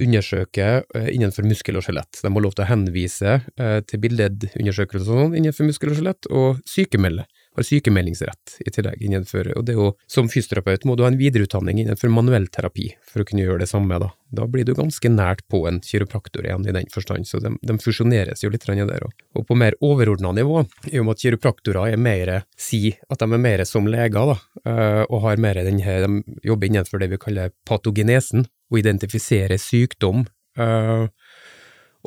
undersøker 0.00 0.82
eh, 0.96 1.10
innenfor 1.14 1.46
muskel 1.48 1.78
og 1.78 1.86
skjelett. 1.86 2.20
De 2.22 2.32
har 2.32 2.46
lov 2.46 2.56
til 2.56 2.66
å 2.66 2.70
henvise 2.70 3.36
eh, 3.40 3.78
til 3.86 4.02
billedundersøkelser 4.02 5.06
sånn 5.06 5.38
innenfor 5.38 5.68
muskel 5.70 5.92
og 5.92 6.00
skjelett, 6.00 6.30
og 6.30 6.60
sykemelde 6.68 7.26
har 7.56 7.66
sykemeldingsrett 7.66 8.56
i 8.66 8.70
tillegg 8.70 9.02
innenfor, 9.02 9.50
og 9.58 9.66
det 9.66 9.74
er 9.74 9.80
jo, 9.80 9.90
som 10.10 10.28
fysioterapeut 10.30 10.86
må 10.88 10.96
du 10.96 11.04
ha 11.04 11.10
en 11.10 11.18
videreutdanning 11.20 11.82
innenfor 11.82 12.12
manuell 12.12 12.46
terapi 12.52 12.90
for 13.10 13.22
å 13.22 13.28
kunne 13.28 13.44
gjøre 13.44 13.64
det 13.64 13.70
samme, 13.70 13.98
da. 14.02 14.10
Da 14.30 14.46
blir 14.46 14.66
du 14.66 14.72
ganske 14.78 15.10
nært 15.10 15.42
på 15.50 15.64
en 15.68 15.80
kiropraktor 15.82 16.46
igjen 16.46 16.68
i 16.68 16.74
den 16.76 16.90
forstand, 16.92 17.26
så 17.26 17.42
de, 17.42 17.56
de 17.66 17.78
fusjoneres 17.82 18.44
jo 18.44 18.52
litt 18.52 18.66
der 18.68 19.06
òg. 19.06 19.14
Og 19.34 19.46
på 19.48 19.58
mer 19.58 19.74
overordna 19.82 20.32
nivå, 20.36 20.64
i 20.92 21.00
og 21.00 21.08
med 21.08 21.18
at 21.18 21.24
kiropraktorer 21.24 21.94
er 21.94 22.00
mer, 22.00 22.34
si 22.58 22.94
at 23.10 23.22
de 23.22 23.26
er 23.26 23.42
mer 23.42 23.64
som 23.66 23.88
leger, 23.90 24.34
da, 24.34 24.38
eh, 24.64 25.04
og 25.08 25.24
har 25.26 25.42
mer 25.42 25.62
den 25.66 25.82
her, 25.82 26.06
de 26.06 26.40
jobber 26.46 26.70
innenfor 26.70 27.02
det 27.02 27.10
vi 27.10 27.22
kaller 27.22 27.54
patogenesen, 27.66 28.46
å 28.70 28.78
identifisere 28.78 29.58
sykdom, 29.58 30.28
Uh, 30.58 31.06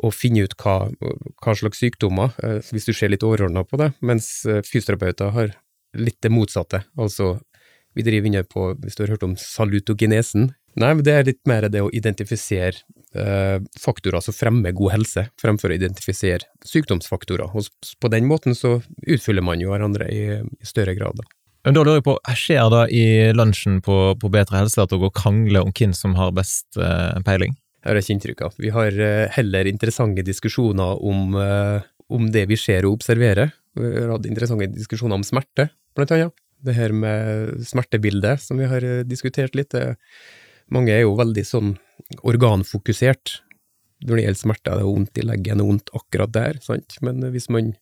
og 0.02 0.14
finne 0.14 0.44
ut 0.46 0.56
hva, 0.58 0.88
hva 1.44 1.54
slags 1.58 1.82
sykdommer, 1.82 2.34
eh, 2.42 2.60
hvis 2.74 2.88
du 2.88 2.94
ser 2.96 3.12
litt 3.12 3.26
overordna 3.26 3.64
på 3.66 3.78
det, 3.80 3.92
mens 4.04 4.28
eh, 4.48 4.62
fysioterapeuter 4.66 5.34
har 5.34 5.54
litt 5.94 6.18
det 6.24 6.32
motsatte. 6.34 6.82
Altså, 6.98 7.36
vi 7.94 8.02
driver 8.06 8.30
inne 8.30 8.42
på, 8.48 8.72
hvis 8.82 8.98
du 8.98 9.04
har 9.04 9.14
hørt 9.14 9.26
om 9.26 9.36
salutogenesen, 9.38 10.50
nei, 10.74 10.90
men 10.90 11.04
det 11.06 11.14
er 11.14 11.28
litt 11.28 11.42
mer 11.46 11.68
det 11.70 11.84
å 11.84 11.92
identifisere 11.94 12.82
eh, 13.14 13.60
faktorer 13.78 14.24
som 14.24 14.34
fremmer 14.34 14.74
god 14.74 14.96
helse, 14.96 15.28
fremfor 15.40 15.70
å 15.70 15.78
identifisere 15.78 16.50
sykdomsfaktorer. 16.66 17.54
Og 17.54 17.94
på 18.02 18.10
den 18.10 18.26
måten 18.30 18.58
så 18.58 18.80
utfyller 19.06 19.46
man 19.46 19.62
jo 19.62 19.70
hverandre 19.70 20.10
i, 20.10 20.24
i 20.42 20.66
større 20.66 20.96
grad. 20.98 21.22
Da. 21.22 21.30
Da 21.64 21.80
lurer 21.80 22.00
jeg 22.02 22.04
på, 22.04 22.18
Skjer 22.36 22.66
det 22.74 22.84
i 22.92 23.04
lunsjen 23.32 23.78
på, 23.84 23.96
på 24.20 24.30
Bedre 24.32 24.64
helse 24.64 24.82
at 24.82 24.90
dere 24.92 25.08
krangler 25.14 25.64
om 25.64 25.72
hvem 25.72 25.94
som 25.96 26.16
har 26.18 26.34
best 26.36 26.76
eh, 26.76 27.22
peiling? 27.24 27.54
Jeg 27.84 28.04
ikke 28.04 28.14
inntrykk 28.14 28.44
av. 28.46 28.56
Vi 28.60 28.72
har 28.72 28.96
eh, 28.96 29.26
heller 29.36 29.68
interessante 29.68 30.24
diskusjoner 30.24 31.02
om, 31.04 31.36
eh, 31.36 31.84
om 32.08 32.30
det 32.32 32.46
vi 32.48 32.56
ser 32.60 32.88
og 32.88 32.98
observerer. 32.98 33.52
Vi 33.76 33.90
har 33.98 34.14
hatt 34.14 34.28
interessante 34.28 34.70
diskusjoner 34.72 35.18
om 35.18 35.26
smerte, 35.26 35.68
blant 35.96 36.14
annet. 36.16 36.36
Det 36.64 36.72
her 36.72 36.94
med 36.96 37.60
smertebildet 37.68 38.40
som 38.40 38.60
vi 38.60 38.68
har 38.70 38.84
eh, 38.84 39.02
diskutert 39.04 39.56
litt. 39.58 39.76
Mange 40.72 40.94
er 40.94 41.04
jo 41.04 41.16
veldig 41.18 41.44
sånn 41.44 41.74
organfokusert 42.24 43.40
når 44.04 44.16
det 44.16 44.24
gjelder 44.26 44.40
smerte. 44.40 44.72
Det 44.72 44.84
er 44.84 44.88
vondt 44.88 45.20
i 45.20 45.28
leggen, 45.28 45.60
det 45.60 45.64
er 45.64 45.72
vondt 45.72 45.92
akkurat 45.96 46.32
der, 46.32 46.60
sant. 46.64 46.96
Men 47.04 47.20
hvis 47.34 47.50
man 47.52 47.74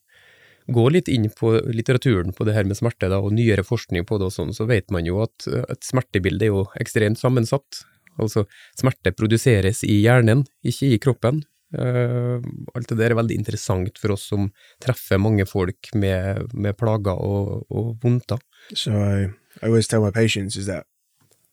går 0.71 0.93
litt 0.95 1.09
inn 1.11 1.29
på 1.31 1.55
litteraturen 1.75 2.35
på 2.35 2.45
det 2.47 2.55
her 2.55 2.67
med 2.67 2.79
smerte, 2.79 3.09
da, 3.11 3.19
og 3.23 3.35
nyere 3.35 3.65
forskning 3.67 4.05
på 4.07 4.19
det 4.19 4.29
og 4.29 4.35
sånn, 4.35 4.53
så 4.55 4.67
vet 4.67 4.91
man 4.95 5.07
jo 5.07 5.19
at 5.23 5.47
et 5.47 5.83
smertebilde 5.83 6.47
er 6.47 6.53
jo 6.53 6.67
ekstremt 6.79 7.19
sammensatt. 7.19 7.83
Altså, 8.21 8.45
smerte 8.77 9.13
produseres 9.15 9.83
i 9.83 10.01
hjernen, 10.03 10.45
ikke 10.63 10.93
i 10.93 11.01
kroppen. 11.01 11.43
Uh, 11.73 12.37
alt 12.77 12.91
det 12.91 12.99
der 12.99 13.13
er 13.13 13.17
veldig 13.17 13.33
interessant 13.39 13.97
for 13.97 14.13
oss 14.13 14.27
som 14.29 14.51
treffer 14.83 15.17
mange 15.17 15.47
folk 15.49 15.89
med, 15.97 16.51
med 16.53 16.77
plager 16.77 17.17
og, 17.17 17.65
og 17.73 17.95
vondter. 18.03 18.37
So 18.73 18.93
I, 18.93 19.31
I 19.63 19.65
always 19.65 19.87
tell 19.87 20.03
my 20.05 20.11
patients 20.11 20.55
is 20.55 20.67
that 20.67 20.85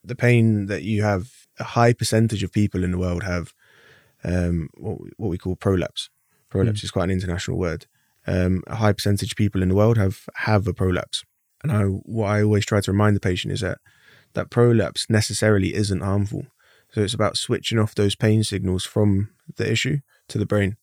the 0.04 0.14
pain 0.14 0.66
that 0.66 0.82
you 0.82 1.02
have, 1.02 1.24
a 1.58 1.64
high 1.64 1.92
percentage 1.92 2.42
of 2.42 2.52
people 2.52 2.84
in 2.84 2.90
the 2.90 2.98
world 2.98 3.22
have 3.22 3.52
um, 4.24 4.68
what, 4.76 4.98
what 5.16 5.28
we 5.28 5.38
call 5.38 5.56
prolapse. 5.56 6.10
Prolapse 6.50 6.80
mm. 6.80 6.84
is 6.84 6.90
quite 6.90 7.04
an 7.04 7.10
international 7.10 7.58
word. 7.58 7.86
Um, 8.26 8.62
a 8.66 8.76
high 8.76 8.92
percentage 8.92 9.32
of 9.32 9.36
people 9.36 9.62
in 9.62 9.68
the 9.68 9.74
world 9.74 9.96
have 9.96 10.28
have 10.36 10.68
a 10.68 10.74
prolapse, 10.74 11.24
and 11.62 11.72
I 11.72 11.84
what 11.84 12.26
I 12.26 12.42
always 12.42 12.66
try 12.66 12.80
to 12.80 12.92
remind 12.92 13.16
the 13.16 13.20
patient 13.20 13.52
is 13.52 13.60
that 13.60 13.78
that 14.34 14.50
prolapse 14.50 15.06
necessarily 15.08 15.74
isn't 15.74 16.00
harmful. 16.00 16.46
So 16.92 17.02
it's 17.02 17.14
about 17.14 17.36
switching 17.36 17.78
off 17.78 17.94
those 17.94 18.16
pain 18.16 18.42
signals 18.44 18.84
from 18.84 19.30
the 19.56 19.70
issue 19.70 19.98
to 20.28 20.38
the 20.38 20.46
brain. 20.46 20.76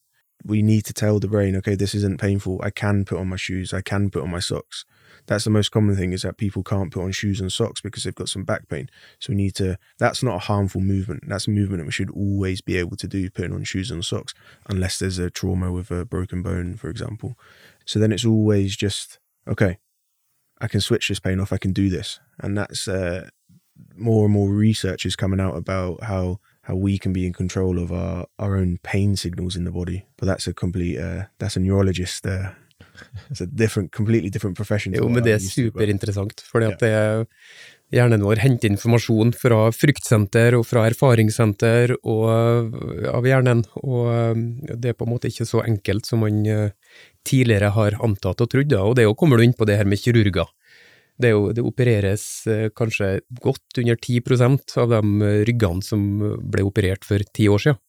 we 0.45 0.62
need 0.62 0.86
to 0.86 0.93
tell 0.93 1.20
the 1.20 1.28
brain, 1.28 1.56
okay, 1.56 1.76
this 1.76 1.95
isn't 1.95 2.22
painful. 2.22 2.60
I 2.64 2.70
can 2.70 3.06
put 3.06 3.18
on 3.18 3.28
my 3.28 3.36
shoes. 3.36 3.74
I 3.74 3.82
can 3.82 4.10
put 4.10 4.24
on 4.24 4.32
my 4.32 4.39
socks. 4.39 4.86
That's 5.26 5.43
the 5.43 5.50
most 5.50 5.70
common 5.70 5.95
thing 5.95 6.14
is 6.14 6.22
that 6.22 6.38
people 6.38 6.64
can't 6.64 6.91
put 6.91 7.04
on 7.04 7.12
shoes 7.12 7.41
and 7.41 7.52
socks 7.52 7.82
because 7.82 8.04
they've 8.04 8.16
got 8.16 8.30
some 8.30 8.43
back 8.43 8.70
pain. 8.70 8.89
So 9.20 9.32
we 9.32 9.36
need 9.36 9.56
to, 9.56 9.78
that's 9.98 10.24
not 10.24 10.36
a 10.36 10.39
harmful 10.39 10.80
movement. 10.80 11.24
That's 11.28 11.48
a 11.48 11.52
movement 11.52 11.82
that 11.82 11.86
we 11.86 11.91
should 11.91 12.12
always 12.12 12.62
be 12.62 12.78
able 12.78 12.95
to 12.98 13.08
do, 13.08 13.30
putting 13.30 13.54
on 13.54 13.64
shoes 13.64 13.91
and 13.91 14.06
socks, 14.06 14.34
unless 14.70 15.00
there's 15.00 15.18
a 15.18 15.30
trauma 15.30 15.72
with 15.72 15.91
a 15.91 16.06
broken 16.06 16.41
bone, 16.43 16.78
for 16.78 16.89
example. 16.89 17.38
So 17.86 18.00
then 18.00 18.12
it's 18.12 18.26
always 18.26 18.78
just, 18.78 19.20
okay, 19.48 19.80
I 20.62 20.68
can 20.68 20.82
switch 20.82 21.10
this 21.10 21.20
pain 21.20 21.39
off. 21.39 21.52
I 21.52 21.58
can 21.58 21.74
do 21.74 21.89
this. 21.89 22.20
And 22.39 22.58
that's, 22.58 22.88
uh, 22.88 23.30
more 23.95 24.25
and 24.25 24.34
more 24.34 24.49
research 24.49 25.05
is 25.05 25.15
coming 25.15 25.39
out 25.39 25.55
about 25.55 26.03
how 26.03 26.39
how 26.67 26.75
we 26.75 26.97
can 26.97 27.13
be 27.13 27.25
in 27.25 27.34
control 27.34 27.80
of 27.80 27.91
our, 27.91 28.25
our 28.39 28.57
own 28.57 28.78
pain 28.84 29.15
signals 29.15 29.55
in 29.55 29.63
the 29.63 29.71
body. 29.71 30.05
But 30.17 30.25
that's 30.28 30.47
a 30.47 30.53
complete, 30.53 30.99
uh, 30.99 31.23
that's 31.39 31.55
a 31.55 31.61
neurologist. 31.61 32.28
Uh, 32.28 32.49
it's 33.30 33.39
a 33.39 33.47
different, 33.47 33.93
completely 33.93 34.30
different 34.30 34.57
profession. 34.57 34.93
Jo, 34.93 35.07
men 35.07 35.23
det 35.23 35.38
er 35.38 35.39
superinteressant, 35.39 36.43
for 36.43 36.65
at 36.67 36.82
det 36.84 36.91
er 36.91 37.23
hjernen 37.95 38.25
vår 38.28 38.41
henter 38.43 38.67
informasjon 38.67 39.32
fra 39.39 39.69
fryktsenter 39.71 40.57
og 40.57 40.65
fra 40.67 40.84
erfaringssenter 40.89 41.95
og 42.01 42.25
av 43.13 43.28
hjernen, 43.30 43.63
og 43.80 44.41
det 44.67 44.91
er 44.91 44.97
på 44.97 45.07
en 45.07 45.13
måte 45.13 45.32
ikke 45.32 45.47
så 45.47 45.63
enkelt 45.63 46.09
som 46.09 46.25
man 46.25 46.41
tidligere 47.23 47.71
har 47.78 47.95
antatt 48.03 48.43
og 48.43 48.51
trodd, 48.51 48.75
og 48.75 48.97
det 48.99 49.07
kommer 49.15 49.39
du 49.39 49.47
inn 49.47 49.55
på 49.55 49.69
det 49.69 49.80
her 49.80 49.88
med 49.88 50.03
kirurger. 50.03 50.51
Det, 51.18 51.32
jo, 51.34 51.47
det, 51.55 51.63
opereres 51.65 52.24
eh, 52.49 52.68
kanskje 52.78 53.18
godt 53.41 53.80
under 53.82 53.97
10 53.97 54.22
av 54.78 54.91
de 54.91 54.99
eh, 55.26 55.39
ryggene 55.49 55.86
som 55.86 56.03
ble 56.45 56.65
operert 56.68 57.07
for 57.07 57.24
ti 57.34 57.47
år 57.49 57.63
siden. 57.63 57.80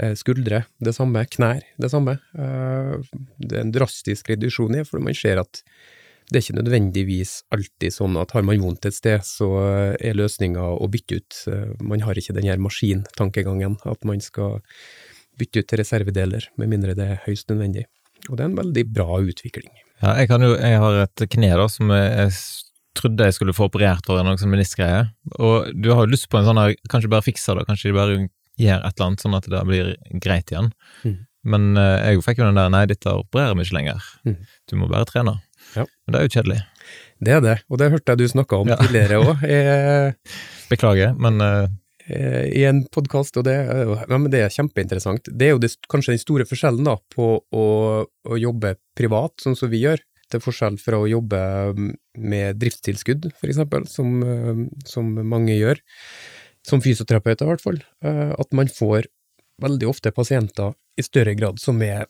Eh, 0.00 0.14
skuldre, 0.18 0.64
det 0.80 0.94
samme. 0.96 1.26
Knær, 1.30 1.60
det 1.78 1.90
samme. 1.92 2.16
Det 2.32 3.58
er 3.58 3.66
en 3.66 3.74
drastisk 3.74 4.32
reduksjon 4.32 4.80
i, 4.80 4.86
for 4.88 5.04
man 5.04 5.16
ser 5.16 5.42
at 5.44 5.62
det 6.32 6.38
er 6.38 6.42
ikke 6.46 6.56
nødvendigvis 6.56 7.32
alltid 7.52 7.92
sånn 7.92 8.16
at 8.16 8.32
har 8.32 8.46
man 8.48 8.62
vondt 8.62 8.88
et 8.88 8.96
sted, 8.96 9.20
så 9.28 9.50
er 9.92 10.16
løsninga 10.16 10.62
å 10.80 10.88
bytte 10.88 11.18
ut. 11.20 11.40
Man 11.84 12.00
har 12.00 12.16
ikke 12.16 12.32
den 12.32 12.48
her 12.48 12.62
maskintankegangen, 12.64 13.76
at 13.84 14.08
man 14.08 14.24
skal 14.24 14.62
bytte 15.36 15.60
ut 15.60 15.76
reservedeler, 15.76 16.48
med 16.56 16.72
mindre 16.72 16.96
det 16.96 17.10
er 17.12 17.20
høyst 17.26 17.52
nødvendig. 17.52 17.84
Og 18.30 18.38
det 18.38 18.46
er 18.46 18.48
en 18.48 18.56
veldig 18.56 18.86
bra 18.88 19.20
utvikling. 19.20 19.68
Ja, 20.02 20.14
jeg, 20.18 20.30
jo, 20.30 20.54
jeg 20.58 20.80
har 20.82 21.00
et 21.04 21.24
kne 21.30 21.50
da, 21.58 21.66
som 21.70 21.92
jeg, 21.94 22.30
trodde 22.98 23.28
jeg 23.28 23.36
skulle 23.36 23.54
få 23.56 23.68
operert 23.68 24.06
for, 24.06 24.22
noe 24.26 24.38
sånn 24.40 24.52
menisgreie. 24.52 25.04
Og 25.38 25.70
du 25.74 25.90
har 25.92 26.04
jo 26.04 26.12
lyst 26.14 26.28
på 26.30 26.40
en 26.40 26.48
sånn 26.48 26.60
her, 26.60 26.74
kanskje 26.90 27.12
bare 27.12 27.26
fikser 27.26 27.58
det, 27.58 27.66
kanskje 27.68 27.90
de 27.90 27.96
bare 27.96 28.18
gjør 28.60 28.82
et 28.86 28.92
eller 28.94 29.08
annet 29.08 29.24
sånn 29.24 29.38
at 29.38 29.48
det 29.50 29.62
blir 29.68 29.94
greit 30.22 30.52
igjen. 30.52 30.70
Mm. 31.02 31.16
Men 31.54 31.66
uh, 31.76 31.98
jeg 32.00 32.22
fikk 32.24 32.40
jo 32.40 32.48
den 32.48 32.60
der 32.60 32.70
nei, 32.72 32.84
dette 32.88 33.12
opererer 33.12 33.56
vi 33.58 33.66
ikke 33.66 33.78
lenger, 33.78 34.04
mm. 34.24 34.36
du 34.70 34.76
må 34.80 34.88
bare 34.92 35.08
trene. 35.10 35.36
Ja. 35.74 35.84
Men 36.04 36.14
det 36.14 36.20
er 36.20 36.28
jo 36.28 36.34
kjedelig. 36.36 36.60
Det 37.24 37.34
er 37.34 37.42
det, 37.44 37.56
og 37.68 37.80
det 37.80 37.90
hørte 37.92 38.14
jeg 38.14 38.20
du 38.20 38.30
snakka 38.30 38.60
om 38.62 38.70
ja. 38.70 38.78
tidligere 38.80 39.20
òg. 39.22 39.44
Beklager, 40.72 41.14
men 41.20 41.42
uh, 41.42 41.66
i 42.04 42.64
en 42.68 42.82
podkast, 42.92 43.38
og 43.40 43.46
det, 43.46 43.54
ja, 43.64 44.18
det, 44.28 44.40
er 44.40 44.52
kjempeinteressant. 44.52 45.30
Det 45.32 45.46
er 45.46 45.54
jo 45.54 45.60
det, 45.62 45.70
kanskje 45.88 46.12
den 46.12 46.20
store 46.20 46.44
forskjellen 46.48 46.84
da, 46.84 46.98
på 47.14 47.28
å, 47.40 47.64
å, 48.04 48.36
jobbe 48.36 48.74
privat, 48.98 49.32
sånn 49.40 49.56
som 49.56 49.72
vi 49.72 49.80
gjør, 49.86 50.02
til 50.32 50.42
forskjell 50.44 50.76
fra 50.82 51.00
å 51.00 51.08
jobbe 51.08 51.40
med 52.20 52.60
driftstilskudd, 52.60 53.30
eksempel, 53.46 53.88
som, 53.88 54.20
som 54.88 55.08
mange 55.24 55.56
gjør, 55.56 55.80
som 56.64 56.82
fysioterapeuter 56.84 57.46
i 57.46 57.52
hvert 57.52 57.64
fall, 57.64 57.80
eh, 58.04 58.32
at 58.32 58.56
man 58.56 58.70
får 58.72 59.08
veldig 59.62 59.88
ofte 59.88 60.12
pasienter 60.14 60.74
i 60.98 61.04
større 61.04 61.34
grad 61.38 61.60
som 61.62 61.80
er 61.84 62.08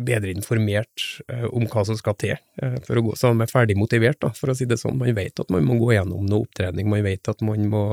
bedre 0.00 0.32
informert 0.32 1.04
eh, 1.28 1.46
om 1.50 1.66
hva 1.68 1.84
som 1.84 1.98
skal 1.98 2.16
til 2.20 2.36
eh, 2.36 2.78
for 2.86 3.00
å 3.00 3.04
gå, 3.08 3.16
så 3.18 3.32
de 3.32 3.44
er 3.44 3.50
ferdig 3.50 3.76
motivert, 3.78 4.20
da, 4.22 4.32
for 4.36 4.52
å 4.52 4.56
si 4.56 4.68
det 4.68 4.78
sånn. 4.80 4.98
Man 5.00 5.14
vet 5.16 5.42
at 5.42 5.50
man 5.52 5.66
må 5.66 5.76
gå 5.80 5.92
gjennom 5.96 6.26
noe 6.28 6.46
opptrening, 6.46 6.88
man 6.90 7.04
vet 7.04 7.30
at 7.30 7.44
man 7.44 7.66
må 7.72 7.84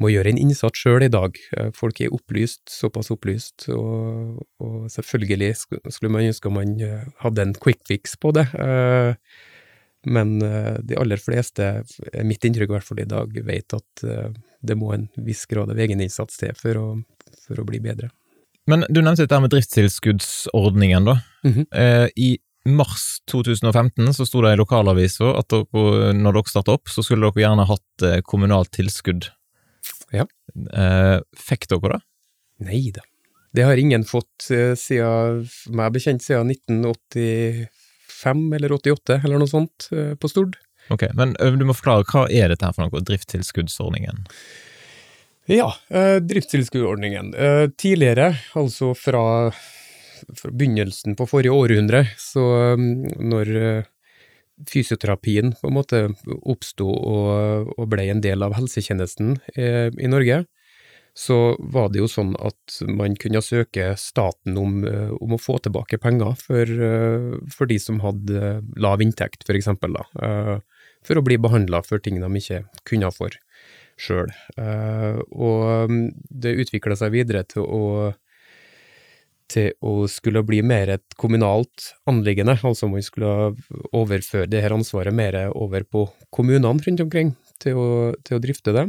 må 0.00 0.10
gjøre 0.12 0.32
en 0.32 0.40
innsats 0.40 0.80
sjøl 0.80 1.06
i 1.06 1.12
dag. 1.12 1.36
Eh, 1.56 1.72
folk 1.76 2.00
er 2.02 2.14
opplyst, 2.14 2.64
såpass 2.72 3.10
opplyst, 3.14 3.68
og, 3.72 4.42
og 4.62 4.88
selvfølgelig 4.92 5.52
skulle 5.56 6.12
man 6.12 6.28
ønske 6.28 6.52
man 6.52 6.76
eh, 6.84 7.04
hadde 7.24 7.46
en 7.46 7.54
quick 7.56 7.82
fix 7.88 8.16
på 8.20 8.34
det. 8.36 8.48
Eh, 8.60 9.14
men 10.06 10.36
de 10.38 10.94
aller 10.94 11.18
fleste, 11.18 11.64
mitt 12.22 12.44
inntrykk 12.46 12.70
i 12.70 12.74
hvert 12.76 12.86
fall 12.86 13.00
i 13.02 13.08
dag, 13.10 13.32
vet 13.42 13.74
at 13.74 14.02
det 14.62 14.76
må 14.78 14.92
en 14.94 15.08
viss 15.26 15.40
grad 15.50 15.72
av 15.72 15.80
egeninnsats 15.82 16.38
til 16.38 16.52
for 16.54 16.78
å, 16.78 16.84
for 17.42 17.58
å 17.58 17.64
bli 17.66 17.80
bedre. 17.82 18.12
Men 18.70 18.84
du 18.86 19.00
nevnte 19.00 19.24
dette 19.24 19.40
med 19.42 19.50
driftstilskuddsordningen, 19.50 21.10
da. 21.10 21.16
Mm 21.42 21.54
-hmm. 21.56 22.10
I 22.14 22.38
mars 22.70 23.18
2015 23.32 24.14
så 24.14 24.26
sto 24.26 24.44
det 24.46 24.52
i 24.52 24.60
lokalavisa 24.62 25.32
at 25.40 25.50
dere, 25.50 26.12
når 26.12 26.38
dere 26.38 26.54
starta 26.54 26.78
opp, 26.78 26.86
så 26.86 27.02
skulle 27.02 27.26
dere 27.26 27.42
gjerne 27.42 27.66
hatt 27.66 28.06
kommunalt 28.30 28.70
tilskudd 28.70 29.26
ja. 30.14 30.26
Eh, 30.72 31.18
fikk 31.36 31.68
dere 31.72 31.96
det? 31.96 32.00
Nei 32.66 32.90
da. 32.94 33.02
Det 33.56 33.64
har 33.64 33.76
ingen 33.80 34.04
fått 34.04 34.50
eh, 34.52 34.74
siden, 34.76 35.46
meg 35.72 35.92
bekjent, 35.94 36.22
siden 36.24 36.50
1985 36.52 38.54
eller 38.58 38.72
88, 38.76 39.20
eller 39.24 39.38
noe 39.40 39.50
sånt, 39.50 39.88
eh, 39.92 40.14
på 40.20 40.28
Stord. 40.28 40.56
Ok, 40.92 41.02
Men 41.18 41.34
du 41.34 41.64
må 41.66 41.74
forklare, 41.74 42.04
hva 42.06 42.28
er 42.30 42.48
dette 42.52 42.66
her 42.68 42.74
for 42.76 42.86
noe, 42.86 43.00
driftstilskuddsordningen? 43.08 44.16
Ja, 45.50 45.74
eh, 45.88 46.18
driftstilskuddsordningen. 46.22 47.34
Eh, 47.34 47.66
tidligere, 47.78 48.36
altså 48.58 48.94
fra, 48.98 49.50
fra, 50.36 50.50
begynnelsen 50.50 51.16
på 51.18 51.26
forrige 51.30 51.54
århundre, 51.54 52.06
så 52.18 52.76
når 52.76 53.46
fysioterapien 54.70 55.52
på 55.60 55.68
en 55.68 55.76
måte 55.76 56.02
oppsto 56.42 56.88
og, 56.88 57.72
og, 57.76 57.88
ble 57.92 58.08
en 58.10 58.22
del 58.24 58.44
av 58.46 58.56
helsetjenesten 58.56 59.36
eh, 59.54 59.90
i 59.92 60.08
Norge, 60.10 60.44
så 61.16 61.56
var 61.72 61.88
det 61.88 62.02
jo 62.02 62.08
sånn 62.12 62.34
at 62.44 62.76
man 62.92 63.14
kunne 63.16 63.40
søke 63.40 63.94
staten 63.96 64.58
om, 64.60 64.82
eh, 64.84 65.14
om 65.16 65.32
å 65.32 65.40
få 65.40 65.56
tilbake 65.64 65.96
penger 66.02 66.34
for, 66.36 66.60
eh, 66.68 67.38
for, 67.48 67.64
de 67.70 67.78
som 67.80 68.02
hadde 68.04 68.60
lav 68.76 69.00
inntekt, 69.00 69.46
for 69.48 69.56
eksempel, 69.56 69.96
da, 69.96 70.04
eh, 70.20 70.60
for 71.06 71.16
å 71.16 71.24
bli 71.24 71.38
behandla 71.40 71.80
for 71.86 72.04
ting 72.04 72.20
de 72.20 72.28
ikke 72.28 72.66
kunne 72.84 73.08
for 73.16 73.32
sjøl. 73.96 74.28
Og 75.32 75.88
mm, 75.88 76.10
det 76.28 76.58
utvikla 76.60 76.98
seg 77.00 77.14
videre 77.14 77.46
til 77.48 77.64
å 77.64 78.12
til 79.52 79.72
å 79.84 80.08
skulle 80.10 80.42
bli 80.46 80.60
mer 80.66 80.90
et 80.96 81.16
kommunalt 81.20 81.92
anliggende, 82.10 82.56
altså 82.66 82.88
man 82.90 83.04
skulle 83.04 83.54
overføre 83.94 84.50
det 84.50 84.62
her 84.64 84.74
ansvaret 84.74 85.14
mer 85.14 85.38
over 85.54 85.86
på 85.86 86.06
kommunene 86.34 86.74
rundt 86.74 87.04
omkring 87.04 87.34
til 87.62 87.78
å, 87.78 87.90
til 88.26 88.38
å 88.38 88.42
drifte 88.42 88.74
det. 88.76 88.88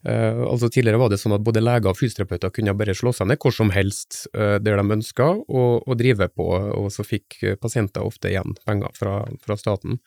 Uh, 0.00 0.46
altså 0.48 0.70
Tidligere 0.72 0.96
var 1.02 1.10
det 1.12 1.18
sånn 1.20 1.34
at 1.36 1.42
både 1.44 1.60
leger 1.60 1.92
og 1.92 1.98
fysioterapeuter 1.98 2.52
kunne 2.56 2.72
bare 2.72 2.94
slå 2.96 3.12
seg 3.12 3.28
ned 3.28 3.36
hvor 3.42 3.52
som 3.52 3.68
helst 3.74 4.22
uh, 4.32 4.56
der 4.56 4.80
de 4.80 4.96
ønska, 4.96 5.26
og, 5.44 5.90
drive 6.00 6.30
på, 6.32 6.46
og 6.56 6.88
så 6.94 7.04
fikk 7.04 7.42
pasienter 7.60 8.06
ofte 8.06 8.32
igjen 8.32 8.56
penger 8.64 8.96
fra, 8.96 9.18
fra 9.44 9.58
staten. 9.60 10.00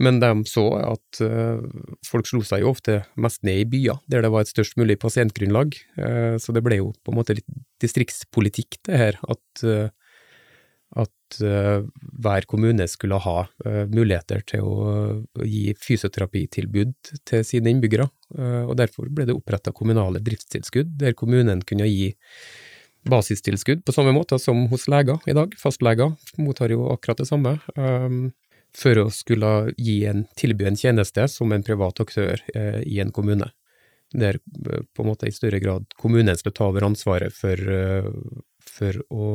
Men 0.00 0.20
de 0.22 0.30
så 0.48 0.64
at 0.80 1.20
uh, 1.24 1.60
folk 2.08 2.28
slo 2.28 2.40
seg 2.46 2.64
jo 2.64 2.72
ofte 2.72 3.02
mest 3.20 3.42
ned 3.46 3.64
i 3.64 3.68
byer, 3.68 4.00
der 4.10 4.24
det 4.24 4.32
var 4.32 4.46
et 4.46 4.52
størst 4.52 4.78
mulig 4.80 4.96
pasientgrunnlag. 5.02 5.76
Uh, 6.00 6.36
så 6.40 6.54
det 6.56 6.64
ble 6.64 6.80
jo 6.80 6.92
på 7.04 7.12
en 7.12 7.20
måte 7.20 7.36
litt 7.36 7.48
distriktspolitikk, 7.84 8.80
det 8.88 9.00
her. 9.02 9.20
At, 9.28 9.64
uh, 9.64 9.90
at 11.00 11.36
hver 11.38 12.42
kommune 12.50 12.82
skulle 12.90 13.20
ha 13.22 13.44
muligheter 13.86 14.40
til 14.50 14.64
å 14.66 15.44
gi 15.46 15.76
fysioterapitilbud 15.78 17.12
til 17.30 17.44
sine 17.46 17.70
innbyggere. 17.70 18.08
og 18.66 18.72
derfor 18.74 19.06
ble 19.06 19.28
det 19.28 19.36
oppretta 19.38 19.70
kommunale 19.70 20.18
driftstilskudd, 20.18 20.90
der 20.98 21.14
kommunen 21.14 21.62
kunne 21.62 21.86
gi 21.86 22.10
basistilskudd 23.06 23.84
på 23.86 23.94
samme 23.94 24.10
måte 24.18 24.40
som 24.42 24.66
hos 24.74 24.88
leger 24.90 25.22
i 25.30 25.36
dag. 25.38 25.54
Fastleger 25.54 26.10
mottar 26.42 26.74
jo 26.74 26.90
akkurat 26.90 27.22
det 27.22 27.30
samme. 27.30 27.54
For 28.76 28.98
å 29.02 29.08
skulle 29.10 29.72
gi 29.78 30.04
en, 30.06 30.24
tilby 30.38 30.68
en 30.68 30.78
tjeneste 30.78 31.26
som 31.28 31.52
en 31.52 31.64
privat 31.66 32.00
aktør 32.02 32.42
eh, 32.54 32.80
i 32.86 33.00
en 33.02 33.10
kommune. 33.12 33.50
Der 34.14 34.38
eh, 34.38 34.84
på 34.94 35.02
en 35.04 35.10
måte 35.10 35.28
i 35.28 35.34
større 35.34 35.60
grad 35.62 35.88
kommunen 35.98 36.38
skal 36.38 36.54
ta 36.54 36.68
over 36.70 36.86
ansvaret 36.86 37.34
for, 37.34 37.58
eh, 37.74 38.10
for 38.66 39.02
å 39.10 39.26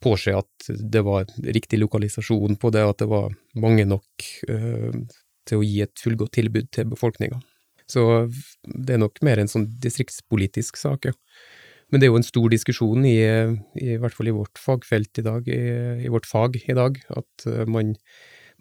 påse 0.00 0.32
at 0.32 0.68
det 0.68 1.02
var 1.04 1.28
riktig 1.44 1.80
lokalisasjon 1.80 2.56
på 2.56 2.72
det, 2.72 2.84
at 2.84 3.02
det 3.02 3.08
var 3.10 3.34
mange 3.60 3.84
nok 3.88 4.28
eh, 4.48 5.00
til 5.48 5.60
å 5.60 5.66
gi 5.66 5.80
et 5.84 6.02
fullgodt 6.02 6.34
tilbud 6.38 6.70
til 6.72 6.88
befolkninga. 6.90 7.40
Så 7.90 8.04
det 8.64 8.96
er 8.96 9.02
nok 9.02 9.18
mer 9.26 9.40
en 9.42 9.50
sånn 9.50 9.66
distriktspolitisk 9.82 10.78
sak, 10.80 11.10
ja. 11.10 11.16
Men 11.90 12.00
det 12.00 12.06
er 12.06 12.12
jo 12.12 12.20
en 12.20 12.26
stor 12.26 12.50
diskusjon 12.52 13.06
i, 13.08 13.18
i, 13.82 13.94
hvert 14.00 14.14
fall 14.14 14.30
i 14.30 14.34
vårt 14.34 14.60
fagfelt 14.62 15.22
i 15.22 15.26
dag, 15.26 15.48
i, 15.50 15.62
i 16.06 16.12
vårt 16.12 16.28
fag 16.28 16.60
i 16.62 16.76
dag, 16.76 17.00
at 17.10 17.46
uh, 17.50 17.64
man, 17.70 17.96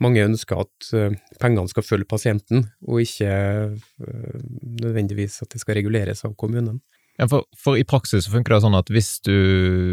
mange 0.01 0.25
ønsker 0.25 0.63
at 0.65 0.91
uh, 0.97 1.13
pengene 1.41 1.69
skal 1.69 1.85
følge 1.85 2.09
pasienten, 2.09 2.65
og 2.87 3.03
ikke 3.05 3.33
uh, 3.75 4.39
nødvendigvis 4.81 5.43
at 5.45 5.53
det 5.53 5.61
skal 5.61 5.77
reguleres 5.77 6.25
av 6.25 6.33
kommunen. 6.39 6.81
Ja, 7.19 7.27
for, 7.27 7.43
for, 7.59 7.75
i 7.75 7.83
praksis 7.83 8.25
så 8.25 8.31
funker 8.31 8.55
det 8.55 8.61
sånn 8.63 8.77
at 8.77 8.89
hvis 8.95 9.17
du 9.27 9.35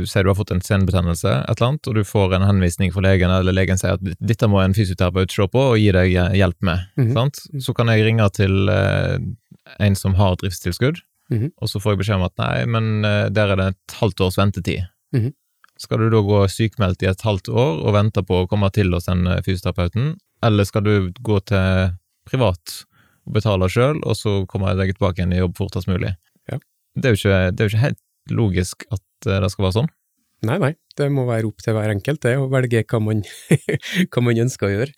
sier 0.07 0.23
du 0.23 0.31
har 0.31 0.39
fått 0.39 0.53
en 0.55 0.63
senebetennelse, 0.63 1.33
et 1.43 1.57
eller 1.59 1.73
annet, 1.73 1.89
og 1.91 1.97
du 1.99 2.07
får 2.07 2.37
en 2.37 2.47
henvisning 2.47 2.93
fra 2.95 3.03
legen, 3.03 3.33
eller 3.35 3.57
legen 3.57 3.81
sier 3.81 3.99
at 3.99 4.13
dette 4.23 4.49
må 4.49 4.61
en 4.63 4.77
fysioterapeut 4.77 5.35
se 5.35 5.49
på 5.51 5.65
og 5.73 5.81
gi 5.81 5.91
deg 5.97 6.15
hjelp 6.15 6.69
med, 6.69 6.87
mm 6.95 7.11
-hmm. 7.11 7.61
så 7.67 7.75
kan 7.75 7.91
jeg 7.91 8.07
ringe 8.07 8.29
til 8.31 8.69
eh, 8.69 9.19
en 9.81 9.97
som 9.97 10.15
har 10.15 10.37
driftstilskudd, 10.37 11.03
mm 11.31 11.39
-hmm. 11.39 11.51
og 11.57 11.69
så 11.69 11.81
får 11.81 11.93
jeg 11.93 11.99
beskjed 11.99 12.17
om 12.17 12.27
at 12.29 12.39
nei, 12.39 12.67
men 12.67 13.05
eh, 13.05 13.29
der 13.29 13.53
er 13.53 13.57
det 13.57 13.67
et 13.67 13.95
halvt 14.01 14.21
års 14.21 14.39
ventetid. 14.39 14.87
Mm 15.13 15.23
-hmm. 15.23 15.33
Skal 15.79 15.99
du 15.99 16.11
da 16.11 16.21
gå 16.21 16.49
sykemeldt 16.49 17.03
i 17.03 17.07
et 17.07 17.23
halvt 17.23 17.49
år 17.49 17.85
og 17.85 17.95
vente 17.95 18.23
på 18.23 18.43
å 18.43 18.47
komme 18.49 18.71
til 18.71 18.93
hos 18.93 19.05
den 19.05 19.27
eh, 19.27 19.43
fysioterapeuten, 19.43 20.17
eller 20.43 20.65
skal 20.65 20.85
du 20.85 21.13
gå 21.21 21.41
til 21.41 21.93
privat 22.27 22.85
og 23.27 23.33
betale 23.33 23.69
sjøl, 23.69 24.01
og 24.03 24.17
så 24.17 24.47
kommer 24.47 24.69
jeg 24.69 24.77
deg 24.77 24.95
tilbake 24.97 25.21
igjen 25.21 25.33
i 25.33 25.43
jobb 25.43 25.57
fortest 25.57 25.89
mulig? 25.89 26.15
det 26.97 27.05
er, 27.05 27.09
jo 27.09 27.15
ikke, 27.15 27.51
det 27.53 27.61
er 27.61 27.65
jo 27.65 27.69
ikke 27.75 27.87
helt 27.89 28.03
logisk 28.31 28.85
at 28.91 29.27
eh, 29.27 29.41
det 29.41 29.51
skal 29.51 29.65
være 29.65 29.73
sånn. 29.73 29.89
Nei, 30.43 30.59
nei, 30.59 30.75
det 30.97 31.13
må 31.13 31.27
være 31.27 31.47
opp 31.47 31.61
til 31.61 31.75
hver 31.75 31.91
enkelt 31.91 32.23
det, 32.23 32.37
å 32.39 32.49
velge 32.49 32.85
hva 32.85 33.01
man, 33.01 33.23
hva 34.13 34.23
man 34.23 34.39
ønsker 34.39 34.67
å 34.67 34.71
gjøre. 34.71 34.93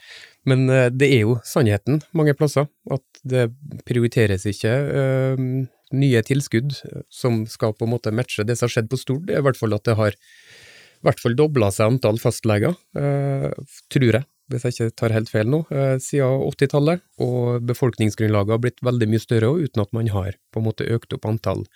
Men 0.44 0.66
det 0.94 1.08
er 1.10 1.20
jo 1.26 1.40
sannheten 1.44 2.00
mange 2.12 2.34
plasser, 2.34 2.68
at 2.90 3.02
det 3.22 3.50
prioriteres 3.84 4.46
ikke 4.46 4.70
uh, 4.70 5.66
nye 5.96 6.22
tilskudd 6.26 6.74
som 7.12 7.44
skal 7.50 7.74
på 7.76 7.86
en 7.86 7.94
måte 7.94 8.12
matche 8.14 8.44
det 8.46 8.58
som 8.58 8.66
har 8.66 8.74
skjedd 8.76 8.90
på 8.92 9.00
Stord. 9.00 9.28
Det 9.28 9.36
er 9.36 9.42
i 9.42 9.46
hvert 9.46 9.60
fall 9.60 9.76
at 9.76 9.86
det 9.88 9.96
har 9.98 10.16
i 10.16 11.06
hvert 11.06 11.22
fall 11.22 11.36
dobla 11.38 11.70
seg 11.74 11.92
antall 11.92 12.18
fastleger, 12.18 12.74
uh, 12.98 13.52
tror 13.92 14.18
jeg 14.18 14.26
hvis 14.48 14.64
jeg 14.64 14.74
ikke 14.74 14.96
tar 14.96 15.14
helt 15.14 15.30
feil 15.30 15.48
nå, 15.52 15.60
eh, 15.68 15.96
siden 16.00 16.42
80-tallet, 16.48 17.02
og 17.24 17.64
befolkningsgrunnlaget 17.68 18.54
har 18.54 18.62
blitt 18.62 18.82
veldig 18.84 19.08
mye 19.12 19.22
større, 19.22 19.50
uten 19.60 19.84
at 19.84 19.92
man 19.96 20.08
har 20.14 20.38
på 20.52 20.62
en 20.62 20.68
måte 20.68 20.88
økt 20.88 21.12
opp 21.16 21.28
antall 21.28 21.66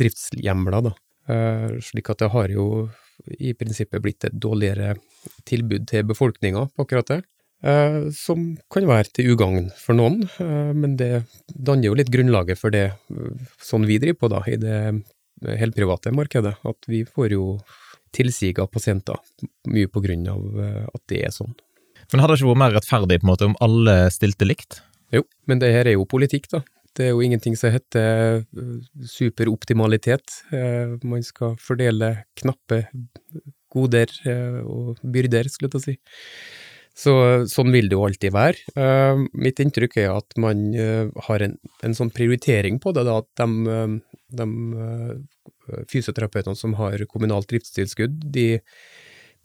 driftshjemler. 0.00 0.90
da. 0.90 0.92
Eh, 1.28 1.78
slik 1.80 2.10
at 2.10 2.18
det 2.18 2.30
har 2.32 2.48
jo 2.52 2.90
i 3.40 3.54
prinsippet 3.54 4.02
blitt 4.02 4.24
et 4.24 4.36
dårligere 4.36 4.96
tilbud 5.48 5.88
til 5.88 6.04
befolkninga 6.04 6.68
på 6.74 6.84
akkurat 6.84 7.06
det. 7.06 7.22
Eh, 7.58 8.08
som 8.14 8.52
kan 8.70 8.86
være 8.86 9.10
til 9.16 9.32
ugagn 9.34 9.70
for 9.74 9.98
noen, 9.98 10.22
men 10.38 10.96
det 11.00 11.24
danner 11.50 11.90
jo 11.90 11.96
litt 11.98 12.12
grunnlaget 12.14 12.60
for 12.60 12.74
det 12.74 12.92
sånn 13.62 13.88
vi 13.88 13.98
driver 13.98 14.20
på 14.22 14.30
da, 14.30 14.42
i 14.46 14.58
det 14.62 15.56
helprivate 15.58 16.14
markedet. 16.14 16.54
At 16.62 16.90
vi 16.90 17.04
får 17.08 17.34
jo 17.34 17.56
tilsig 18.14 18.54
av 18.62 18.70
pasienter, 18.72 19.18
mye 19.68 19.90
på 19.90 20.02
grunn 20.04 20.28
av 20.30 20.62
at 20.94 21.02
det 21.10 21.24
er 21.26 21.34
sånn. 21.34 21.56
Men 22.12 22.22
hadde 22.22 22.36
det 22.36 22.40
ikke 22.40 22.52
vært 22.54 22.62
mer 22.62 22.74
rettferdig 22.78 23.18
på 23.20 23.26
en 23.26 23.32
måte 23.32 23.48
om 23.50 23.58
alle 23.64 23.96
stilte 24.14 24.46
likt? 24.48 24.80
Jo, 25.12 25.24
men 25.48 25.60
det 25.60 25.72
her 25.74 25.88
er 25.88 25.98
jo 25.98 26.08
politikk, 26.08 26.48
da. 26.52 26.62
Det 26.98 27.06
er 27.06 27.12
jo 27.12 27.22
ingenting 27.22 27.54
som 27.56 27.70
heter 27.70 28.40
eh, 28.42 28.78
superoptimalitet. 29.06 30.40
Eh, 30.50 30.96
man 31.06 31.22
skal 31.22 31.54
fordele 31.62 32.24
knappe 32.40 32.82
goder 33.70 34.10
eh, 34.26 34.58
og 34.64 34.98
byrder, 35.04 35.50
skulle 35.52 35.68
jeg 35.68 35.76
til 35.76 35.80
å 35.80 35.84
si. 35.84 35.96
Så, 36.98 37.12
sånn 37.46 37.70
vil 37.70 37.86
det 37.86 37.94
jo 37.94 38.06
alltid 38.08 38.34
være. 38.34 39.18
Mitt 39.38 39.60
inntrykk 39.62 40.00
er 40.02 40.16
at 40.16 40.34
man 40.42 40.64
har 41.28 41.44
en, 41.44 41.52
en 41.86 41.94
sånn 41.94 42.10
prioritering 42.10 42.80
på 42.82 42.90
det, 42.96 43.04
da, 43.06 43.20
at 43.22 43.28
de, 43.38 44.00
de 44.40 44.48
fysioterapeutene 45.92 46.58
som 46.58 46.74
har 46.80 47.04
kommunalt 47.12 47.46
driftstilskudd, 47.52 48.18
de 48.34 48.48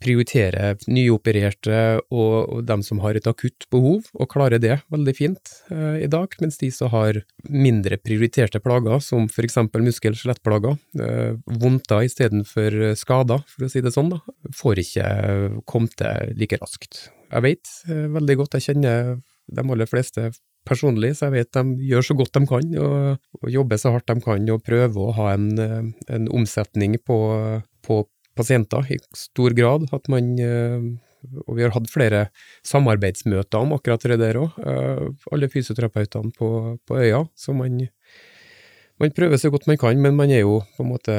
prioritere 0.04 0.74
nyopererte 0.86 1.80
og, 2.12 2.34
og 2.52 2.62
dem 2.68 2.84
som 2.86 3.00
har 3.04 3.16
et 3.18 3.28
akutt 3.30 3.66
behov, 3.72 4.10
og 4.12 4.30
klarer 4.30 4.60
det 4.62 4.78
veldig 4.92 5.14
fint 5.16 5.54
eh, 5.72 6.04
i 6.04 6.10
dag, 6.10 6.36
mens 6.42 6.60
de 6.60 6.70
som 6.74 6.92
har 6.92 7.22
mindre 7.48 7.98
prioriterte 8.02 8.60
plager, 8.64 9.00
som 9.04 9.28
for 9.32 9.46
eksempel 9.46 9.84
muskel- 9.86 10.14
og 10.14 10.20
skjelettplager, 10.20 10.78
eh, 11.00 11.34
vondter 11.64 12.06
istedenfor 12.08 12.94
skader, 13.00 13.44
for 13.50 13.66
å 13.66 13.72
si 13.72 13.84
det 13.84 13.94
sånn, 13.94 14.12
da, 14.14 14.22
får 14.54 14.84
ikke 14.84 15.10
kommet 15.70 15.96
til 16.00 16.34
like 16.38 16.60
raskt. 16.60 17.06
Jeg 17.30 17.46
vet 17.48 17.76
eh, 17.88 18.08
veldig 18.14 18.40
godt, 18.42 18.58
jeg 18.58 18.70
kjenner 18.70 19.16
de 19.54 19.64
aller 19.64 19.88
fleste 19.90 20.30
personlig, 20.64 21.12
så 21.16 21.28
jeg 21.28 21.34
vet 21.38 21.56
de 21.56 21.88
gjør 21.90 22.06
så 22.08 22.16
godt 22.18 22.36
de 22.38 22.44
kan, 22.48 22.74
og, 22.80 23.30
og 23.42 23.52
jobber 23.52 23.80
så 23.80 23.92
hardt 23.94 24.08
de 24.10 24.16
kan, 24.24 24.50
og 24.54 24.64
prøver 24.64 25.00
å 25.00 25.14
ha 25.18 25.30
en, 25.34 25.48
eh, 25.60 25.88
en 26.16 26.28
omsetning 26.32 26.96
på, 27.04 27.18
på 27.84 28.02
pasienter 28.36 28.92
i 28.92 28.98
stor 29.16 29.54
grad. 29.56 29.88
At 29.92 30.08
man 30.12 30.36
eh, 30.38 30.78
Og 31.48 31.56
vi 31.56 31.62
har 31.64 31.72
hatt 31.72 31.88
flere 31.88 32.26
samarbeidsmøter 32.68 33.62
om 33.64 33.70
akkurat 33.72 34.02
det 34.04 34.18
der 34.20 34.36
òg, 34.42 34.58
eh, 34.60 35.06
alle 35.32 35.48
fysioterapeutene 35.48 36.34
på, 36.36 36.48
på 36.84 36.98
øya. 37.00 37.22
Så 37.34 37.54
man, 37.56 37.78
man, 39.00 39.14
prøver 39.16 39.40
så 39.40 39.48
godt 39.48 39.66
man 39.66 39.80
kan, 39.80 40.02
men 40.04 40.18
man 40.18 40.28
er 40.28 40.44
jo 40.44 40.58
på 40.76 40.84
en 40.84 40.90
måte 40.90 41.16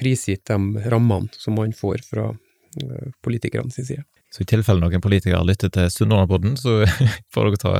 prisgitt 0.00 0.48
de 0.48 0.88
rammene 0.88 1.28
som 1.36 1.58
man 1.60 1.76
får 1.76 2.00
fra 2.08 2.30
eh, 2.32 3.12
politikerne 3.20 3.68
sin 3.76 3.90
side. 3.90 4.06
Så 4.32 4.46
i 4.46 4.48
tilfelle 4.48 4.80
noen 4.80 5.04
politikere 5.04 5.44
lytter 5.44 5.68
til 5.68 5.92
Sunnhordlandpodden, 5.92 6.56
så 6.56 6.86
får 7.36 7.50
dere 7.50 7.60
ta, 7.60 7.76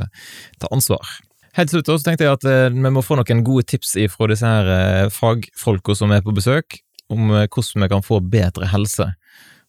ta 0.61 0.69
ansvar. 0.69 1.17
Helt 1.57 1.73
til 1.73 1.81
slutt 1.81 1.89
så 1.89 2.05
tenkte 2.05 2.29
jeg 2.29 2.37
at 2.37 2.73
vi 2.73 2.93
må 2.93 3.01
få 3.01 3.17
noen 3.17 3.41
gode 3.45 3.65
tips 3.65 3.97
fra 4.13 4.29
disse 4.29 4.45
her 4.45 5.09
fagfolka 5.13 5.97
som 5.97 6.13
er 6.13 6.21
på 6.21 6.37
besøk 6.37 6.83
om 7.11 7.31
eh, 7.31 7.47
hvordan 7.47 7.85
vi 7.85 7.91
kan 7.91 8.05
få 8.05 8.19
bedre 8.21 8.69
helse. 8.71 9.11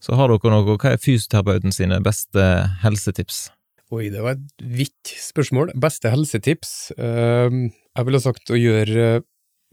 Så 0.02 0.16
har 0.18 0.28
dere 0.28 0.52
noe, 0.52 0.76
hva 0.76 0.92
er 0.92 1.00
fysioterapeuten 1.00 1.72
sine 1.72 2.00
beste 2.04 2.42
helsetips? 2.82 3.46
Oi, 3.94 4.08
det 4.12 4.24
var 4.24 4.36
et 4.36 4.64
vidt 4.80 5.12
spørsmål. 5.20 5.72
Beste 5.80 6.10
helsetips? 6.12 6.92
Uh, 6.98 7.70
jeg 7.70 8.08
ville 8.08 8.20
sagt 8.20 8.52
å 8.52 8.58
gjøre 8.58 9.22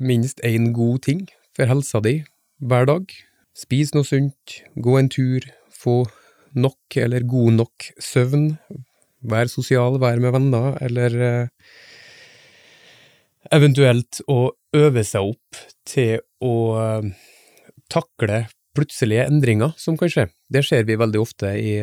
minst 0.02 0.42
én 0.48 0.72
god 0.76 1.04
ting 1.08 1.26
for 1.58 1.68
helsa 1.72 2.02
di 2.06 2.20
hver 2.62 2.88
dag. 2.88 3.12
Spis 3.58 3.92
noe 3.96 4.08
sunt, 4.08 4.62
gå 4.80 4.98
en 5.00 5.10
tur, 5.12 5.48
få 5.74 6.04
nok 6.56 7.00
eller 7.00 7.26
god 7.28 7.58
nok 7.58 7.90
søvn, 8.00 8.54
vær 9.32 9.52
sosial, 9.52 9.98
vær 10.00 10.22
med 10.24 10.36
venner, 10.36 10.78
eller 10.84 11.18
uh, 11.20 11.74
eventuelt 13.52 14.22
å 14.32 14.54
øve 14.78 15.04
seg 15.08 15.34
opp 15.34 15.60
til 15.88 16.22
å 16.40 16.56
takle 17.92 18.46
plutselige 18.76 19.26
endringer 19.28 19.74
som 19.80 19.98
kan 20.00 20.12
skje. 20.12 20.28
Det 20.52 20.64
ser 20.68 20.86
vi 20.88 21.00
veldig 21.00 21.22
ofte 21.22 21.52
i, 21.60 21.76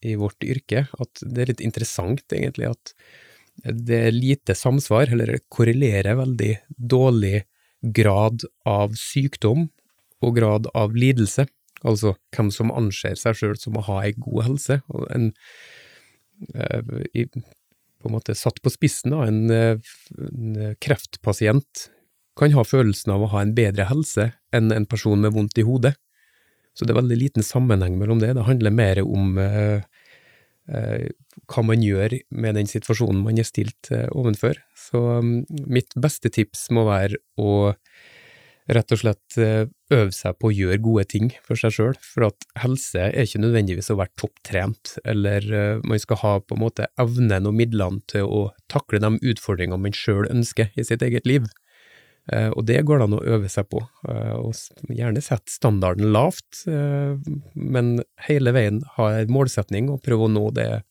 i, 0.00 0.14
vårt 0.16 0.44
yrke, 0.44 0.86
at 0.88 1.24
det 1.24 1.42
er 1.42 1.52
litt 1.52 1.64
interessant 1.64 2.24
egentlig 2.32 2.70
at 2.70 2.94
det 3.58 3.98
er 4.06 4.14
lite 4.14 4.54
samsvar, 4.54 5.10
eller 5.12 5.40
korrelerer 5.50 6.18
veldig 6.20 6.52
dårlig 6.78 7.42
grad 7.82 8.44
av 8.68 8.94
sykdom 8.98 9.66
og 10.24 10.34
grad 10.38 10.68
av 10.78 10.96
lidelse, 10.98 11.46
altså 11.86 12.14
hvem 12.34 12.52
som 12.54 12.72
anser 12.74 13.18
seg 13.18 13.36
sjøl 13.38 13.58
som 13.58 13.78
å 13.78 13.84
ha 13.86 14.00
ei 14.06 14.14
god 14.16 14.46
helse. 14.48 14.80
og 14.88 15.06
en, 15.14 15.32
eh, 16.54 17.28
på 17.98 18.08
en 18.08 18.14
måte 18.14 18.34
satt 18.38 18.62
på 18.62 18.70
spissen, 18.70 19.10
da, 19.10 19.26
en, 19.26 19.50
en 19.50 20.74
kreftpasient 20.80 21.88
kan 22.38 22.54
ha 22.54 22.62
følelsen 22.62 23.12
av 23.14 23.24
å 23.24 23.32
ha 23.34 23.42
en 23.42 23.54
bedre 23.54 23.88
helse 23.90 24.30
enn 24.54 24.72
en 24.74 24.86
person 24.88 25.20
med 25.20 25.34
vondt 25.36 25.58
i 25.60 25.66
hodet. 25.66 25.94
Så 26.76 26.86
det 26.86 26.94
er 26.94 27.00
veldig 27.00 27.18
liten 27.18 27.46
sammenheng 27.46 27.96
mellom 27.98 28.20
det. 28.22 28.34
Det 28.36 28.46
handler 28.46 28.74
mer 28.74 29.00
om 29.02 29.38
eh, 29.42 29.80
eh, 30.70 31.08
hva 31.50 31.64
man 31.66 31.82
gjør 31.82 32.14
med 32.30 32.58
den 32.58 32.70
situasjonen 32.70 33.24
man 33.24 33.40
er 33.40 33.48
stilt 33.48 33.90
eh, 33.94 34.06
ovenfor. 34.14 34.60
Så 34.78 35.02
um, 35.18 35.40
mitt 35.66 35.96
beste 35.98 36.30
tips 36.34 36.68
må 36.74 36.86
være 36.88 37.18
å 37.40 37.74
rett 38.68 38.92
og 38.92 39.00
slett 39.00 39.38
eh, 39.40 39.64
øve 39.94 40.12
seg 40.12 40.36
på 40.38 40.50
å 40.50 40.54
gjøre 40.54 40.80
gode 40.84 41.06
ting 41.08 41.30
for 41.44 41.58
seg 41.58 41.74
sjøl. 41.74 41.94
For 42.04 42.28
at 42.28 42.46
helse 42.62 43.08
er 43.08 43.24
ikke 43.24 43.42
nødvendigvis 43.42 43.90
å 43.92 43.98
være 44.00 44.14
topptrent, 44.20 44.98
eller 45.08 45.46
uh, 45.48 45.86
man 45.88 46.02
skal 46.02 46.20
ha 46.22 46.34
på 46.44 46.56
en 46.56 46.64
måte 46.66 46.90
evnen 47.00 47.48
og 47.48 47.56
midlene 47.56 48.04
til 48.10 48.28
å 48.28 48.42
takle 48.70 49.00
de 49.02 49.14
utfordringene 49.32 49.88
man 49.88 49.96
sjøl 49.96 50.28
ønsker 50.28 50.70
i 50.76 50.86
sitt 50.86 51.04
eget 51.04 51.28
liv. 51.28 51.48
Eh, 52.32 52.50
og 52.52 52.66
det 52.68 52.82
går 52.84 53.00
det 53.00 53.08
an 53.08 53.16
å 53.16 53.24
øve 53.36 53.48
seg 53.48 53.68
på, 53.72 53.80
eh, 54.10 54.34
og 54.36 54.52
gjerne 54.92 55.22
sette 55.24 55.52
standarden 55.52 56.10
lavt, 56.12 56.64
eh, 56.68 57.16
men 57.54 58.02
hele 58.26 58.52
veien 58.52 58.82
ha 58.98 59.10
en 59.16 59.32
målsetning 59.32 59.88
og 59.92 60.02
prøve 60.04 60.28
å 60.28 60.32
nå 60.32 60.48
det, 60.56 60.82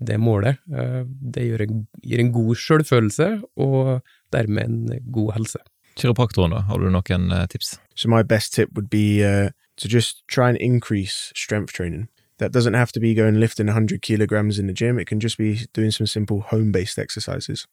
det 0.00 0.16
målet. 0.20 0.60
Det 0.68 1.44
gir 1.44 1.62
en, 1.64 1.86
gir 2.04 2.20
en 2.20 2.32
god 2.32 2.56
selvfølelse, 2.60 3.30
og 3.56 4.02
dermed 4.32 4.64
en 4.64 5.04
god 5.12 5.32
helse. 5.38 5.60
Kiropraktoren, 5.96 6.52
da, 6.52 6.64
har 6.68 6.80
du 6.80 6.90
noen 6.92 7.30
tips? 7.48 7.78
So 7.94 8.08
my 8.08 8.22
best 8.22 8.52
tip 8.52 8.68
would 8.74 8.90
be 8.90 9.24
uh, 9.24 9.48
to 9.76 9.88
just 9.88 10.26
try 10.28 10.50
and 10.50 10.58
increase 10.58 11.32
strength 11.34 11.72
training. 11.72 12.08
That 12.38 12.52
doesn't 12.52 12.74
have 12.74 12.92
to 12.92 13.00
be 13.00 13.14
going 13.14 13.40
lifting 13.40 13.66
100 13.66 14.02
kilograms 14.02 14.58
in 14.58 14.66
the 14.66 14.74
gym. 14.74 14.98
It 14.98 15.06
can 15.06 15.20
just 15.20 15.38
be 15.38 15.66
doing 15.72 15.90
some 15.90 16.06
simple 16.06 16.42
home-based 16.42 16.98
exercises. 16.98 17.66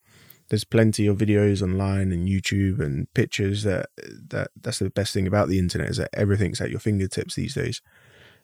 There's 0.50 0.64
plenty 0.64 1.08
of 1.08 1.18
videos 1.18 1.62
online 1.62 2.12
and 2.12 2.28
YouTube 2.28 2.80
and 2.80 3.12
pictures 3.14 3.64
that 3.64 3.88
that 4.30 4.50
that's 4.60 4.80
the 4.80 4.90
best 4.90 5.14
thing 5.14 5.28
about 5.28 5.48
the 5.48 5.60
internet 5.60 5.90
is 5.90 5.98
that 5.98 6.10
everything's 6.14 6.62
at 6.62 6.70
your 6.70 6.80
fingertips 6.80 7.36
these 7.36 7.56
days. 7.56 7.82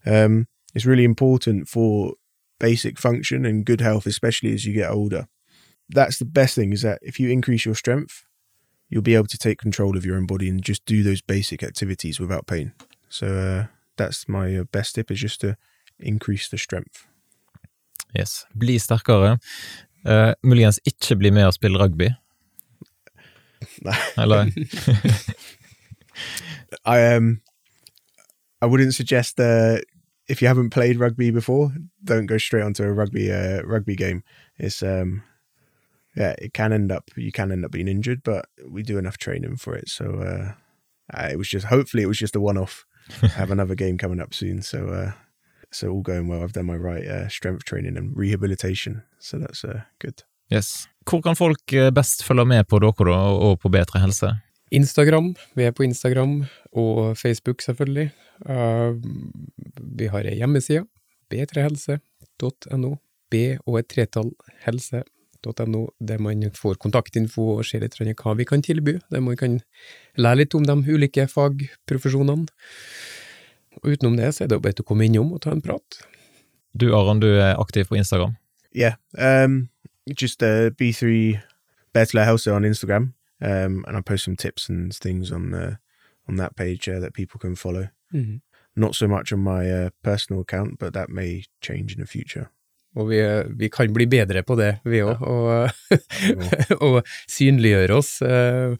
Um, 0.06 0.48
it's 0.74 0.86
really 0.86 1.04
important 1.04 1.68
for 1.68 2.14
basic 2.60 3.00
function 3.00 3.46
and 3.46 3.66
good 3.66 3.82
health, 3.82 4.06
especially 4.06 4.54
as 4.54 4.66
you 4.66 4.74
get 4.74 4.92
older. 4.92 5.28
That's 5.90 6.20
the 6.20 6.26
best 6.26 6.56
thing 6.56 6.72
is 6.72 6.84
that 6.84 7.00
if 7.02 7.20
you 7.20 7.30
increase 7.30 7.66
your 7.66 7.76
strength, 7.76 8.26
you'll 8.90 9.02
be 9.02 9.16
able 9.16 9.28
to 9.28 9.38
take 9.38 9.60
control 9.60 9.98
of 9.98 10.06
your 10.06 10.18
own 10.18 10.26
body 10.26 10.50
and 10.50 10.62
just 10.62 10.86
do 10.86 11.04
those 11.04 11.22
basic 11.22 11.64
activities 11.64 12.20
without 12.20 12.48
pain. 12.48 12.74
So 13.10 13.28
uh, 13.28 13.68
that's 13.98 14.28
my 14.28 14.56
uh, 14.56 14.64
best 14.66 14.96
tip 14.96 15.12
is 15.12 15.20
just 15.20 15.42
to 15.42 15.58
increase 16.00 16.48
the 16.48 16.58
strength. 16.58 17.08
Yes. 18.14 18.46
Bli 18.56 18.78
sterkere. 18.78 19.38
Uh, 20.06 20.34
muligens 20.44 20.80
ikke 20.86 21.20
bli 21.20 21.30
med 21.30 21.46
og 21.46 21.54
spille 21.54 21.80
rugby. 21.80 22.10
Nei. 23.84 23.96
Eller 24.18 24.46
I 26.86 27.16
um, 27.16 27.42
I 28.62 28.66
wouldn't 28.66 28.94
suggest 28.94 29.40
uh, 29.40 29.78
if 30.28 30.42
you 30.42 30.48
haven't 30.48 30.70
played 30.70 31.00
rugby 31.00 31.32
before, 31.32 31.72
don't 32.04 32.28
go 32.28 32.38
straight 32.38 32.64
onto 32.64 32.84
a 32.84 32.94
rugby 32.94 33.32
uh, 33.32 33.62
rugby 33.64 33.96
game. 33.96 34.24
It's 34.58 34.84
um, 34.84 35.24
yeah, 36.16 36.36
it 36.38 36.54
can 36.54 36.74
end 36.74 36.92
up 36.92 37.10
you 37.16 37.32
can 37.32 37.52
end 37.52 37.66
up 37.66 37.72
being 37.72 37.88
injured, 37.88 38.24
but 38.24 38.46
we 38.68 38.84
do 38.84 38.98
enough 38.98 39.18
training 39.18 39.58
for 39.58 39.76
it. 39.76 39.90
So 39.90 40.54
uh, 41.16 41.28
it 41.30 41.38
was 41.38 41.50
just 41.50 41.66
hopefully 41.66 42.04
it 42.04 42.08
was 42.08 42.20
just 42.20 42.36
a 42.36 42.42
one 42.42 42.58
off. 42.58 42.86
I 43.24 43.28
have 43.40 43.52
another 43.52 43.76
game 43.76 43.98
coming 43.98 44.22
up 44.22 44.34
soon, 44.34 44.62
so 44.62 44.88
uh, 44.88 45.12
so 45.72 45.90
all 45.90 46.02
going 46.02 46.28
well. 46.28 46.44
I've 46.44 46.54
done 46.54 46.66
my 46.66 46.78
right 46.78 47.08
uh, 47.08 47.28
strength 47.28 47.66
training 47.66 47.98
and 47.98 48.16
rehabilitation, 48.16 49.04
so 49.20 49.38
that's 49.38 49.64
uh, 49.64 49.82
good. 50.00 50.24
Yes. 50.52 50.88
Hvor 51.06 51.22
kan 51.22 51.36
folk 51.36 51.74
eh, 51.74 51.92
best 51.94 52.24
følge 52.24 52.46
med 52.46 52.68
på 52.70 52.80
dere 52.82 53.06
da, 53.06 53.18
og 53.34 53.60
på 53.62 53.70
Bedre 53.70 54.00
helse? 54.02 54.32
Instagram, 54.72 55.36
vi 55.56 55.66
er 55.66 55.72
på 55.72 55.84
Instagram, 55.84 56.46
og 56.74 57.18
Facebook 57.18 57.62
selvfølgelig. 57.62 58.12
Uh, 58.46 58.98
vi 59.98 60.08
har 60.08 60.26
ei 60.30 60.38
hjemmeside, 60.38 60.86
b3helse.no, 61.34 62.96
b 63.30 63.36
og 63.66 63.80
et 63.80 63.90
tretall 63.90 64.32
helse.no, 64.66 65.86
der 66.00 66.22
man 66.22 66.46
får 66.56 66.78
kontaktinfo 66.82 67.56
og 67.58 67.66
ser 67.66 67.82
litt 67.86 67.98
hva 67.98 68.36
vi 68.38 68.46
kan 68.46 68.62
tilby, 68.62 69.00
der 69.10 69.26
man 69.26 69.38
kan 69.38 69.62
lære 70.18 70.44
litt 70.44 70.56
om 70.56 70.66
de 70.66 70.78
ulike 70.94 71.28
fagprofesjonene. 71.28 72.48
Og 73.84 73.94
utenom 73.96 74.18
det 74.18 74.34
så 74.36 74.44
er 74.44 74.50
det 74.52 74.58
jo 74.60 74.64
bare 74.66 74.84
å 74.84 74.88
komme 74.88 75.06
innom 75.08 75.34
og 75.34 75.42
ta 75.46 75.52
en 75.56 75.62
prat. 75.64 76.00
Du 76.78 76.90
Aron, 76.96 77.20
du 77.20 77.30
er 77.32 77.56
aktiv 77.60 77.88
på 77.90 77.98
Instagram. 77.98 78.36
Yeah, 78.76 78.96
um, 79.18 79.70
just 80.20 80.44
uh, 80.44 80.70
B3 80.70 81.40
Better 81.94 82.24
House 82.26 82.48
on 82.48 82.66
Instagram, 82.66 83.14
um, 83.42 83.84
and 83.88 83.98
I 83.98 84.02
post 84.02 84.26
some 84.26 84.36
tips 84.38 84.70
and 84.70 84.94
things 84.94 85.32
on 85.32 85.54
uh, 85.54 85.76
on 86.28 86.38
that 86.38 86.56
page 86.56 86.88
uh, 86.88 87.00
that 87.00 87.14
people 87.14 87.40
can 87.40 87.56
follow. 87.56 87.88
Not 88.76 88.96
so 88.96 89.08
much 89.08 89.34
on 89.34 89.40
my 89.40 89.70
uh, 89.72 89.90
personal 90.04 90.42
account, 90.42 90.80
but 90.80 90.94
that 90.94 91.10
may 91.10 91.44
change 91.62 91.94
in 91.96 92.00
the 92.00 92.08
future. 92.08 92.50
Og 92.96 93.10
vi, 93.10 93.20
vi 93.58 93.70
kan 93.70 93.94
bli 93.94 94.08
bedre 94.10 94.42
på 94.44 94.56
det, 94.58 94.80
vi 94.84 95.02
òg, 95.06 95.22
og, 95.22 95.70
og 96.86 97.02
synliggjøre 97.30 97.94
oss. 97.94 98.22
eh, 98.22 98.74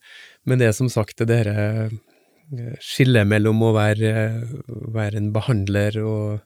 Men 0.46 0.60
det 0.60 0.68
er 0.70 0.74
som 0.74 0.90
sagt 0.90 1.20
det 1.22 1.28
derre 1.30 1.90
skillet 2.82 3.28
mellom 3.30 3.62
å 3.64 3.74
være, 3.76 4.12
være 4.96 5.18
en 5.22 5.32
behandler 5.36 6.00
og, 6.02 6.40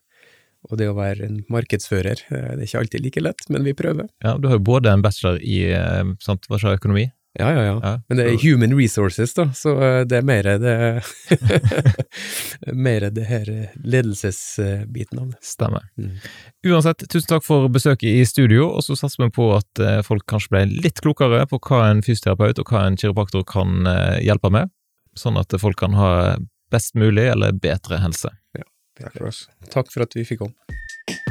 og 0.69 0.77
det 0.79 0.87
å 0.91 0.95
være 0.97 1.25
en 1.29 1.41
markedsfører. 1.51 2.23
Eh, 2.29 2.53
Det 2.55 2.61
er 2.61 2.67
ikke 2.67 2.81
alltid 2.85 3.03
like 3.05 3.21
lett, 3.23 3.43
men 3.49 3.63
vi 3.63 3.73
prøver. 3.73 4.07
Ja, 4.23 4.37
Du 4.37 4.47
har 4.47 4.57
jo 4.59 4.63
både 4.63 4.91
en 4.91 5.01
bachelor 5.03 5.39
i 5.41 5.61
eh, 5.71 6.03
sant, 6.23 6.47
hva 6.49 6.59
sa 6.59 6.75
økonomi, 6.75 7.09
Ja, 7.39 7.47
ja, 7.49 7.61
ja. 7.65 7.77
Ja, 7.81 7.91
Men 8.09 8.17
det 8.19 8.25
er 8.29 8.35
human 8.43 8.75
resources, 8.77 9.31
da, 9.33 9.47
så 9.57 9.71
eh, 9.81 10.03
det 10.05 10.19
er 10.19 10.27
mer 10.27 10.43
det 10.61 10.75
Mer 12.85 13.07
det 13.09 13.23
her 13.25 13.49
ledelsesbiten 13.83 15.19
av 15.19 15.31
det. 15.31 15.39
stemmer. 15.41 15.87
Mm. 15.97 16.11
Uansett, 16.67 17.03
tusen 17.09 17.27
takk 17.31 17.43
for 17.45 17.67
besøket 17.73 18.07
i 18.11 18.25
studio, 18.27 18.67
og 18.69 18.83
så 18.85 18.95
satser 18.99 19.25
vi 19.25 19.31
på 19.35 19.49
at 19.57 19.81
folk 20.07 20.25
kanskje 20.29 20.53
ble 20.53 20.63
litt 20.85 21.01
klokere 21.03 21.45
på 21.49 21.59
hva 21.67 21.81
en 21.89 22.03
fysioterapeut 22.05 22.59
og 22.61 22.69
hva 22.71 22.85
en 22.87 22.97
kiropraktor 22.99 23.43
kan 23.49 23.83
hjelpe 24.23 24.51
med, 24.53 24.69
sånn 25.19 25.37
at 25.41 25.53
folk 25.61 25.79
kan 25.79 25.97
ha 25.97 26.11
best 26.73 26.95
mulig 26.97 27.27
eller 27.29 27.53
bedre 27.53 28.01
helse. 28.01 28.33
Takk 28.99 29.15
for 29.17 29.29
oss. 29.29 29.45
Takk 29.73 29.89
for 29.93 30.05
at 30.05 30.13
vi 30.17 30.25
fikk 30.27 30.43
komme. 30.43 31.21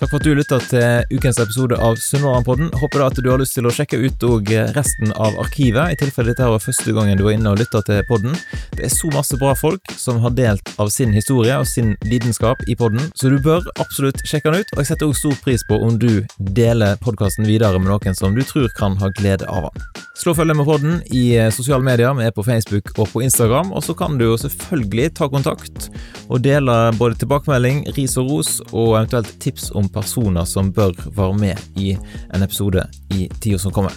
Takk 0.00 0.14
for 0.14 0.16
at 0.16 0.24
du 0.24 0.32
lytta 0.32 0.56
til 0.64 1.18
ukens 1.18 1.36
episode 1.42 1.76
av 1.76 1.98
Sunnmørenpodden. 2.00 2.70
Håper 2.80 3.02
da 3.02 3.08
at 3.10 3.18
du 3.20 3.26
har 3.28 3.42
lyst 3.42 3.52
til 3.58 3.66
å 3.68 3.72
sjekke 3.74 3.98
ut 4.00 4.24
òg 4.24 4.48
resten 4.72 5.12
av 5.12 5.36
arkivet, 5.42 5.92
i 5.92 5.98
tilfelle 6.00 6.32
dette 6.32 6.46
var 6.48 6.62
første 6.64 6.94
gangen 6.96 7.20
du 7.20 7.26
var 7.26 7.36
inne 7.36 7.52
og 7.52 7.60
lytta 7.60 7.82
til 7.84 8.00
podden. 8.08 8.32
Det 8.78 8.86
er 8.88 8.94
så 8.94 9.12
masse 9.12 9.36
bra 9.36 9.52
folk 9.52 9.92
som 10.00 10.22
har 10.24 10.32
delt 10.38 10.72
av 10.80 10.88
sin 10.88 11.12
historie 11.12 11.52
og 11.60 11.68
sin 11.68 11.98
lidenskap 12.08 12.64
i 12.64 12.78
podden, 12.80 13.10
så 13.12 13.28
du 13.28 13.36
bør 13.44 13.68
absolutt 13.76 14.24
sjekke 14.24 14.48
den 14.48 14.64
ut, 14.64 14.72
og 14.72 14.80
jeg 14.80 14.94
setter 14.94 15.10
også 15.10 15.26
stor 15.26 15.42
pris 15.44 15.66
på 15.68 15.82
om 15.84 16.00
du 16.00 16.24
deler 16.56 16.96
podkasten 17.04 17.44
videre 17.44 17.76
med 17.76 17.92
noen 17.92 18.16
som 18.16 18.32
du 18.32 18.40
tror 18.40 18.72
kan 18.80 18.96
ha 19.04 19.12
glede 19.20 19.52
av 19.52 19.68
den. 19.68 19.84
Slå 20.20 20.34
følge 20.36 20.56
med 20.56 20.68
podden 20.68 20.98
i 21.16 21.36
sosiale 21.52 21.84
medier, 21.84 22.12
vi 22.16 22.26
er 22.28 22.32
på 22.36 22.44
Facebook 22.44 22.90
og 22.96 23.12
på 23.12 23.22
Instagram, 23.24 23.70
og 23.76 23.84
så 23.84 23.94
kan 23.96 24.16
du 24.20 24.26
jo 24.30 24.40
selvfølgelig 24.40 25.12
ta 25.20 25.28
kontakt 25.32 25.90
og 26.30 26.42
dele 26.44 26.74
både 26.98 27.16
tilbakemelding, 27.20 27.84
ris 27.96 28.16
og 28.20 28.28
ros, 28.28 28.50
og 28.70 28.98
eventuelt 28.98 29.32
tips 29.42 29.70
om 29.76 29.89
personer 29.94 30.48
som 30.48 30.72
bør 30.74 30.94
være 31.16 31.36
med 31.40 31.76
i 31.80 31.92
en 31.96 32.46
episode 32.46 32.86
i 33.16 33.28
tida 33.40 33.58
som 33.58 33.74
kommer. 33.74 33.94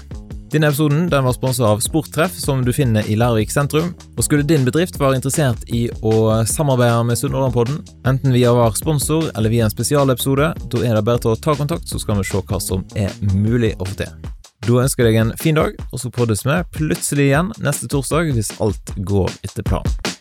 Denne 0.53 0.67
episoden 0.69 1.07
den 1.09 1.23
var 1.25 1.33
sponset 1.33 1.65
av 1.65 1.79
Sporttreff, 1.81 2.35
som 2.37 2.59
du 2.61 2.69
finner 2.73 3.07
i 3.09 3.15
Lærvik 3.17 3.49
sentrum. 3.49 3.87
Og 4.13 4.27
Skulle 4.27 4.45
din 4.45 4.67
bedrift 4.67 4.99
være 5.01 5.17
interessert 5.17 5.65
i 5.73 5.87
å 6.05 6.43
samarbeide 6.45 6.99
med 7.09 7.17
Sunnhordlandpodden, 7.17 7.79
enten 8.05 8.35
via 8.35 8.53
vår 8.53 8.77
sponsor 8.77 9.31
eller 9.33 9.49
via 9.49 9.65
en 9.65 9.73
spesialepisode, 9.73 10.51
da 10.69 10.85
er 10.85 10.93
det 10.93 11.05
bare 11.09 11.23
til 11.25 11.33
å 11.33 11.41
ta 11.41 11.57
kontakt, 11.57 11.89
så 11.89 11.97
skal 11.97 12.21
vi 12.21 12.29
se 12.29 12.45
hva 12.45 12.61
som 12.61 12.85
er 12.93 13.09
mulig 13.33 13.73
å 13.79 13.89
få 13.89 13.97
til. 14.05 14.13
Da 14.63 14.79
ønsker 14.85 15.09
jeg 15.09 15.15
deg 15.15 15.21
en 15.25 15.37
fin 15.41 15.57
dag, 15.57 15.73
og 15.89 16.05
så 16.05 16.13
poddes 16.13 16.45
vi 16.45 16.61
plutselig 16.77 17.31
igjen 17.31 17.49
neste 17.57 17.89
torsdag 17.89 18.35
hvis 18.37 18.53
alt 18.61 18.93
går 19.09 19.33
etter 19.41 19.65
planen. 19.65 20.12